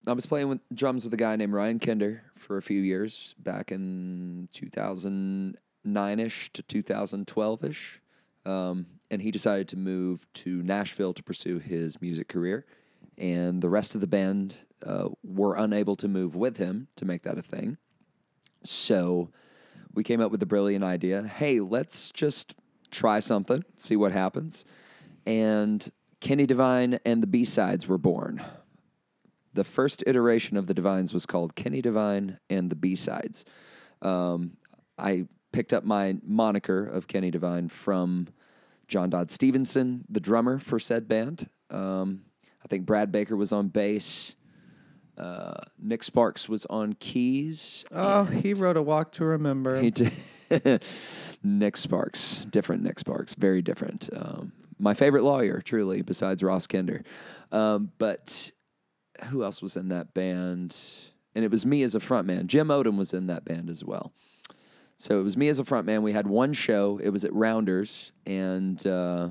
I 0.07 0.13
was 0.13 0.27
playing 0.27 0.51
with 0.51 0.61
drums 0.73 1.05
with 1.05 1.15
a 1.15 1.17
guy 1.17 1.35
named 1.37 1.55
Ryan 1.55 1.79
Kinder 1.79 2.23
for 2.37 2.59
a 2.59 2.63
few 2.63 2.81
years 2.81 3.35
back 3.39 3.73
in 3.73 4.51
2009 4.53 6.21
ish 6.21 6.53
to 6.53 6.63
2012 6.63 7.65
ish. 7.65 8.03
Um, 8.45 8.87
and 9.11 9.23
he 9.23 9.31
decided 9.31 9.69
to 9.69 9.79
move 9.79 10.27
to 10.35 10.63
Nashville 10.63 11.15
to 11.15 11.23
pursue 11.23 11.59
his 11.59 12.03
music 12.03 12.29
career. 12.29 12.67
And 13.17 13.63
the 13.63 13.71
rest 13.71 13.95
of 13.95 14.03
the 14.03 14.07
band 14.07 14.57
uh, 14.85 15.09
were 15.23 15.55
unable 15.55 15.97
to 15.97 16.09
move 16.09 16.37
with 16.37 16.59
him 16.59 16.89
to 16.97 17.07
make 17.07 17.23
that 17.23 17.39
a 17.39 17.43
thing. 17.43 17.79
So 18.63 19.31
we 19.95 20.05
came 20.05 20.21
up 20.21 20.31
with 20.31 20.41
the 20.41 20.47
brilliant 20.47 20.85
idea 20.85 21.27
hey, 21.27 21.61
let's 21.61 22.11
just 22.11 22.55
try 22.91 23.21
something, 23.21 23.65
see 23.77 23.97
what 23.97 24.13
happens. 24.13 24.67
And 25.25 25.91
Kenny 26.25 26.47
Divine 26.47 26.99
and 27.05 27.23
the 27.23 27.27
B 27.27 27.45
sides 27.45 27.87
were 27.87 27.99
born. 27.99 28.43
The 29.53 29.63
first 29.63 30.03
iteration 30.07 30.57
of 30.57 30.67
the 30.67 30.73
Divines 30.73 31.13
was 31.13 31.27
called 31.27 31.55
Kenny 31.55 31.83
Divine 31.83 32.39
and 32.49 32.71
the 32.71 32.75
B 32.75 32.95
sides. 32.95 33.45
Um, 34.01 34.57
I 34.97 35.27
picked 35.53 35.75
up 35.75 35.85
my 35.85 36.17
moniker 36.27 36.83
of 36.83 37.09
Kenny 37.09 37.31
Divine 37.31 37.69
from 37.69 38.29
John 38.89 39.11
Dodd 39.11 39.31
Stevenson, 39.31 40.07
the 40.09 40.19
drummer 40.19 40.59
for 40.59 40.79
said 40.79 41.07
band. 41.09 41.51
Um, 41.69 42.23
I 42.65 42.69
think 42.69 42.87
Brad 42.87 43.13
Baker 43.13 43.37
was 43.37 43.53
on 43.53 43.69
bass. 43.69 44.35
Uh, 45.19 45.61
Nick 45.79 46.03
Sparks 46.03 46.49
was 46.49 46.65
on 46.67 46.95
keys. 46.95 47.85
Oh, 47.93 48.25
he 48.25 48.55
wrote 48.55 48.79
a 48.79 48.83
walk 48.83 49.13
to 49.13 49.27
remember. 49.27 49.79
He 49.79 49.91
did. 49.91 50.13
Nick 51.45 51.77
Sparks, 51.77 52.47
different 52.47 52.83
Nick 52.83 52.99
Sparks, 52.99 53.35
very 53.35 53.61
different. 53.61 54.09
Um, 54.11 54.53
my 54.79 54.95
favorite 54.95 55.25
lawyer, 55.25 55.61
truly, 55.61 56.03
besides 56.03 56.43
Ross 56.43 56.67
Kinder. 56.67 57.03
Um, 57.53 57.93
but 57.99 58.51
who 59.27 59.45
else 59.45 59.63
was 59.63 59.77
in 59.77 59.89
that 59.89 60.15
band? 60.15 60.77
And 61.35 61.45
it 61.45 61.51
was 61.51 61.65
me 61.67 61.83
as 61.83 61.95
a 61.95 61.99
frontman. 62.01 62.47
Jim 62.47 62.69
Odom 62.69 62.97
was 62.97 63.13
in 63.15 63.27
that 63.27 63.45
band 63.45 63.69
as 63.71 63.85
well. 63.85 64.13
So 64.97 65.19
it 65.21 65.25
was 65.25 65.37
me 65.37 65.49
as 65.49 65.59
a 65.59 65.65
frontman. 65.65 66.03
We 66.03 66.13
had 66.13 66.27
one 66.29 66.53
show. 66.53 66.99
It 67.03 67.11
was 67.11 67.25
at 67.25 67.33
Rounders, 67.35 68.13
and 68.27 68.85
uh, 68.87 69.31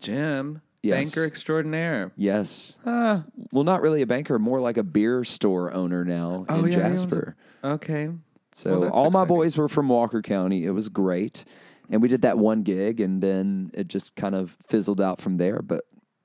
Jim, 0.00 0.62
Yes. 0.82 1.04
banker 1.06 1.24
extraordinaire. 1.24 2.12
yes, 2.16 2.74
Ah, 2.86 3.24
well, 3.50 3.64
not 3.64 3.82
really 3.82 4.02
a 4.02 4.06
banker, 4.06 4.38
more 4.38 4.60
like 4.60 4.76
a 4.76 4.84
beer 4.84 5.24
store 5.24 5.72
owner 5.74 6.04
now 6.04 6.46
Oh, 6.48 6.64
in 6.64 6.70
yeah, 6.72 6.86
owns 6.86 7.02
a- 7.02 7.06
Jasper. 7.06 7.36
okay. 7.64 8.10
So 8.52 8.78
Well, 8.80 8.90
all 8.90 9.10
my 9.10 9.24
boys 9.24 9.56
were 9.56 9.68
from 9.68 9.88
Walker 9.88 10.22
County. 10.22 10.64
It 10.64 10.70
was 10.70 10.88
great. 10.88 11.44
And 11.90 12.02
we 12.02 12.08
did 12.08 12.22
that 12.22 12.38
one 12.38 12.62
gig 12.62 13.00
and 13.00 13.22
then 13.22 13.70
it 13.74 13.88
just 13.88 14.16
kind 14.16 14.34
of 14.34 14.56
fizzled 14.66 15.00
out 15.00 15.20
from 15.20 15.36
there. 15.36 15.60
But 15.62 15.84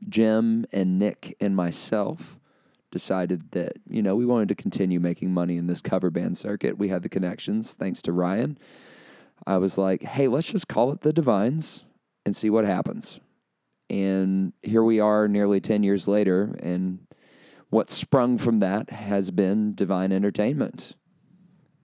Jim 0.10 0.66
and 0.72 0.98
Nick 0.98 1.36
and 1.40 1.56
myself 1.56 2.40
decided 2.92 3.52
that, 3.52 3.74
you 3.90 4.02
know, 4.02 4.16
we 4.16 4.26
wanted 4.26 4.50
to 4.50 4.56
continue 4.56 5.00
making 5.00 5.34
money 5.34 5.58
in 5.58 5.68
this 5.68 5.82
cover 5.82 6.10
band 6.10 6.38
circuit. 6.38 6.78
We 6.78 6.90
had 6.90 7.04
the 7.04 7.10
connections 7.10 7.74
thanks 7.74 8.02
to 8.04 8.12
Ryan. 8.12 8.58
I 9.46 9.58
was 9.58 9.78
like, 9.78 10.04
hey, 10.04 10.28
let's 10.28 10.52
just 10.52 10.68
call 10.68 10.92
it 10.92 11.02
the 11.02 11.14
Divines 11.14 11.84
and 12.26 12.36
see 12.36 12.50
what 12.50 12.66
happens. 12.66 13.20
And 13.90 14.54
here 14.62 14.84
we 14.84 15.00
are 15.00 15.28
nearly 15.28 15.60
10 15.60 15.84
years 15.84 16.08
later. 16.08 16.56
And 16.62 17.08
what 17.70 17.90
sprung 17.90 18.38
from 18.38 18.60
that 18.60 18.90
has 18.90 19.32
been 19.32 19.74
Divine 19.74 20.12
Entertainment 20.12 20.96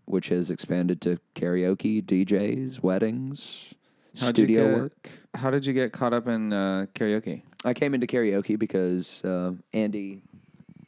which 0.07 0.29
has 0.29 0.49
expanded 0.49 1.01
to 1.01 1.19
karaoke, 1.35 2.03
DJs, 2.03 2.81
weddings, 2.81 3.73
How'd 4.19 4.29
studio 4.29 4.67
get- 4.69 4.77
work. 4.77 5.09
How 5.35 5.51
did 5.51 5.65
you 5.67 5.73
get 5.73 5.91
caught 5.91 6.13
up 6.13 6.27
in 6.27 6.51
uh, 6.51 6.87
karaoke? 6.95 7.43
I 7.63 7.73
came 7.75 7.93
into 7.93 8.07
karaoke 8.07 8.57
because 8.57 9.23
uh, 9.23 9.51
Andy 9.73 10.21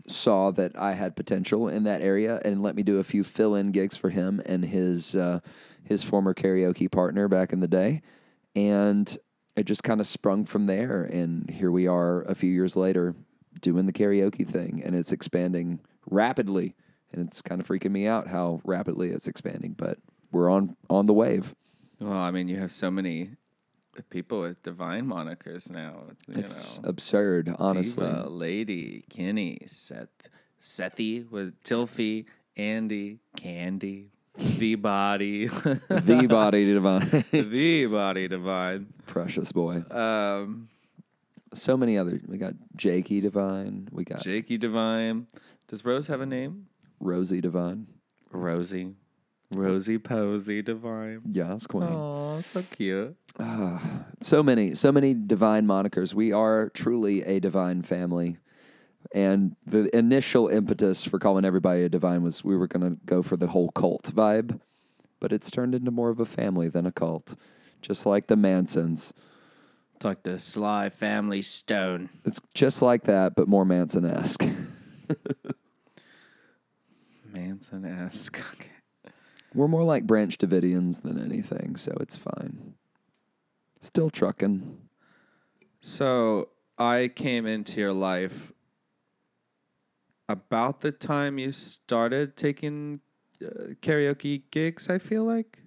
saw 0.08 0.50
that 0.52 0.76
I 0.76 0.94
had 0.94 1.16
potential 1.16 1.68
in 1.68 1.84
that 1.84 2.02
area 2.02 2.42
and 2.44 2.64
let 2.64 2.76
me 2.76 2.82
do 2.82 2.98
a 2.98 3.04
few 3.04 3.24
fill-in 3.24 3.72
gigs 3.72 3.96
for 3.96 4.10
him 4.10 4.42
and 4.46 4.66
his 4.66 5.14
uh, 5.16 5.42
his 5.84 6.04
former 6.04 6.34
karaoke 6.34 6.92
partner 6.92 7.28
back 7.28 7.54
in 7.54 7.60
the 7.60 7.68
day, 7.68 8.02
and 8.56 9.18
it 9.56 9.64
just 9.66 9.84
kind 9.84 10.00
of 10.00 10.08
sprung 10.08 10.46
from 10.46 10.66
there. 10.66 11.04
And 11.04 11.50
here 11.50 11.70
we 11.72 11.88
are, 11.88 12.22
a 12.24 12.34
few 12.36 12.52
years 12.52 12.76
later, 12.76 13.16
doing 13.62 13.86
the 13.86 13.94
karaoke 13.94 14.48
thing, 14.48 14.82
and 14.84 14.96
it's 14.96 15.12
expanding 15.12 15.80
rapidly. 16.10 16.76
And 17.12 17.28
it's 17.28 17.42
kind 17.42 17.60
of 17.60 17.68
freaking 17.68 17.92
me 17.92 18.08
out 18.08 18.28
how 18.28 18.62
rapidly 18.64 19.10
it's 19.10 19.28
expanding, 19.28 19.74
but 19.78 19.98
we're 20.32 20.50
on 20.50 20.76
on 20.90 21.06
the 21.08 21.14
wave. 21.14 21.56
Well, 22.00 22.14
I 22.14 22.32
mean, 22.32 22.48
you 22.48 22.58
have 22.58 22.72
so 22.72 22.90
many 22.92 23.32
people 24.10 24.42
with 24.42 24.62
divine 24.64 25.06
monikers 25.06 25.70
now. 25.72 26.04
You 26.28 26.36
It's 26.40 26.80
know, 26.80 26.90
absurd, 26.90 27.54
honestly. 27.60 28.06
Diva, 28.06 28.30
Lady, 28.30 29.04
Kenny, 29.10 29.60
Seth, 29.68 30.08
Sethy 30.64 31.30
with 31.30 31.62
Tilfy, 31.64 32.26
Andy, 32.56 33.20
Candy, 33.36 34.12
the 34.38 34.76
body, 34.76 35.48
the 35.90 36.28
body 36.30 36.66
divine, 36.66 37.10
the 37.32 37.86
body 37.88 38.28
divine. 38.30 38.94
precious 39.08 39.52
boy. 39.52 39.84
Um, 39.92 40.70
So 41.54 41.76
many 41.76 41.98
other. 41.98 42.22
We 42.28 42.38
got 42.38 42.54
Jakey 42.78 43.20
Divine. 43.20 43.90
We 43.92 44.06
got 44.06 44.22
Jakey 44.24 44.58
Divine. 44.58 45.28
Does 45.68 45.84
Rose 45.84 46.08
have 46.08 46.22
a 46.22 46.26
name? 46.26 46.68
Rosie 47.00 47.42
Divine. 47.42 47.88
Rosie. 48.32 48.94
Rosie 49.52 49.98
Posey 49.98 50.62
Divine. 50.62 51.22
Yes, 51.32 51.66
Queen. 51.66 51.90
Oh, 51.92 52.40
so 52.42 52.62
cute. 52.62 53.16
Ah, 53.40 54.06
so 54.22 54.44
many, 54.44 54.76
so 54.76 54.92
many 54.92 55.14
divine 55.14 55.66
monikers. 55.66 56.14
We 56.14 56.32
are 56.32 56.70
truly 56.70 57.24
a 57.24 57.40
divine 57.40 57.82
family. 57.82 58.38
And 59.14 59.56
the 59.66 59.96
initial 59.96 60.50
impetus 60.50 61.04
for 61.04 61.18
calling 61.18 61.46
everybody 61.46 61.84
a 61.84 61.90
divine 61.90 62.22
was 62.22 62.44
we 62.44 62.56
were 62.56 62.68
going 62.68 62.88
to 62.92 63.00
go 63.06 63.24
for 63.24 63.38
the 63.38 63.48
whole 63.48 63.70
cult 63.70 64.12
vibe, 64.14 64.60
but 65.20 65.32
it's 65.32 65.50
turned 65.50 65.74
into 65.74 65.90
more 65.90 66.10
of 66.10 66.20
a 66.20 66.26
family 66.26 66.68
than 66.68 66.86
a 66.86 66.92
cult, 66.92 67.36
just 67.82 68.06
like 68.06 68.28
the 68.28 68.36
Mansons. 68.36 69.14
It's 69.96 70.06
like 70.06 70.24
the 70.24 70.38
Sly 70.38 70.90
Family 70.90 71.42
Stone. 71.42 72.10
It's 72.24 72.40
just 72.54 72.82
like 72.82 73.04
that, 73.06 73.36
but 73.36 73.48
more 73.48 73.66
Manson 73.66 74.06
esque. 74.06 74.46
Manson 77.34 77.86
esque. 77.86 78.40
Okay. 78.56 79.14
we're 79.56 79.68
more 79.68 79.84
like 79.84 80.06
Branch 80.06 80.38
Davidians 80.38 81.02
than 81.02 81.20
anything, 81.20 81.76
so 81.76 81.96
it's 82.00 82.16
fine. 82.18 82.74
Still 83.82 84.10
trucking. 84.10 84.78
So 85.82 86.50
I 86.78 87.10
came 87.14 87.46
into 87.46 87.80
your 87.80 87.94
life 87.94 88.52
about 90.28 90.82
the 90.82 90.92
time 90.92 91.40
you 91.40 91.52
started 91.52 92.36
taking 92.38 93.00
uh, 93.44 93.74
karaoke 93.82 94.44
gigs. 94.52 94.90
I 94.90 94.98
feel 95.00 95.24
like 95.24 95.60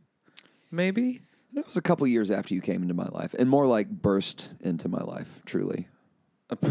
maybe. 0.70 1.22
It 1.54 1.66
was 1.66 1.76
a 1.76 1.82
couple 1.82 2.06
years 2.06 2.30
after 2.30 2.54
you 2.54 2.60
came 2.60 2.82
into 2.82 2.94
my 2.94 3.08
life, 3.08 3.34
and 3.38 3.48
more 3.48 3.66
like 3.66 3.88
burst 3.90 4.52
into 4.60 4.88
my 4.88 5.02
life, 5.02 5.40
truly. 5.44 5.88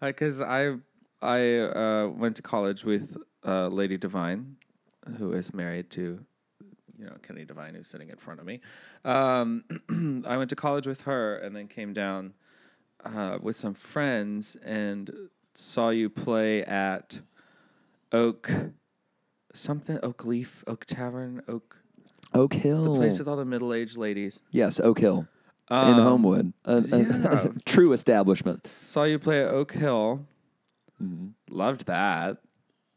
Because 0.00 0.40
I 0.40 0.76
I 1.20 1.56
uh, 1.56 2.08
went 2.08 2.36
to 2.36 2.42
college 2.42 2.84
with 2.84 3.16
uh, 3.46 3.68
Lady 3.68 3.96
Divine, 3.96 4.56
who 5.18 5.32
is 5.32 5.52
married 5.54 5.90
to 5.90 6.20
you 6.98 7.04
know 7.06 7.16
Kenny 7.22 7.44
Divine, 7.44 7.74
who's 7.74 7.86
sitting 7.88 8.08
in 8.08 8.16
front 8.16 8.40
of 8.40 8.46
me. 8.46 8.60
Um, 9.04 9.64
I 10.26 10.36
went 10.36 10.50
to 10.50 10.56
college 10.56 10.86
with 10.86 11.02
her, 11.02 11.36
and 11.36 11.54
then 11.54 11.68
came 11.68 11.92
down 11.92 12.34
uh, 13.04 13.38
with 13.40 13.56
some 13.56 13.74
friends 13.74 14.56
and 14.64 15.10
saw 15.54 15.90
you 15.90 16.08
play 16.10 16.62
at 16.64 17.20
Oak 18.12 18.50
something 19.54 19.98
Oak 20.02 20.24
Leaf 20.24 20.62
Oak 20.66 20.84
Tavern 20.86 21.42
Oak 21.48 21.76
Oak 22.34 22.54
Hill. 22.54 22.92
the 22.94 22.98
place 22.98 23.18
with 23.18 23.28
all 23.28 23.36
the 23.36 23.44
middle 23.44 23.72
aged 23.72 23.96
ladies. 23.96 24.40
yes, 24.50 24.78
Oak 24.80 24.98
Hill 25.00 25.26
in 25.70 25.76
Um, 25.76 26.00
Homewood. 26.02 26.52
A, 26.64 26.76
a- 26.92 27.48
true 27.64 27.92
establishment. 27.92 28.66
Saw 28.80 29.04
you 29.04 29.18
play 29.18 29.42
at 29.42 29.48
Oak 29.48 29.72
Hill. 29.72 30.26
Loved 31.50 31.86
that. 31.86 32.38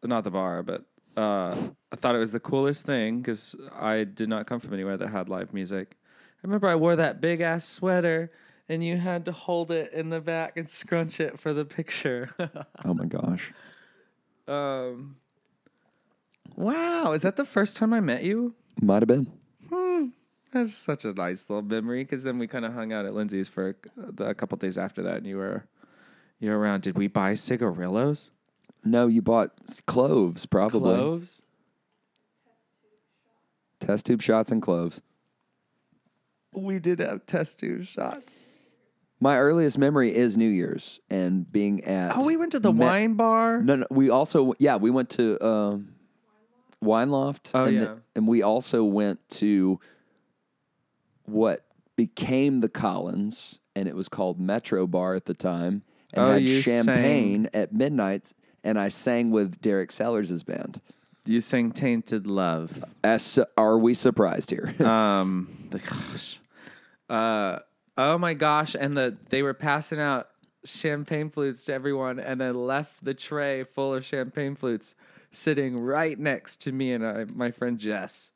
Not 0.04 0.24
the 0.24 0.32
bar, 0.32 0.64
but 0.64 0.86
uh, 1.16 1.56
I 1.92 1.96
thought 1.96 2.16
it 2.16 2.20
was 2.20 2.32
the 2.32 2.40
coolest 2.40 2.86
thing 2.86 3.20
because 3.20 3.56
I 3.78 4.04
did 4.04 4.30
not 4.30 4.48
come 4.48 4.60
from 4.60 4.74
anywhere 4.74 4.98
that 4.98 5.10
had 5.10 5.30
live 5.30 5.54
music. 5.54 5.98
I 6.44 6.48
remember 6.48 6.68
I 6.68 6.76
wore 6.76 6.96
that 6.96 7.22
big 7.22 7.42
ass 7.42 7.66
sweater 7.66 8.32
and 8.68 8.84
you 8.84 8.98
had 8.98 9.26
to 9.26 9.32
hold 9.32 9.70
it 9.70 9.92
in 9.94 10.10
the 10.10 10.22
back 10.22 10.58
and 10.58 10.68
scrunch 10.68 11.20
it 11.20 11.40
for 11.40 11.54
the 11.54 11.66
picture. 11.66 12.30
Oh 12.86 12.94
my 12.96 13.06
gosh. 13.06 13.54
um, 14.48 15.18
wow, 16.56 17.12
is 17.12 17.22
that 17.22 17.36
the 17.36 17.46
first 17.46 17.76
time 17.76 17.94
I 17.94 18.00
met 18.00 18.24
you? 18.24 18.56
Might 18.82 19.02
have 19.02 19.08
been. 19.08 19.32
Hmm. 19.70 20.08
That's 20.52 20.74
such 20.74 21.06
a 21.06 21.14
nice 21.14 21.50
little 21.50 21.62
memory 21.62 22.04
because 22.04 22.24
then 22.24 22.40
we 22.40 22.48
kind 22.48 22.66
of 22.66 22.74
hung 22.74 22.92
out 22.92 23.06
at 23.06 23.14
Lindsay's 23.14 23.50
for 23.50 23.76
a, 24.20 24.24
a 24.24 24.34
couple 24.34 24.58
days 24.58 24.78
after 24.78 25.04
that, 25.04 25.18
and 25.18 25.28
you 25.28 25.38
were 25.38 25.66
You're 26.40 26.58
around. 26.58 26.82
Did 26.82 26.98
we 26.98 27.08
buy 27.08 27.36
cigarillos? 27.36 28.32
No, 28.84 29.08
you 29.08 29.22
bought 29.22 29.52
s- 29.68 29.82
cloves, 29.86 30.46
probably. 30.46 30.96
Cloves? 30.96 31.42
Test 33.80 34.06
tube 34.06 34.22
shots 34.22 34.52
and 34.52 34.62
cloves. 34.62 35.02
We 36.54 36.80
did 36.80 37.00
have 37.00 37.26
test 37.26 37.60
tube 37.60 37.86
shots. 37.86 38.36
My 39.20 39.38
earliest 39.38 39.78
memory 39.78 40.14
is 40.16 40.36
New 40.38 40.50
Year's 40.50 41.00
and 41.10 41.50
being 41.52 41.84
at. 41.84 42.16
Oh, 42.16 42.26
we 42.26 42.38
went 42.38 42.52
to 42.54 42.60
the 42.60 42.72
wine 42.72 43.14
bar. 43.14 43.62
No, 43.62 43.76
no. 43.78 43.88
We 43.92 44.10
also, 44.10 44.54
yeah, 44.60 44.78
we 44.78 44.90
went 44.90 45.10
to 45.12 45.44
um, 45.46 45.94
Wine 46.82 47.10
Loft. 47.12 47.52
Oh, 47.54 47.66
and 47.66 47.76
yeah. 47.82 47.96
and 48.16 48.28
we 48.28 48.42
also 48.42 48.84
went 48.84 49.20
to 49.30 49.80
what 51.26 51.66
became 51.96 52.60
the 52.60 52.70
Collins, 52.70 53.60
and 53.76 53.88
it 53.88 53.96
was 53.96 54.10
called 54.10 54.40
Metro 54.40 54.88
Bar 54.88 55.14
at 55.16 55.26
the 55.26 55.36
time, 55.36 55.84
and 56.14 56.26
Oh, 56.26 56.32
had 56.34 56.50
you 56.50 56.62
champagne 56.62 57.48
at 57.54 57.72
midnight. 57.74 58.34
And 58.64 58.80
I 58.80 58.90
sang 58.90 59.32
with 59.32 59.62
Derek 59.62 59.92
Sellers' 59.92 60.44
band. 60.44 60.82
You 61.26 61.42
sang 61.42 61.72
"Tainted 61.72 62.28
Love." 62.28 62.84
As, 63.04 63.40
are 63.58 63.78
we 63.78 63.94
surprised 63.94 64.50
here? 64.50 64.74
Um, 64.86 65.68
the 65.70 65.80
gosh, 65.80 66.40
uh, 67.10 67.60
oh 67.98 68.18
my 68.18 68.34
gosh, 68.34 68.76
and 68.76 68.98
the 68.98 69.18
they 69.30 69.44
were 69.44 69.54
passing 69.54 70.00
out 70.00 70.28
champagne 70.64 71.30
flutes 71.30 71.66
to 71.66 71.74
everyone, 71.74 72.20
and 72.20 72.42
then 72.42 72.56
left 72.56 73.04
the 73.04 73.14
tray 73.14 73.64
full 73.64 73.94
of 73.94 74.06
champagne 74.06 74.56
flutes 74.56 74.96
sitting 75.32 75.80
right 75.80 76.20
next 76.20 76.62
to 76.64 76.72
me 76.72 76.92
and 76.92 77.04
uh, 77.04 77.26
my 77.34 77.52
friend 77.52 77.80
Jess. 77.80 78.32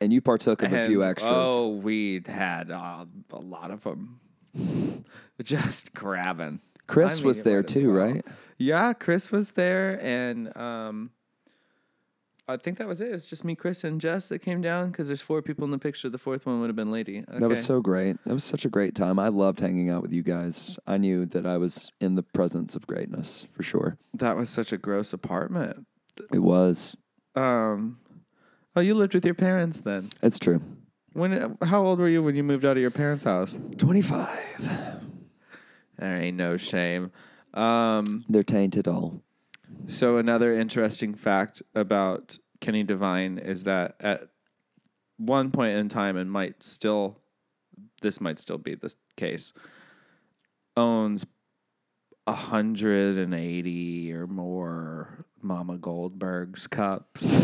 and 0.00 0.12
you 0.12 0.20
partook 0.20 0.62
of 0.62 0.72
a 0.72 0.86
few 0.86 1.04
extras. 1.04 1.32
Oh, 1.32 1.68
we 1.68 2.22
had 2.26 2.70
uh, 2.70 3.04
a 3.32 3.38
lot 3.38 3.70
of 3.70 3.82
them. 3.82 4.20
Just 5.42 5.94
grabbing. 5.94 6.60
Chris 6.86 7.22
was 7.22 7.42
there 7.42 7.62
too, 7.62 7.92
well. 7.92 8.06
right? 8.06 8.26
Yeah, 8.62 8.92
Chris 8.92 9.32
was 9.32 9.50
there, 9.50 9.98
and 10.00 10.56
um, 10.56 11.10
I 12.46 12.56
think 12.56 12.78
that 12.78 12.86
was 12.86 13.00
it. 13.00 13.08
It 13.08 13.12
was 13.12 13.26
just 13.26 13.44
me, 13.44 13.56
Chris, 13.56 13.82
and 13.82 14.00
Jess 14.00 14.28
that 14.28 14.38
came 14.38 14.60
down 14.60 14.92
because 14.92 15.08
there's 15.08 15.20
four 15.20 15.42
people 15.42 15.64
in 15.64 15.72
the 15.72 15.80
picture. 15.80 16.08
The 16.08 16.16
fourth 16.16 16.46
one 16.46 16.60
would 16.60 16.68
have 16.68 16.76
been 16.76 16.92
Lady. 16.92 17.24
That 17.26 17.48
was 17.48 17.64
so 17.64 17.80
great. 17.80 18.22
That 18.24 18.32
was 18.32 18.44
such 18.44 18.64
a 18.64 18.68
great 18.68 18.94
time. 18.94 19.18
I 19.18 19.28
loved 19.28 19.58
hanging 19.58 19.90
out 19.90 20.00
with 20.00 20.12
you 20.12 20.22
guys. 20.22 20.78
I 20.86 20.96
knew 20.96 21.26
that 21.26 21.44
I 21.44 21.56
was 21.56 21.90
in 22.00 22.14
the 22.14 22.22
presence 22.22 22.76
of 22.76 22.86
greatness 22.86 23.48
for 23.50 23.64
sure. 23.64 23.98
That 24.14 24.36
was 24.36 24.48
such 24.48 24.72
a 24.72 24.78
gross 24.78 25.12
apartment. 25.12 25.84
It 26.32 26.38
was. 26.38 26.96
Um, 27.34 27.98
oh, 28.76 28.80
you 28.80 28.94
lived 28.94 29.14
with 29.14 29.24
your 29.24 29.34
parents 29.34 29.80
then. 29.80 30.10
It's 30.22 30.38
true. 30.38 30.62
When? 31.14 31.58
How 31.64 31.84
old 31.84 31.98
were 31.98 32.08
you 32.08 32.22
when 32.22 32.36
you 32.36 32.44
moved 32.44 32.64
out 32.64 32.76
of 32.76 32.80
your 32.80 32.92
parents' 32.92 33.24
house? 33.24 33.58
25. 33.78 35.00
There 35.98 36.16
ain't 36.16 36.36
no 36.36 36.56
shame. 36.56 37.10
Um, 37.54 38.24
They're 38.28 38.42
tainted 38.42 38.88
all. 38.88 39.22
so 39.86 40.16
another 40.16 40.52
interesting 40.52 41.14
fact 41.14 41.62
about 41.74 42.38
Kenny 42.60 42.82
Divine 42.82 43.38
is 43.38 43.64
that 43.64 43.96
at 44.00 44.28
one 45.18 45.50
point 45.50 45.76
in 45.76 45.88
time, 45.88 46.16
and 46.16 46.30
might 46.30 46.62
still, 46.62 47.18
this 48.00 48.20
might 48.20 48.38
still 48.38 48.58
be 48.58 48.74
the 48.74 48.94
case, 49.16 49.52
owns 50.76 51.26
a 52.26 52.32
hundred 52.32 53.18
and 53.18 53.34
eighty 53.34 54.12
or 54.12 54.26
more 54.26 55.26
Mama 55.42 55.76
Goldberg's 55.76 56.66
cups. 56.66 57.36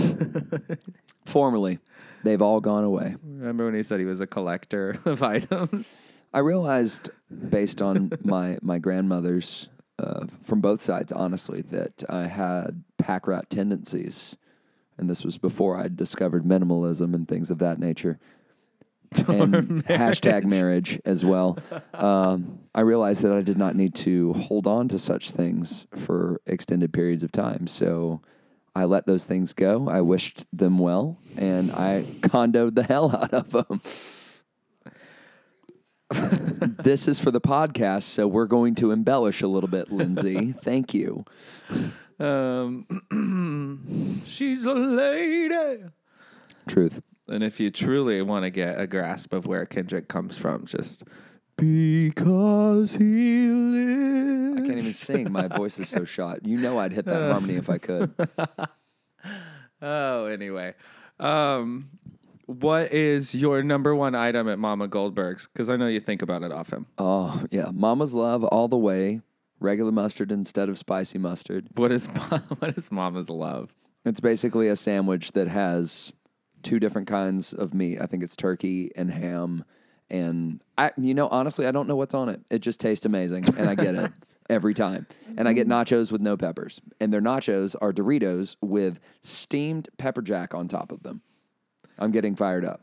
Formerly, 1.27 1.79
they've 2.23 2.41
all 2.41 2.61
gone 2.61 2.85
away. 2.85 3.17
Remember 3.23 3.67
when 3.67 3.75
he 3.75 3.83
said 3.83 3.99
he 4.01 4.07
was 4.07 4.21
a 4.21 4.27
collector 4.27 4.99
of 5.05 5.23
items? 5.35 5.97
I 6.33 6.39
realized, 6.41 7.11
based 7.51 7.83
on 7.83 8.13
my 8.23 8.59
my 8.63 8.79
grandmother's, 8.79 9.69
uh, 9.99 10.27
from 10.43 10.61
both 10.61 10.81
sides, 10.81 11.13
honestly, 11.13 11.63
that 11.63 12.05
I 12.09 12.27
had 12.27 12.85
pack 12.99 13.27
rat 13.27 13.51
tendencies, 13.51 14.37
and 14.97 15.09
this 15.09 15.25
was 15.25 15.39
before 15.39 15.77
I 15.77 15.89
discovered 15.89 16.45
minimalism 16.45 17.15
and 17.15 17.27
things 17.27 17.51
of 17.51 17.59
that 17.59 17.79
nature, 17.79 18.19
and 19.27 19.85
hashtag 19.87 20.45
marriage 20.45 21.01
as 21.05 21.25
well. 21.25 21.59
Um, 21.95 22.61
I 22.75 22.83
realized 22.83 23.23
that 23.23 23.33
I 23.33 23.41
did 23.43 23.59
not 23.59 23.75
need 23.75 23.95
to 23.97 24.35
hold 24.35 24.67
on 24.67 24.89
to 24.89 24.99
such 24.99 25.31
things 25.31 25.87
for 25.95 26.41
extended 26.47 26.93
periods 26.93 27.25
of 27.25 27.33
time, 27.33 27.67
so. 27.67 28.21
I 28.77 28.85
let 28.85 29.07
those 29.07 29.25
things 29.25 29.55
go. 29.55 29.89
I 29.89 30.03
wished 30.03 30.47
them 30.53 30.79
well, 30.79 31.19
and 31.37 31.73
I 31.73 32.03
Kondoed 32.21 32.77
the 32.77 32.85
hell 32.85 33.11
out 33.17 33.35
of 33.35 33.51
them. 33.51 33.83
This 36.11 37.09
is 37.09 37.21
for 37.21 37.31
the 37.31 37.41
podcast, 37.41 38.03
so 38.03 38.27
we're 38.27 38.47
going 38.47 38.75
to 38.77 38.93
embellish 38.93 39.43
a 39.43 39.49
little 39.49 39.69
bit, 39.69 39.91
Lindsay. 39.91 40.53
Thank 40.53 40.95
you. 40.95 41.25
Um, 42.19 44.23
she's 44.27 44.65
a 44.65 44.75
lady. 44.75 45.85
Truth. 46.67 47.03
And 47.29 47.45
if 47.45 47.61
you 47.61 47.71
truly 47.71 48.23
want 48.23 48.45
to 48.45 48.51
get 48.51 48.81
a 48.81 48.87
grasp 48.87 49.35
of 49.35 49.47
where 49.47 49.67
Kendrick 49.67 50.09
comes 50.09 50.39
from, 50.39 50.65
just 50.65 51.05
because 51.57 52.97
he 52.97 53.49
lives. 53.49 54.63
I 54.63 54.67
can't 54.67 54.79
even 54.79 54.93
sing. 54.93 55.31
My 55.31 55.49
voice 55.49 55.79
is 55.79 55.89
so 55.89 56.05
shot. 56.05 56.47
You 56.47 56.59
know 56.59 56.79
I'd 56.79 56.93
hit 56.93 57.05
that 57.05 57.31
harmony 57.31 57.57
if 57.57 57.69
I 57.69 57.79
could. 57.79 58.15
Oh, 59.81 60.27
anyway. 60.27 60.75
Um, 61.21 61.89
what 62.49 62.95
is 62.95 63.35
your 63.35 63.63
number 63.63 63.95
one 63.95 64.15
item 64.15 64.49
at 64.49 64.59
Mama 64.59 64.89
Goldberg's? 64.89 65.47
Because 65.53 65.69
I 65.69 65.77
know 65.77 65.87
you 65.87 66.01
think 66.01 66.23
about 66.23 66.43
it 66.43 66.51
often. 66.51 66.87
Oh, 66.97 67.45
yeah. 67.51 67.71
Mama's 67.75 68.15
love 68.15 68.43
all 68.43 68.69
the 68.69 68.79
way. 68.79 69.21
Regular 69.61 69.93
mustard 69.93 70.33
instead 70.33 70.71
of 70.71 70.79
spicy 70.79 71.19
mustard. 71.19 71.69
What 71.75 71.93
is 71.93 72.07
what 72.59 72.79
is 72.79 72.91
Mama's 72.91 73.29
love? 73.29 73.75
It's 74.07 74.21
basically 74.21 74.69
a 74.69 74.77
sandwich 74.77 75.33
that 75.33 75.49
has 75.49 76.11
two 76.63 76.81
different 76.81 77.07
kinds 77.07 77.53
of 77.53 77.75
meat. 77.75 78.01
I 78.01 78.07
think 78.07 78.23
it's 78.23 78.35
turkey 78.35 78.93
and 78.97 79.11
ham. 79.11 79.65
And 80.09 80.63
I, 80.79 80.93
you 80.97 81.13
know, 81.13 81.29
honestly, 81.29 81.67
I 81.67 81.71
don't 81.71 81.87
know 81.87 81.97
what's 81.97 82.15
on 82.15 82.31
it. 82.31 82.41
It 82.49 82.61
just 82.61 82.81
tastes 82.81 83.05
amazing, 83.05 83.45
and 83.59 83.69
I 83.69 83.75
get 83.75 83.95
it 83.95 84.11
every 84.49 84.73
time. 84.73 85.07
And 85.37 85.47
I 85.47 85.53
get 85.53 85.69
nachos 85.69 86.11
with 86.11 86.23
no 86.23 86.35
peppers, 86.39 86.81
and 86.99 87.13
their 87.13 87.21
nachos 87.21 87.77
are 87.83 87.93
Doritos 87.93 88.57
with 88.63 89.01
steamed 89.21 89.91
pepper 89.99 90.23
jack 90.23 90.55
on 90.55 90.67
top 90.67 90.93
of 90.93 91.03
them. 91.03 91.21
I'm 91.99 92.11
getting 92.13 92.37
fired 92.37 92.65
up. 92.65 92.81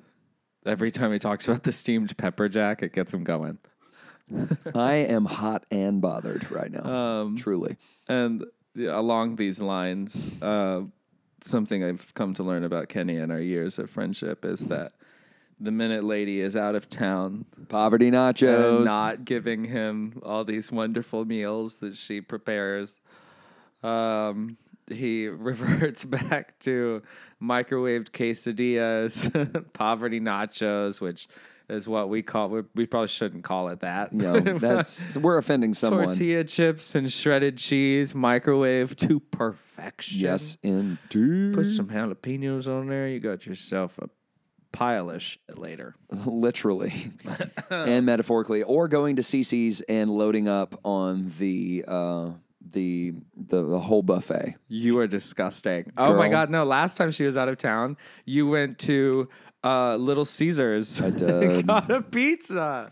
Every 0.66 0.92
time 0.92 1.12
he 1.14 1.20
talks 1.20 1.48
about 1.48 1.64
the 1.64 1.72
steamed 1.72 2.18
pepper 2.18 2.50
jack, 2.50 2.82
it 2.84 2.92
gets 2.94 3.14
him 3.14 3.24
going. 3.24 3.60
I 4.74 4.94
am 4.94 5.26
hot 5.26 5.66
and 5.70 6.02
bothered 6.02 6.50
right 6.52 6.72
now. 6.72 6.84
um, 7.22 7.38
Truly. 7.38 7.78
And 8.08 8.44
along 8.76 9.36
these 9.36 9.62
lines, 9.62 10.30
uh, 10.42 10.82
something 11.42 11.84
I've 11.84 12.12
come 12.16 12.34
to 12.36 12.44
learn 12.44 12.64
about 12.64 12.90
Kenny 12.90 13.18
and 13.18 13.32
our 13.32 13.40
years 13.40 13.78
of 13.78 13.90
friendship 13.90 14.44
is 14.44 14.62
that 14.62 14.94
the 15.60 15.72
minute 15.72 16.04
lady 16.04 16.42
is 16.42 16.58
out 16.58 16.74
of 16.76 16.90
town, 16.90 17.46
Poverty 17.70 18.10
nachos. 18.10 18.78
and 18.78 18.86
not 18.86 19.24
giving 19.24 19.64
him 19.64 20.20
all 20.26 20.44
these 20.44 20.72
wonderful 20.72 21.24
meals 21.24 21.78
that 21.78 21.96
she 21.96 22.20
prepares. 22.20 23.00
Um, 23.84 24.58
he 24.90 25.28
reverts 25.28 26.06
back 26.06 26.58
to 26.60 27.02
microwaved 27.42 28.12
quesadillas, 28.12 29.64
poverty 29.74 30.20
nachos, 30.20 31.02
which 31.02 31.28
is 31.70 31.88
what 31.88 32.10
we 32.10 32.22
call. 32.22 32.50
We, 32.50 32.62
we 32.76 32.86
probably 32.86 33.08
shouldn't 33.08 33.44
call 33.44 33.70
it 33.70 33.80
that. 33.82 34.14
know, 34.14 34.40
that's 34.40 35.18
we're 35.18 35.38
offending 35.38 35.74
someone. 35.74 36.06
tortilla 36.06 36.44
chips 36.44 36.96
and 36.96 37.12
shredded 37.12 37.58
cheese, 37.58 38.14
microwave 38.14 38.96
to 38.98 39.20
perfection. 39.20 40.20
Yes, 40.20 40.58
indeed. 40.62 41.56
Put 41.56 41.72
some 41.72 41.88
jalapenos 41.88 42.68
on 42.68 42.88
there. 42.88 43.08
You 43.08 43.20
got 43.20 43.46
yourself 43.46 43.98
a 44.00 44.10
pile 44.72 45.10
of 45.10 45.22
shit 45.22 45.58
later. 45.58 45.96
literally 46.26 47.14
and 47.70 48.06
metaphorically, 48.06 48.62
or 48.62 48.88
going 48.88 49.16
to 49.16 49.22
CiCi's 49.22 49.82
and 49.82 50.12
loading 50.12 50.48
up 50.48 50.80
on 50.84 51.32
the 51.40 51.86
uh, 51.88 52.32
the, 52.76 53.14
the 53.36 53.64
the 53.64 53.80
whole 53.80 54.04
buffet. 54.04 54.56
You 54.68 55.00
are 55.00 55.08
disgusting. 55.08 55.92
Oh 55.98 56.16
my 56.16 56.28
Girl. 56.28 56.32
god, 56.46 56.50
no! 56.52 56.64
Last 56.64 56.98
time 56.98 57.10
she 57.12 57.24
was 57.26 57.38
out 57.38 57.50
of 57.50 57.58
town, 57.58 57.98
you 58.26 58.48
went 58.48 58.78
to 58.80 59.28
uh, 59.64 59.96
Little 59.96 60.26
Caesars. 60.26 61.02
I 61.02 61.10
did. 61.24 61.66
got 61.66 61.90
a 61.90 62.02
pizza. 62.04 62.92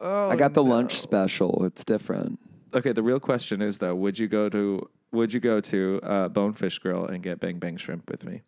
Oh, 0.00 0.28
I 0.28 0.36
got 0.36 0.52
the 0.52 0.62
lunch 0.62 0.92
special. 1.00 1.64
It's 1.64 1.84
different. 1.84 2.38
okay. 2.74 2.92
The 2.92 3.02
real 3.02 3.20
question 3.20 3.62
is 3.62 3.78
though, 3.78 3.94
would 3.94 4.18
you 4.18 4.28
go 4.28 4.50
to 4.50 4.86
would 5.12 5.32
you 5.32 5.40
go 5.40 5.60
to 5.60 6.00
uh, 6.02 6.28
Bonefish 6.28 6.78
Grill 6.80 7.06
and 7.06 7.22
get 7.22 7.40
bang 7.40 7.58
bang 7.58 7.76
shrimp 7.78 8.10
with 8.10 8.24
me? 8.24 8.42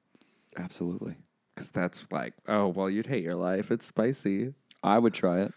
Absolutely, 0.58 1.14
Because 1.54 1.70
that's 1.70 2.06
like, 2.10 2.34
oh 2.48 2.68
well, 2.68 2.90
you'd 2.90 3.06
hate 3.06 3.22
your 3.22 3.34
life. 3.36 3.70
It's 3.70 3.86
spicy. 3.86 4.52
I 4.82 4.98
would 4.98 5.14
try 5.14 5.40
it. 5.42 5.52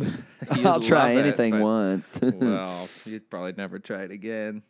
I'll 0.64 0.80
try 0.80 1.10
it, 1.12 1.18
anything 1.18 1.52
but- 1.52 1.62
once. 1.62 2.18
well, 2.22 2.88
you'd 3.04 3.30
probably 3.30 3.52
never 3.56 3.78
try 3.78 4.02
it 4.02 4.10
again. 4.10 4.62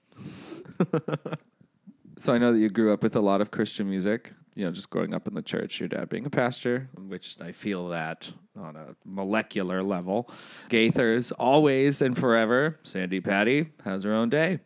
so 2.18 2.32
I 2.34 2.38
know 2.38 2.52
that 2.52 2.58
you 2.58 2.68
grew 2.68 2.92
up 2.92 3.02
with 3.02 3.16
a 3.16 3.20
lot 3.20 3.40
of 3.40 3.50
Christian 3.50 3.88
music. 3.88 4.32
you 4.54 4.64
know, 4.64 4.70
just 4.70 4.90
growing 4.90 5.14
up 5.14 5.26
in 5.26 5.34
the 5.34 5.42
church, 5.42 5.80
your 5.80 5.88
dad 5.88 6.08
being 6.08 6.26
a 6.26 6.30
pastor, 6.30 6.88
which 6.98 7.36
I 7.40 7.52
feel 7.52 7.88
that 7.88 8.30
on 8.58 8.76
a 8.76 8.94
molecular 9.04 9.82
level. 9.82 10.28
Gaithers, 10.68 11.32
always 11.38 12.02
and 12.02 12.16
forever. 12.16 12.78
Sandi 12.82 13.20
Patty 13.20 13.70
has 13.84 14.02
her 14.04 14.12
own 14.12 14.28
day. 14.28 14.58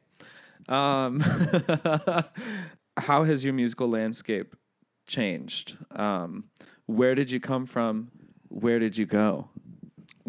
Um, 0.68 1.20
how 2.96 3.24
has 3.24 3.44
your 3.44 3.52
musical 3.54 3.88
landscape 3.88 4.56
changed? 5.06 5.76
Um, 5.90 6.44
where 6.86 7.14
did 7.14 7.30
you 7.30 7.38
come 7.40 7.66
from? 7.66 8.10
Where 8.48 8.78
did 8.78 8.96
you 8.96 9.04
go? 9.06 9.48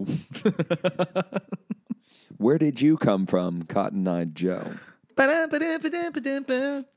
Where 2.38 2.58
did 2.58 2.82
you 2.82 2.98
come 2.98 3.26
from, 3.26 3.63
Cotton 3.63 4.08
Eyed 4.08 4.36
Joe? 4.36 4.74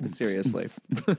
Seriously. 0.06 0.66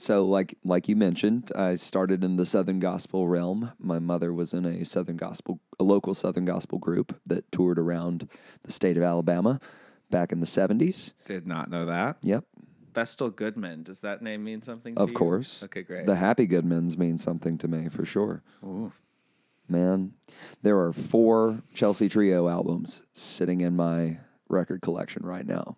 So, 0.00 0.24
like 0.24 0.56
like 0.64 0.88
you 0.88 0.96
mentioned, 0.96 1.52
I 1.54 1.74
started 1.74 2.24
in 2.24 2.36
the 2.36 2.46
Southern 2.46 2.80
Gospel 2.80 3.28
realm. 3.28 3.72
My 3.78 3.98
mother 3.98 4.32
was 4.32 4.54
in 4.54 4.64
a 4.64 4.82
Southern 4.82 5.18
Gospel, 5.18 5.60
a 5.78 5.84
local 5.84 6.14
Southern 6.14 6.46
Gospel 6.46 6.78
group 6.78 7.20
that 7.26 7.52
toured 7.52 7.78
around 7.78 8.26
the 8.62 8.72
state 8.72 8.96
of 8.96 9.02
Alabama 9.02 9.60
back 10.10 10.32
in 10.32 10.40
the 10.40 10.46
seventies. 10.46 11.12
Did 11.26 11.46
not 11.46 11.70
know 11.70 11.84
that. 11.84 12.16
Yep, 12.22 12.46
Vestal 12.92 13.30
Goodman. 13.30 13.82
Does 13.82 14.00
that 14.00 14.22
name 14.22 14.44
mean 14.44 14.62
something 14.62 14.94
to 14.94 15.02
of 15.02 15.10
you? 15.10 15.16
course. 15.16 15.62
Okay, 15.62 15.82
great. 15.82 16.06
The 16.06 16.16
Happy 16.16 16.46
Goodmans 16.46 16.98
mean 16.98 17.18
something 17.18 17.58
to 17.58 17.68
me 17.68 17.88
for 17.88 18.04
sure. 18.04 18.42
Ooh. 18.64 18.92
Man, 19.68 20.14
there 20.62 20.80
are 20.80 20.92
four 20.92 21.62
Chelsea 21.72 22.08
Trio 22.08 22.48
albums 22.48 23.02
sitting 23.12 23.60
in 23.60 23.76
my 23.76 24.18
record 24.48 24.82
collection 24.82 25.24
right 25.24 25.46
now. 25.46 25.76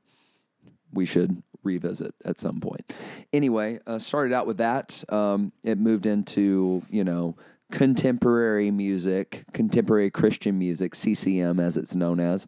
We 0.92 1.04
should 1.04 1.42
revisit 1.62 2.14
at 2.24 2.38
some 2.38 2.60
point. 2.60 2.90
Anyway, 3.32 3.80
uh, 3.86 3.98
started 3.98 4.32
out 4.32 4.46
with 4.46 4.56
that. 4.58 5.04
Um, 5.10 5.52
it 5.62 5.78
moved 5.78 6.06
into, 6.06 6.82
you 6.88 7.04
know, 7.04 7.36
contemporary 7.70 8.70
music, 8.70 9.44
contemporary 9.52 10.10
Christian 10.10 10.58
music, 10.58 10.94
CCM 10.94 11.60
as 11.60 11.76
it's 11.76 11.94
known 11.94 12.18
as. 12.18 12.46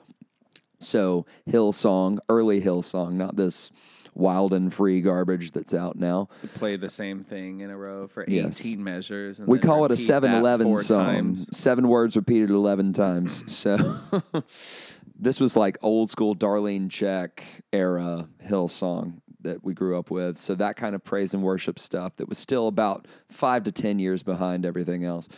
So, 0.79 1.25
Hillsong, 1.49 2.19
early 2.29 2.61
Hillsong, 2.61 3.13
not 3.13 3.37
this 3.37 3.71
wild 4.15 4.53
and 4.55 4.73
free 4.73 5.01
garbage 5.01 5.53
that's 5.53 5.75
out 5.75 5.97
now. 5.97 6.29
To 6.43 6.49
play 6.49 6.77
the 6.77 6.89
same 6.89 7.25
thing 7.25 7.61
in 7.61 7.71
a 7.71 7.77
row 7.77 8.07
for 8.09 8.25
Yes. 8.29 8.61
18 8.61 8.83
measures. 8.83 9.39
And 9.41 9.49
We 9.49 9.59
call 9.59 9.85
it 9.85 9.91
a 9.91 9.95
repeat 9.95 10.07
7 10.07 10.33
Eleven 10.33 10.79
song. 10.79 11.05
times. 11.05 11.49
Seven 11.57 11.89
words 11.89 12.17
repeated 12.17 12.51
11 12.51 12.93
times. 12.93 13.45
So 13.53 13.99
this 15.19 15.41
was 15.41 15.57
like 15.57 15.79
old 15.83 16.11
school 16.11 16.35
Darlene 16.35 16.89
Zschech 16.89 17.41
era 17.73 18.29
Hillsong 18.45 19.21
that 19.41 19.63
we 19.63 19.75
grew 19.75 19.99
up 19.99 20.11
with. 20.11 20.39
So 20.39 20.55
that 20.55 20.77
kind 20.77 20.95
of 20.95 21.05
praise 21.05 21.35
and 21.35 21.43
worship 21.43 21.79
stuff 21.79 22.17
that 22.17 22.29
was 22.29 22.39
still 22.39 22.67
about 22.67 23.07
five 23.29 23.65
to 23.65 23.73
10 23.73 23.99
years 23.99 24.23
behind 24.23 24.65
everything 24.65 25.05
else. 25.05 25.29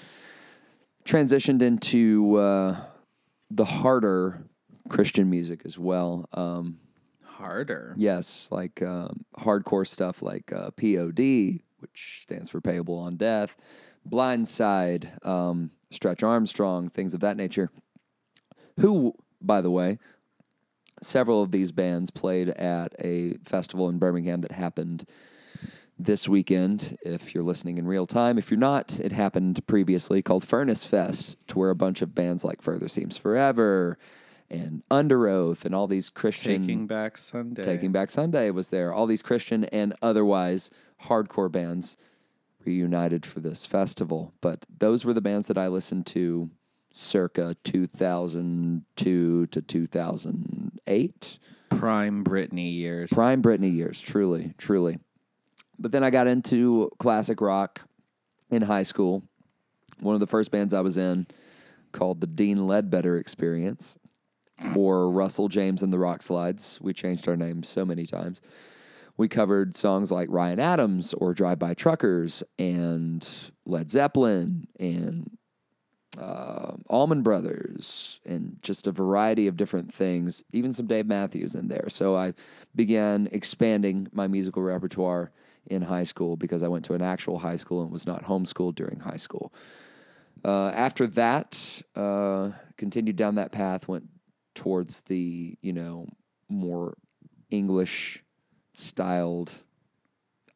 Transitioned 1.04 1.62
into 1.62 2.36
uh, 2.36 2.76
the 3.50 3.64
harder 3.64 4.44
Christian 4.88 5.30
music 5.30 5.62
as 5.64 5.78
well. 5.78 6.28
Um, 6.32 6.78
Harder. 7.36 7.94
Yes, 7.96 8.48
like 8.50 8.82
um, 8.82 9.24
hardcore 9.38 9.86
stuff 9.86 10.22
like 10.22 10.52
uh, 10.52 10.70
POD, 10.70 11.60
which 11.78 12.20
stands 12.22 12.50
for 12.50 12.60
Payable 12.60 12.98
on 12.98 13.16
Death, 13.16 13.56
Blindside, 14.08 15.24
um, 15.26 15.70
Stretch 15.90 16.22
Armstrong, 16.22 16.88
things 16.88 17.14
of 17.14 17.20
that 17.20 17.36
nature. 17.36 17.70
Who, 18.80 19.14
by 19.40 19.60
the 19.60 19.70
way, 19.70 19.98
several 21.02 21.42
of 21.42 21.50
these 21.50 21.72
bands 21.72 22.10
played 22.10 22.48
at 22.50 22.94
a 22.98 23.34
festival 23.44 23.88
in 23.88 23.98
Birmingham 23.98 24.40
that 24.42 24.52
happened 24.52 25.06
this 25.98 26.28
weekend. 26.28 26.96
If 27.02 27.34
you're 27.34 27.44
listening 27.44 27.78
in 27.78 27.86
real 27.86 28.06
time, 28.06 28.38
if 28.38 28.50
you're 28.50 28.58
not, 28.58 28.98
it 29.00 29.12
happened 29.12 29.66
previously 29.66 30.22
called 30.22 30.44
Furnace 30.44 30.84
Fest, 30.84 31.36
to 31.48 31.58
where 31.58 31.70
a 31.70 31.76
bunch 31.76 32.02
of 32.02 32.14
bands 32.14 32.44
like 32.44 32.62
Further 32.62 32.88
Seems 32.88 33.16
Forever 33.16 33.98
and 34.50 34.82
Underoath 34.90 35.64
and 35.64 35.74
all 35.74 35.86
these 35.86 36.10
Christian 36.10 36.60
Taking 36.60 36.86
Back 36.86 37.18
Sunday. 37.18 37.62
Taking 37.62 37.92
Back 37.92 38.10
Sunday 38.10 38.50
was 38.50 38.68
there. 38.68 38.92
All 38.92 39.06
these 39.06 39.22
Christian 39.22 39.64
and 39.64 39.94
otherwise 40.02 40.70
hardcore 41.04 41.50
bands 41.50 41.96
reunited 42.64 43.24
for 43.24 43.40
this 43.40 43.66
festival. 43.66 44.32
But 44.40 44.66
those 44.78 45.04
were 45.04 45.14
the 45.14 45.20
bands 45.20 45.46
that 45.48 45.58
I 45.58 45.68
listened 45.68 46.06
to 46.06 46.50
circa 46.92 47.56
2002 47.64 49.46
to 49.46 49.62
2008. 49.62 51.38
Prime 51.68 52.24
Britney 52.24 52.74
years. 52.74 53.10
Prime 53.12 53.42
Britney 53.42 53.74
years, 53.74 54.00
truly, 54.00 54.54
truly. 54.58 54.98
But 55.78 55.92
then 55.92 56.02
I 56.02 56.10
got 56.10 56.26
into 56.26 56.90
classic 56.98 57.40
rock 57.40 57.82
in 58.50 58.62
high 58.62 58.82
school. 58.82 59.22
One 60.00 60.14
of 60.14 60.20
the 60.20 60.26
first 60.26 60.50
bands 60.50 60.72
I 60.72 60.80
was 60.80 60.96
in 60.96 61.26
called 61.92 62.20
the 62.20 62.26
Dean 62.26 62.66
Ledbetter 62.66 63.16
Experience 63.16 63.98
or 64.74 65.10
Russell 65.10 65.48
James 65.48 65.82
and 65.82 65.92
the 65.92 65.98
Rock 65.98 66.22
Slides. 66.22 66.78
We 66.80 66.92
changed 66.92 67.28
our 67.28 67.36
names 67.36 67.68
so 67.68 67.84
many 67.84 68.06
times. 68.06 68.40
We 69.16 69.28
covered 69.28 69.74
songs 69.74 70.12
like 70.12 70.28
Ryan 70.30 70.60
Adams 70.60 71.14
or 71.14 71.32
Drive 71.32 71.58
By 71.58 71.74
Truckers 71.74 72.42
and 72.58 73.26
Led 73.64 73.90
Zeppelin 73.90 74.68
and 74.78 75.30
uh, 76.18 76.72
Allman 76.88 77.22
Brothers 77.22 78.20
and 78.26 78.58
just 78.62 78.86
a 78.86 78.92
variety 78.92 79.46
of 79.46 79.56
different 79.56 79.92
things, 79.92 80.44
even 80.52 80.72
some 80.72 80.86
Dave 80.86 81.06
Matthews 81.06 81.54
in 81.54 81.68
there. 81.68 81.86
So 81.88 82.16
I 82.16 82.34
began 82.74 83.28
expanding 83.32 84.08
my 84.12 84.26
musical 84.26 84.62
repertoire 84.62 85.30
in 85.66 85.82
high 85.82 86.04
school 86.04 86.36
because 86.36 86.62
I 86.62 86.68
went 86.68 86.84
to 86.86 86.94
an 86.94 87.02
actual 87.02 87.38
high 87.38 87.56
school 87.56 87.82
and 87.82 87.90
was 87.90 88.06
not 88.06 88.24
homeschooled 88.24 88.74
during 88.74 89.00
high 89.00 89.16
school. 89.16 89.52
Uh, 90.44 90.68
after 90.68 91.06
that, 91.08 91.82
uh, 91.96 92.50
continued 92.76 93.16
down 93.16 93.34
that 93.36 93.50
path, 93.50 93.88
went 93.88 94.08
towards 94.56 95.02
the, 95.02 95.56
you 95.62 95.72
know, 95.72 96.08
more 96.48 96.96
English 97.50 98.24
styled 98.74 99.52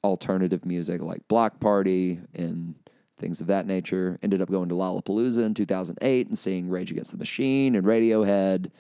alternative 0.03 0.65
music 0.65 1.01
like 1.01 1.29
Bloc 1.29 1.61
Party 1.61 2.21
and 2.35 2.75
things 3.19 3.41
of 3.41 3.47
that 3.49 3.67
nature. 3.67 4.19
Ended 4.23 4.43
up 4.43 4.51
going 4.51 4.69
to 4.71 4.75
Lollapalooza 4.75 5.45
in 5.45 5.55
2008 5.55 6.27
and 6.27 6.39
seeing 6.39 6.69
Rage 6.69 6.91
Against 6.91 7.13
the 7.13 7.19
Machine 7.19 7.77
and 7.77 7.87
Radiohead 7.87 8.71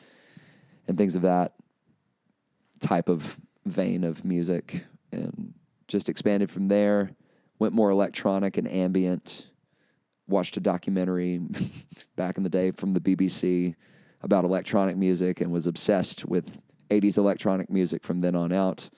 and 0.88 0.98
things 0.98 1.14
of 1.14 1.22
that 1.22 1.54
type 2.80 3.08
of 3.08 3.38
vein 3.66 4.02
of 4.02 4.24
music 4.24 4.84
and 5.12 5.54
just 5.86 6.08
expanded 6.08 6.50
from 6.50 6.68
there. 6.68 7.12
Went 7.58 7.74
more 7.74 7.90
electronic 7.90 8.56
and 8.56 8.66
ambient. 8.66 9.46
Watched 10.26 10.56
a 10.56 10.60
documentary 10.60 11.40
back 12.16 12.38
in 12.38 12.42
the 12.42 12.48
day 12.48 12.70
from 12.70 12.94
the 12.94 13.00
BBC 13.00 13.74
about 14.22 14.44
electronic 14.44 14.96
music 14.96 15.40
and 15.40 15.50
was 15.50 15.66
obsessed 15.66 16.24
with 16.26 16.58
80s 16.90 17.16
electronic 17.16 17.70
music 17.70 18.02
from 18.02 18.20
then 18.20 18.34
on 18.34 18.52
out. 18.52 18.90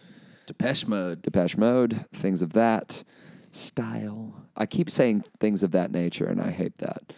Depeche 0.46 0.86
Mode. 0.86 1.22
Depeche 1.22 1.56
Mode, 1.56 2.06
things 2.12 2.42
of 2.42 2.52
that 2.54 3.04
style. 3.50 4.34
I 4.56 4.66
keep 4.66 4.90
saying 4.90 5.24
things 5.40 5.62
of 5.62 5.70
that 5.72 5.92
nature, 5.92 6.26
and 6.26 6.40
I 6.40 6.50
hate 6.50 6.78
that, 6.78 7.12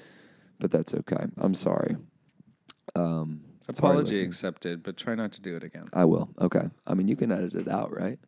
but 0.59 0.71
that's 0.71 0.95
okay. 0.95 1.25
I'm 1.39 1.55
sorry. 1.55 1.97
Um, 2.95 3.41
Apology 3.67 4.13
listener. 4.13 4.27
accepted, 4.27 4.83
but 4.83 4.97
try 4.97 5.15
not 5.15 5.33
to 5.33 5.41
do 5.41 5.57
it 5.57 5.65
again. 5.65 5.89
I 5.93 6.05
will. 6.05 6.29
Okay. 6.41 6.69
I 6.87 6.95
mean, 6.95 7.09
you 7.09 7.17
can 7.17 7.33
edit 7.33 7.55
it 7.55 7.67
out, 7.69 7.97
right? 7.97 8.19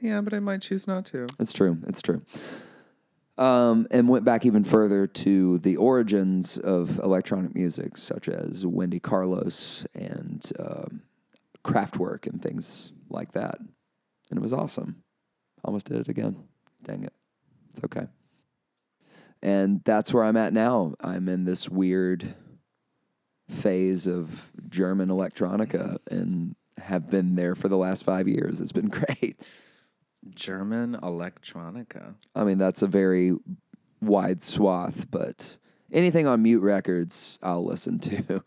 Yeah, 0.00 0.20
but 0.20 0.34
I 0.34 0.40
might 0.40 0.60
choose 0.60 0.86
not 0.86 1.06
to. 1.06 1.26
It's 1.40 1.52
true. 1.52 1.78
It's 1.86 2.02
true. 2.02 2.20
Um, 3.36 3.88
and 3.90 4.08
went 4.08 4.24
back 4.24 4.46
even 4.46 4.62
further 4.62 5.08
to 5.08 5.58
the 5.58 5.76
origins 5.76 6.56
of 6.56 7.00
electronic 7.00 7.52
music, 7.52 7.96
such 7.96 8.28
as 8.28 8.64
Wendy 8.64 9.00
Carlos 9.00 9.84
and 9.92 10.52
um, 10.60 11.02
Kraftwerk 11.64 12.28
and 12.28 12.40
things 12.40 12.92
like 13.10 13.32
that. 13.32 13.58
And 13.58 14.38
it 14.38 14.40
was 14.40 14.52
awesome. 14.52 15.02
Almost 15.64 15.86
did 15.86 15.98
it 15.98 16.08
again. 16.08 16.44
Dang 16.84 17.02
it. 17.02 17.12
It's 17.70 17.82
okay. 17.84 18.06
And 19.42 19.82
that's 19.84 20.12
where 20.12 20.24
I'm 20.24 20.36
at 20.36 20.52
now. 20.52 20.94
I'm 21.00 21.28
in 21.28 21.44
this 21.44 21.68
weird 21.68 22.34
phase 23.48 24.06
of 24.06 24.50
German 24.68 25.08
electronica 25.08 25.98
and 26.10 26.56
have 26.78 27.10
been 27.10 27.34
there 27.34 27.54
for 27.54 27.68
the 27.68 27.76
last 27.76 28.04
five 28.04 28.26
years. 28.26 28.60
It's 28.60 28.72
been 28.72 28.88
great. 29.18 29.40
German 30.34 30.96
electronica. 31.02 32.14
I 32.34 32.44
mean, 32.44 32.58
that's 32.58 32.82
a 32.82 32.86
very 32.86 33.32
wide 34.00 34.42
swath, 34.42 35.10
but 35.10 35.56
anything 35.92 36.26
on 36.26 36.42
mute 36.42 36.60
records, 36.60 37.38
I'll 37.42 37.64
listen 37.64 37.98
to. 38.00 38.42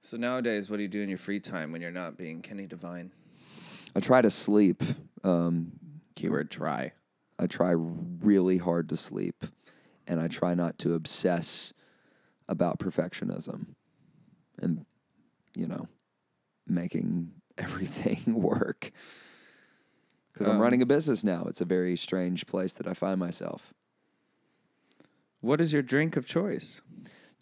So 0.00 0.18
nowadays, 0.18 0.68
what 0.68 0.76
do 0.76 0.82
you 0.82 0.88
do 0.88 1.00
in 1.00 1.08
your 1.08 1.16
free 1.16 1.40
time 1.40 1.72
when 1.72 1.80
you're 1.80 1.90
not 1.90 2.18
being 2.18 2.42
Kenny 2.42 2.66
Divine? 2.66 3.10
I 3.96 4.00
try 4.00 4.20
to 4.20 4.30
sleep. 4.30 4.82
Um, 5.22 5.72
Keyword 6.14 6.50
try. 6.50 6.92
I 7.38 7.46
try 7.46 7.70
really 7.70 8.58
hard 8.58 8.90
to 8.90 8.96
sleep, 8.96 9.46
and 10.06 10.20
I 10.20 10.28
try 10.28 10.54
not 10.54 10.78
to 10.80 10.92
obsess 10.92 11.72
about 12.48 12.78
perfectionism 12.78 13.68
and, 14.60 14.84
you 15.56 15.66
know, 15.66 15.88
making 16.66 17.32
everything 17.58 18.34
work. 18.34 18.92
Because 20.34 20.48
I'm 20.48 20.56
Um, 20.56 20.60
running 20.60 20.82
a 20.82 20.86
business 20.86 21.24
now. 21.24 21.44
It's 21.48 21.60
a 21.62 21.64
very 21.64 21.96
strange 21.96 22.46
place 22.46 22.74
that 22.74 22.86
I 22.86 22.92
find 22.92 23.18
myself. 23.18 23.72
What 25.40 25.60
is 25.60 25.72
your 25.72 25.82
drink 25.82 26.16
of 26.16 26.26
choice? 26.26 26.82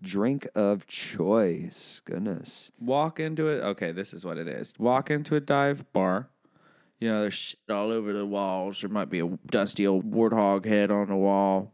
Drink 0.03 0.47
of 0.55 0.86
choice. 0.86 2.03
Goodness. 2.05 2.70
Walk 2.80 3.18
into 3.20 3.49
it. 3.49 3.62
Okay, 3.62 3.93
this 3.93 4.12
is 4.12 4.24
what 4.24 4.36
it 4.36 4.47
is. 4.49 4.74
Walk 4.78 5.11
into 5.11 5.36
a 5.36 5.40
dive 5.40 5.90
bar. 5.93 6.28
You 7.01 7.09
know, 7.09 7.20
there's 7.22 7.34
shit 7.34 7.59
all 7.70 7.90
over 7.90 8.12
the 8.12 8.26
walls. 8.26 8.80
There 8.80 8.90
might 8.90 9.11
be 9.11 9.20
a 9.20 9.28
dusty 9.47 9.86
old 9.86 10.11
warthog 10.11 10.64
head 10.66 10.90
on 10.90 11.09
the 11.09 11.16
wall. 11.16 11.72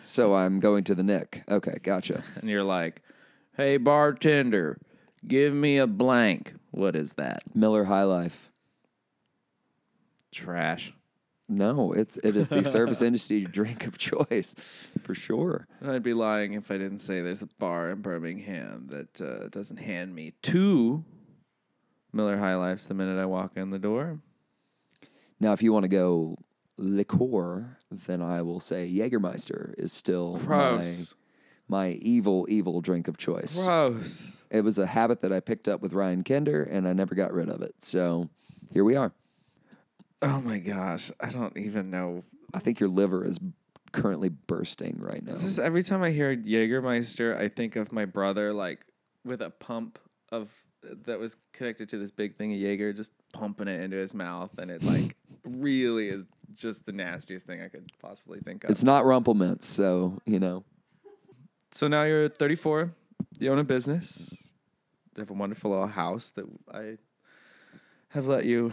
So 0.00 0.34
I'm 0.34 0.60
going 0.60 0.84
to 0.84 0.94
the 0.94 1.02
Nick. 1.02 1.44
Okay, 1.48 1.78
gotcha. 1.82 2.22
And 2.36 2.48
you're 2.48 2.64
like, 2.64 3.02
hey, 3.56 3.76
bartender, 3.76 4.78
give 5.26 5.52
me 5.52 5.76
a 5.78 5.86
blank. 5.86 6.54
What 6.70 6.94
is 6.96 7.14
that? 7.14 7.42
Miller 7.54 7.84
High 7.84 8.04
Life. 8.04 8.47
Trash. 10.32 10.92
No, 11.48 11.92
it's 11.92 12.18
it 12.18 12.36
is 12.36 12.50
the 12.50 12.62
service 12.62 13.00
industry 13.02 13.44
drink 13.44 13.86
of 13.86 13.96
choice, 13.96 14.54
for 15.02 15.14
sure. 15.14 15.66
I'd 15.82 16.02
be 16.02 16.12
lying 16.12 16.52
if 16.52 16.70
I 16.70 16.76
didn't 16.76 16.98
say 16.98 17.22
there's 17.22 17.40
a 17.40 17.46
bar 17.58 17.90
in 17.90 18.02
Birmingham 18.02 18.88
that 18.90 19.20
uh, 19.20 19.48
doesn't 19.48 19.78
hand 19.78 20.14
me 20.14 20.34
two 20.42 21.04
Miller 22.12 22.36
High 22.36 22.54
Lifes 22.56 22.84
the 22.84 22.94
minute 22.94 23.18
I 23.20 23.24
walk 23.24 23.56
in 23.56 23.70
the 23.70 23.78
door. 23.78 24.20
Now, 25.40 25.52
if 25.52 25.62
you 25.62 25.72
want 25.72 25.84
to 25.84 25.88
go 25.88 26.36
liqueur, 26.76 27.78
then 27.90 28.20
I 28.20 28.42
will 28.42 28.60
say 28.60 28.90
Jägermeister 28.92 29.74
is 29.78 29.92
still 29.92 30.36
Gross. 30.36 31.14
my 31.68 31.88
my 31.88 31.90
evil 31.92 32.46
evil 32.50 32.82
drink 32.82 33.08
of 33.08 33.16
choice. 33.16 33.56
Gross. 33.56 34.36
It 34.50 34.62
was 34.62 34.78
a 34.78 34.86
habit 34.86 35.22
that 35.22 35.32
I 35.32 35.40
picked 35.40 35.68
up 35.68 35.80
with 35.80 35.94
Ryan 35.94 36.24
Kinder, 36.24 36.62
and 36.62 36.86
I 36.86 36.92
never 36.92 37.14
got 37.14 37.32
rid 37.32 37.48
of 37.48 37.62
it. 37.62 37.74
So 37.78 38.28
here 38.70 38.84
we 38.84 38.96
are. 38.96 39.12
Oh 40.22 40.40
my 40.40 40.58
gosh. 40.58 41.10
I 41.20 41.28
don't 41.28 41.56
even 41.56 41.90
know. 41.90 42.24
I 42.52 42.58
think 42.58 42.80
your 42.80 42.88
liver 42.88 43.24
is 43.24 43.38
currently 43.92 44.28
bursting 44.28 44.98
right 45.00 45.24
now. 45.24 45.32
It's 45.32 45.42
just 45.42 45.58
every 45.58 45.82
time 45.82 46.02
I 46.02 46.10
hear 46.10 46.36
Jägermeister, 46.36 47.36
I 47.36 47.48
think 47.48 47.76
of 47.76 47.92
my 47.92 48.04
brother 48.04 48.52
like 48.52 48.84
with 49.24 49.40
a 49.40 49.50
pump 49.50 49.98
of 50.30 50.50
that 51.06 51.18
was 51.18 51.36
connected 51.52 51.88
to 51.90 51.98
this 51.98 52.10
big 52.10 52.36
thing 52.36 52.52
of 52.52 52.58
Jaeger, 52.58 52.92
just 52.92 53.12
pumping 53.32 53.68
it 53.68 53.80
into 53.80 53.96
his 53.96 54.14
mouth, 54.14 54.56
and 54.58 54.70
it 54.70 54.82
like 54.82 55.16
really 55.44 56.08
is 56.08 56.26
just 56.54 56.86
the 56.86 56.92
nastiest 56.92 57.46
thing 57.46 57.60
I 57.62 57.68
could 57.68 57.90
possibly 58.00 58.40
think 58.40 58.64
of. 58.64 58.70
It's 58.70 58.84
not 58.84 59.04
Rumple 59.04 59.34
Minze, 59.34 59.64
so 59.64 60.18
you 60.24 60.38
know. 60.38 60.64
So 61.72 61.88
now 61.88 62.04
you're 62.04 62.28
34. 62.28 62.92
You 63.38 63.52
own 63.52 63.58
a 63.58 63.64
business. 63.64 64.34
You 65.16 65.22
have 65.22 65.30
a 65.30 65.34
wonderful 65.34 65.70
little 65.70 65.86
house 65.86 66.30
that 66.32 66.46
I 66.72 66.96
have 68.10 68.26
let 68.26 68.44
you 68.44 68.72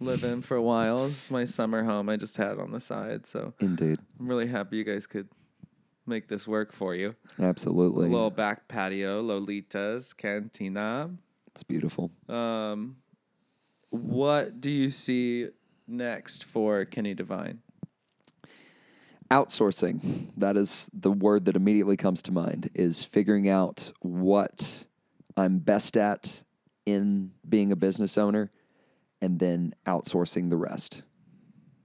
live 0.00 0.24
in 0.24 0.42
for 0.42 0.56
a 0.56 0.62
while. 0.62 1.06
It's 1.06 1.30
my 1.30 1.44
summer 1.44 1.82
home 1.82 2.08
I 2.08 2.16
just 2.16 2.36
had 2.36 2.58
on 2.58 2.72
the 2.72 2.80
side. 2.80 3.26
So 3.26 3.52
Indeed, 3.60 3.98
I'm 4.18 4.28
really 4.28 4.46
happy 4.46 4.76
you 4.76 4.84
guys 4.84 5.06
could 5.06 5.28
make 6.06 6.28
this 6.28 6.46
work 6.48 6.72
for 6.72 6.94
you. 6.94 7.14
absolutely, 7.38 8.08
little 8.08 8.30
back 8.30 8.68
patio, 8.68 9.20
Lolita's 9.22 10.12
Cantina. 10.12 11.10
it's 11.48 11.62
beautiful. 11.62 12.10
Um, 12.28 12.96
what 13.90 14.60
do 14.60 14.70
you 14.70 14.90
see 14.90 15.48
next 15.86 16.44
for 16.44 16.84
Kenny 16.84 17.14
Divine? 17.14 17.60
outsourcing 19.30 20.28
that 20.38 20.56
is 20.56 20.88
the 20.92 21.12
word 21.12 21.44
that 21.44 21.54
immediately 21.54 21.98
comes 21.98 22.22
to 22.22 22.32
mind 22.32 22.70
is 22.74 23.04
figuring 23.04 23.46
out 23.46 23.92
what 24.00 24.84
i'm 25.36 25.58
best 25.58 25.98
at 25.98 26.44
in 26.86 27.30
being 27.46 27.70
a 27.70 27.76
business 27.76 28.16
owner 28.16 28.50
and 29.20 29.38
then 29.38 29.74
outsourcing 29.86 30.50
the 30.50 30.56
rest. 30.56 31.02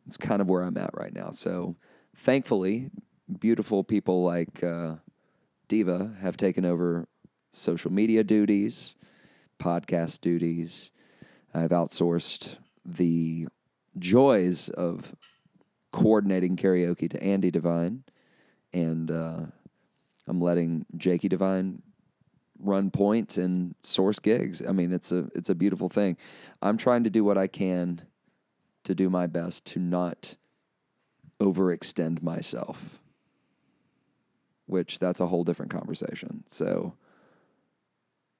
It's 0.05 0.17
kind 0.17 0.41
of 0.41 0.49
where 0.49 0.63
i'm 0.63 0.77
at 0.77 0.91
right 0.93 1.13
now. 1.13 1.31
So 1.31 1.75
thankfully 2.15 2.91
beautiful 3.39 3.83
people 3.83 4.23
like 4.23 4.63
uh, 4.63 4.95
diva 5.67 6.13
have 6.21 6.37
taken 6.37 6.65
over 6.65 7.07
social 7.51 7.91
media 7.91 8.23
duties 8.23 8.95
podcast 9.63 10.19
duties. 10.21 10.91
I've 11.53 11.69
outsourced 11.69 12.57
the 12.85 13.47
joys 13.97 14.69
of 14.69 15.15
coordinating 15.91 16.57
karaoke 16.57 17.09
to 17.09 17.23
Andy 17.23 17.51
Devine, 17.51 18.03
and 18.73 19.09
uh, 19.09 19.39
I'm 20.27 20.39
letting 20.39 20.85
Jakey 20.97 21.29
Devine 21.29 21.81
run 22.59 22.91
points 22.91 23.35
point 23.35 23.45
and 23.45 23.75
source 23.83 24.19
gigs. 24.19 24.61
I 24.67 24.71
mean, 24.71 24.91
it's 24.91 25.11
a 25.11 25.29
it's 25.35 25.49
a 25.49 25.55
beautiful 25.55 25.89
thing. 25.89 26.17
I'm 26.61 26.77
trying 26.77 27.03
to 27.03 27.09
do 27.09 27.23
what 27.23 27.37
I 27.37 27.47
can 27.47 28.03
to 28.83 28.95
do 28.95 29.09
my 29.09 29.27
best 29.27 29.65
to 29.65 29.79
not 29.79 30.35
overextend 31.39 32.21
myself, 32.21 32.99
which 34.65 34.99
that's 34.99 35.19
a 35.19 35.27
whole 35.27 35.43
different 35.43 35.71
conversation. 35.71 36.43
So, 36.47 36.93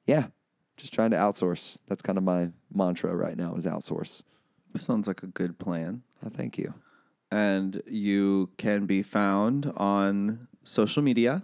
yeah, 0.05 0.27
just 0.77 0.93
trying 0.93 1.11
to 1.11 1.17
outsource. 1.17 1.77
That's 1.87 2.01
kind 2.01 2.17
of 2.17 2.23
my 2.23 2.49
mantra 2.73 3.15
right 3.15 3.37
now 3.37 3.55
is 3.55 3.65
outsource. 3.65 4.21
Sounds 4.77 5.07
like 5.07 5.23
a 5.23 5.27
good 5.27 5.59
plan. 5.59 6.03
Uh, 6.25 6.29
thank 6.29 6.57
you. 6.57 6.73
And 7.31 7.81
you 7.87 8.49
can 8.57 8.85
be 8.85 9.01
found 9.01 9.71
on 9.77 10.47
social 10.63 11.03
media. 11.03 11.43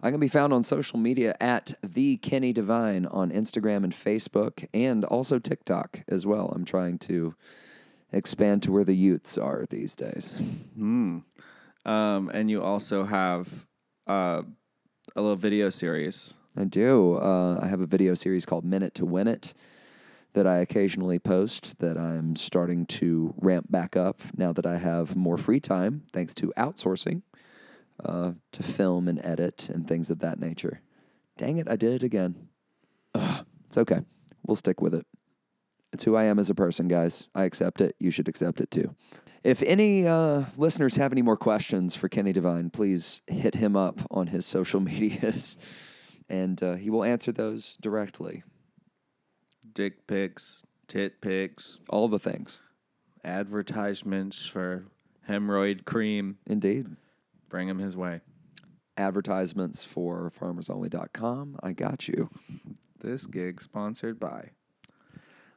I 0.00 0.10
can 0.10 0.20
be 0.20 0.28
found 0.28 0.52
on 0.52 0.62
social 0.62 0.98
media 0.98 1.36
at 1.40 1.74
the 1.82 2.18
Kenny 2.18 2.52
Divine 2.52 3.06
on 3.06 3.30
Instagram 3.30 3.82
and 3.82 3.92
Facebook, 3.92 4.66
and 4.72 5.04
also 5.04 5.38
TikTok 5.38 6.04
as 6.08 6.24
well. 6.24 6.52
I'm 6.54 6.64
trying 6.64 6.98
to 6.98 7.34
expand 8.12 8.62
to 8.62 8.72
where 8.72 8.84
the 8.84 8.94
youths 8.94 9.36
are 9.36 9.66
these 9.68 9.96
days. 9.96 10.40
Hmm. 10.76 11.18
Um, 11.84 12.30
and 12.32 12.50
you 12.50 12.62
also 12.62 13.04
have 13.04 13.66
uh, 14.06 14.42
a 15.16 15.20
little 15.20 15.36
video 15.36 15.68
series. 15.68 16.34
I 16.56 16.64
do. 16.64 17.16
Uh, 17.16 17.58
I 17.60 17.66
have 17.66 17.80
a 17.80 17.86
video 17.86 18.14
series 18.14 18.46
called 18.46 18.64
Minute 18.64 18.94
to 18.94 19.06
Win 19.06 19.26
It 19.26 19.52
that 20.34 20.46
I 20.46 20.58
occasionally 20.58 21.18
post 21.18 21.78
that 21.80 21.96
I'm 21.98 22.36
starting 22.36 22.86
to 22.86 23.34
ramp 23.38 23.70
back 23.70 23.96
up 23.96 24.22
now 24.36 24.52
that 24.52 24.66
I 24.66 24.76
have 24.76 25.16
more 25.16 25.38
free 25.38 25.60
time 25.60 26.04
thanks 26.12 26.34
to 26.34 26.52
outsourcing 26.56 27.22
uh, 28.04 28.32
to 28.52 28.62
film 28.62 29.08
and 29.08 29.20
edit 29.24 29.68
and 29.68 29.86
things 29.86 30.10
of 30.10 30.18
that 30.20 30.38
nature. 30.38 30.80
Dang 31.36 31.58
it, 31.58 31.68
I 31.68 31.76
did 31.76 31.92
it 31.94 32.02
again. 32.02 32.48
Ugh, 33.14 33.44
it's 33.66 33.78
okay. 33.78 34.00
We'll 34.46 34.56
stick 34.56 34.80
with 34.80 34.94
it. 34.94 35.06
It's 35.92 36.04
who 36.04 36.16
I 36.16 36.24
am 36.24 36.38
as 36.38 36.50
a 36.50 36.54
person, 36.54 36.86
guys. 36.88 37.28
I 37.34 37.44
accept 37.44 37.80
it. 37.80 37.96
You 37.98 38.10
should 38.10 38.28
accept 38.28 38.60
it 38.60 38.70
too. 38.70 38.94
If 39.44 39.62
any 39.62 40.06
uh, 40.06 40.44
listeners 40.56 40.96
have 40.96 41.12
any 41.12 41.22
more 41.22 41.36
questions 41.36 41.94
for 41.94 42.08
Kenny 42.08 42.32
Divine, 42.32 42.70
please 42.70 43.22
hit 43.26 43.54
him 43.54 43.76
up 43.76 44.00
on 44.10 44.26
his 44.26 44.44
social 44.56 44.80
medias 44.80 45.56
and 46.28 46.62
uh, 46.62 46.74
he 46.74 46.90
will 46.90 47.04
answer 47.04 47.32
those 47.32 47.76
directly. 47.80 48.42
Dick 49.72 50.06
pics, 50.06 50.64
tit 50.88 51.20
pics, 51.20 51.78
All 51.88 52.08
the 52.08 52.18
things. 52.18 52.60
advertisements 53.24 54.44
for 54.44 54.86
hemorrhoid 55.28 55.84
cream. 55.84 56.38
Indeed. 56.46 56.86
Bring 57.48 57.68
him 57.68 57.78
his 57.78 57.96
way. 57.96 58.20
Advertisements 58.96 59.84
for 59.84 60.32
farmersonly.com. 60.38 61.58
I 61.62 61.72
got 61.72 62.08
you. 62.08 62.30
This 63.00 63.26
gig 63.26 63.60
sponsored 63.62 64.18
by. 64.18 64.50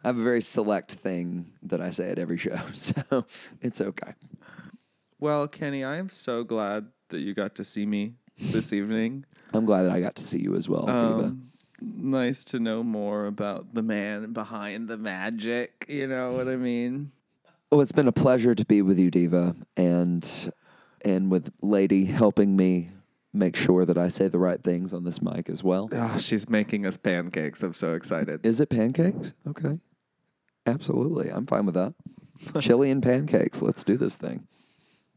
I 0.04 0.08
have 0.08 0.18
a 0.18 0.24
very 0.24 0.42
select 0.42 0.94
thing 0.94 1.54
that 1.64 1.82
I 1.82 1.92
say 1.92 2.10
at 2.10 2.20
every 2.20 2.38
show, 2.38 2.60
so 2.74 3.26
it's 3.62 3.82
okay. 3.82 4.14
Well, 5.20 5.48
Kenny, 5.48 5.84
I 5.84 5.98
am 5.98 6.10
so 6.10 6.44
glad 6.44 6.88
that 7.10 7.22
you 7.22 7.34
got 7.34 7.56
to 7.56 7.64
see 7.64 7.86
me 7.86 8.14
this 8.40 8.74
evening. 8.74 9.26
I'm 9.54 9.66
glad 9.66 9.84
that 9.84 9.92
I 9.92 10.02
got 10.02 10.16
to 10.16 10.24
see 10.24 10.40
you 10.40 10.56
as 10.56 10.68
well, 10.68 10.86
Diva. 10.86 11.26
Um, 11.26 11.52
nice 11.82 12.44
to 12.46 12.60
know 12.60 12.84
more 12.84 13.28
about 13.28 13.74
the 13.74 13.84
man 13.84 14.34
behind 14.34 14.88
the 14.88 14.98
magic. 14.98 15.86
You 15.88 16.08
know 16.08 16.32
what 16.32 16.48
I 16.48 16.56
mean? 16.56 17.12
Oh, 17.72 17.80
it's 17.80 17.92
been 17.92 18.08
a 18.08 18.12
pleasure 18.12 18.56
to 18.56 18.66
be 18.66 18.82
with 18.82 19.00
you, 19.00 19.12
Diva, 19.12 19.56
and 19.78 20.52
and 21.06 21.32
with 21.32 21.52
Lady 21.62 22.06
helping 22.06 22.56
me 22.56 22.92
make 23.34 23.56
sure 23.56 23.86
that 23.86 23.98
I 23.98 24.08
say 24.10 24.28
the 24.28 24.40
right 24.40 24.62
things 24.62 24.94
on 24.94 25.04
this 25.04 25.22
mic 25.22 25.50
as 25.50 25.64
well. 25.64 25.90
Oh, 25.92 26.18
she's 26.18 26.50
making 26.50 26.86
us 26.86 26.98
pancakes. 26.98 27.64
I'm 27.64 27.74
so 27.74 27.94
excited. 27.94 28.46
Is 28.46 28.60
it 28.60 28.70
pancakes? 28.70 29.34
Okay. 29.48 29.80
Absolutely. 30.66 31.30
I'm 31.30 31.46
fine 31.46 31.66
with 31.66 31.76
that. 31.76 31.94
Chili 32.60 32.92
and 32.92 33.02
pancakes. 33.02 33.62
Let's 33.62 33.84
do 33.84 33.98
this 33.98 34.16
thing. 34.16 34.48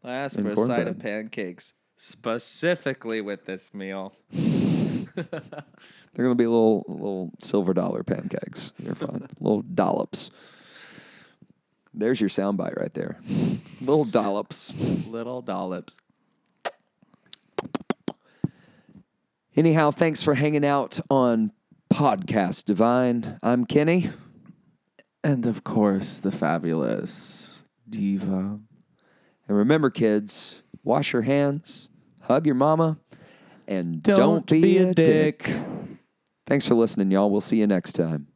I 0.03 0.15
asked 0.15 0.37
And 0.37 0.47
for 0.47 0.53
a 0.53 0.67
side 0.67 0.89
of 0.89 0.99
pancakes 0.99 1.75
specifically 1.97 3.21
with 3.21 3.45
this 3.47 3.73
meal. 3.73 4.15
They're 4.33 6.25
gonna 6.25 6.35
be 6.35 6.47
little 6.47 6.85
little 6.89 7.33
silver 7.41 7.75
dollar 7.75 8.03
pancakes. 8.03 8.73
You're 8.79 8.95
fine. 8.95 9.27
little 9.41 9.63
dollops. 9.63 10.31
There's 11.95 12.21
your 12.21 12.31
soundbite 12.31 12.79
right 12.79 12.93
there. 12.93 13.19
Little 13.81 14.05
dollops. 14.05 14.73
Little 15.07 15.43
dollops. 15.43 15.97
Anyhow, 19.57 19.93
thanks 19.93 20.21
for 20.21 20.35
hanging 20.35 20.65
out 20.65 20.99
on 21.09 21.53
Podcast 21.93 22.65
Divine. 22.65 23.39
I'm 23.43 23.65
Kenny. 23.65 24.11
And 25.23 25.47
of 25.47 25.63
course, 25.63 26.19
the 26.19 26.33
fabulous 26.33 27.65
diva. 27.89 28.59
And 29.47 29.57
remember, 29.57 29.91
kids, 29.91 30.63
wash 30.83 31.13
your 31.13 31.23
hands, 31.23 31.89
hug 32.23 32.47
your 32.47 32.57
mama, 32.57 32.99
and 33.69 34.03
don't, 34.03 34.17
Don't 34.17 34.47
be, 34.47 34.61
be 34.61 34.79
a 34.79 34.93
dick. 34.93 35.45
dick. 35.45 35.57
Thanks 36.47 36.67
for 36.67 36.75
listening, 36.75 37.11
y'all. 37.11 37.31
We'll 37.31 37.41
see 37.41 37.59
you 37.59 37.67
next 37.67 37.93
time. 37.93 38.27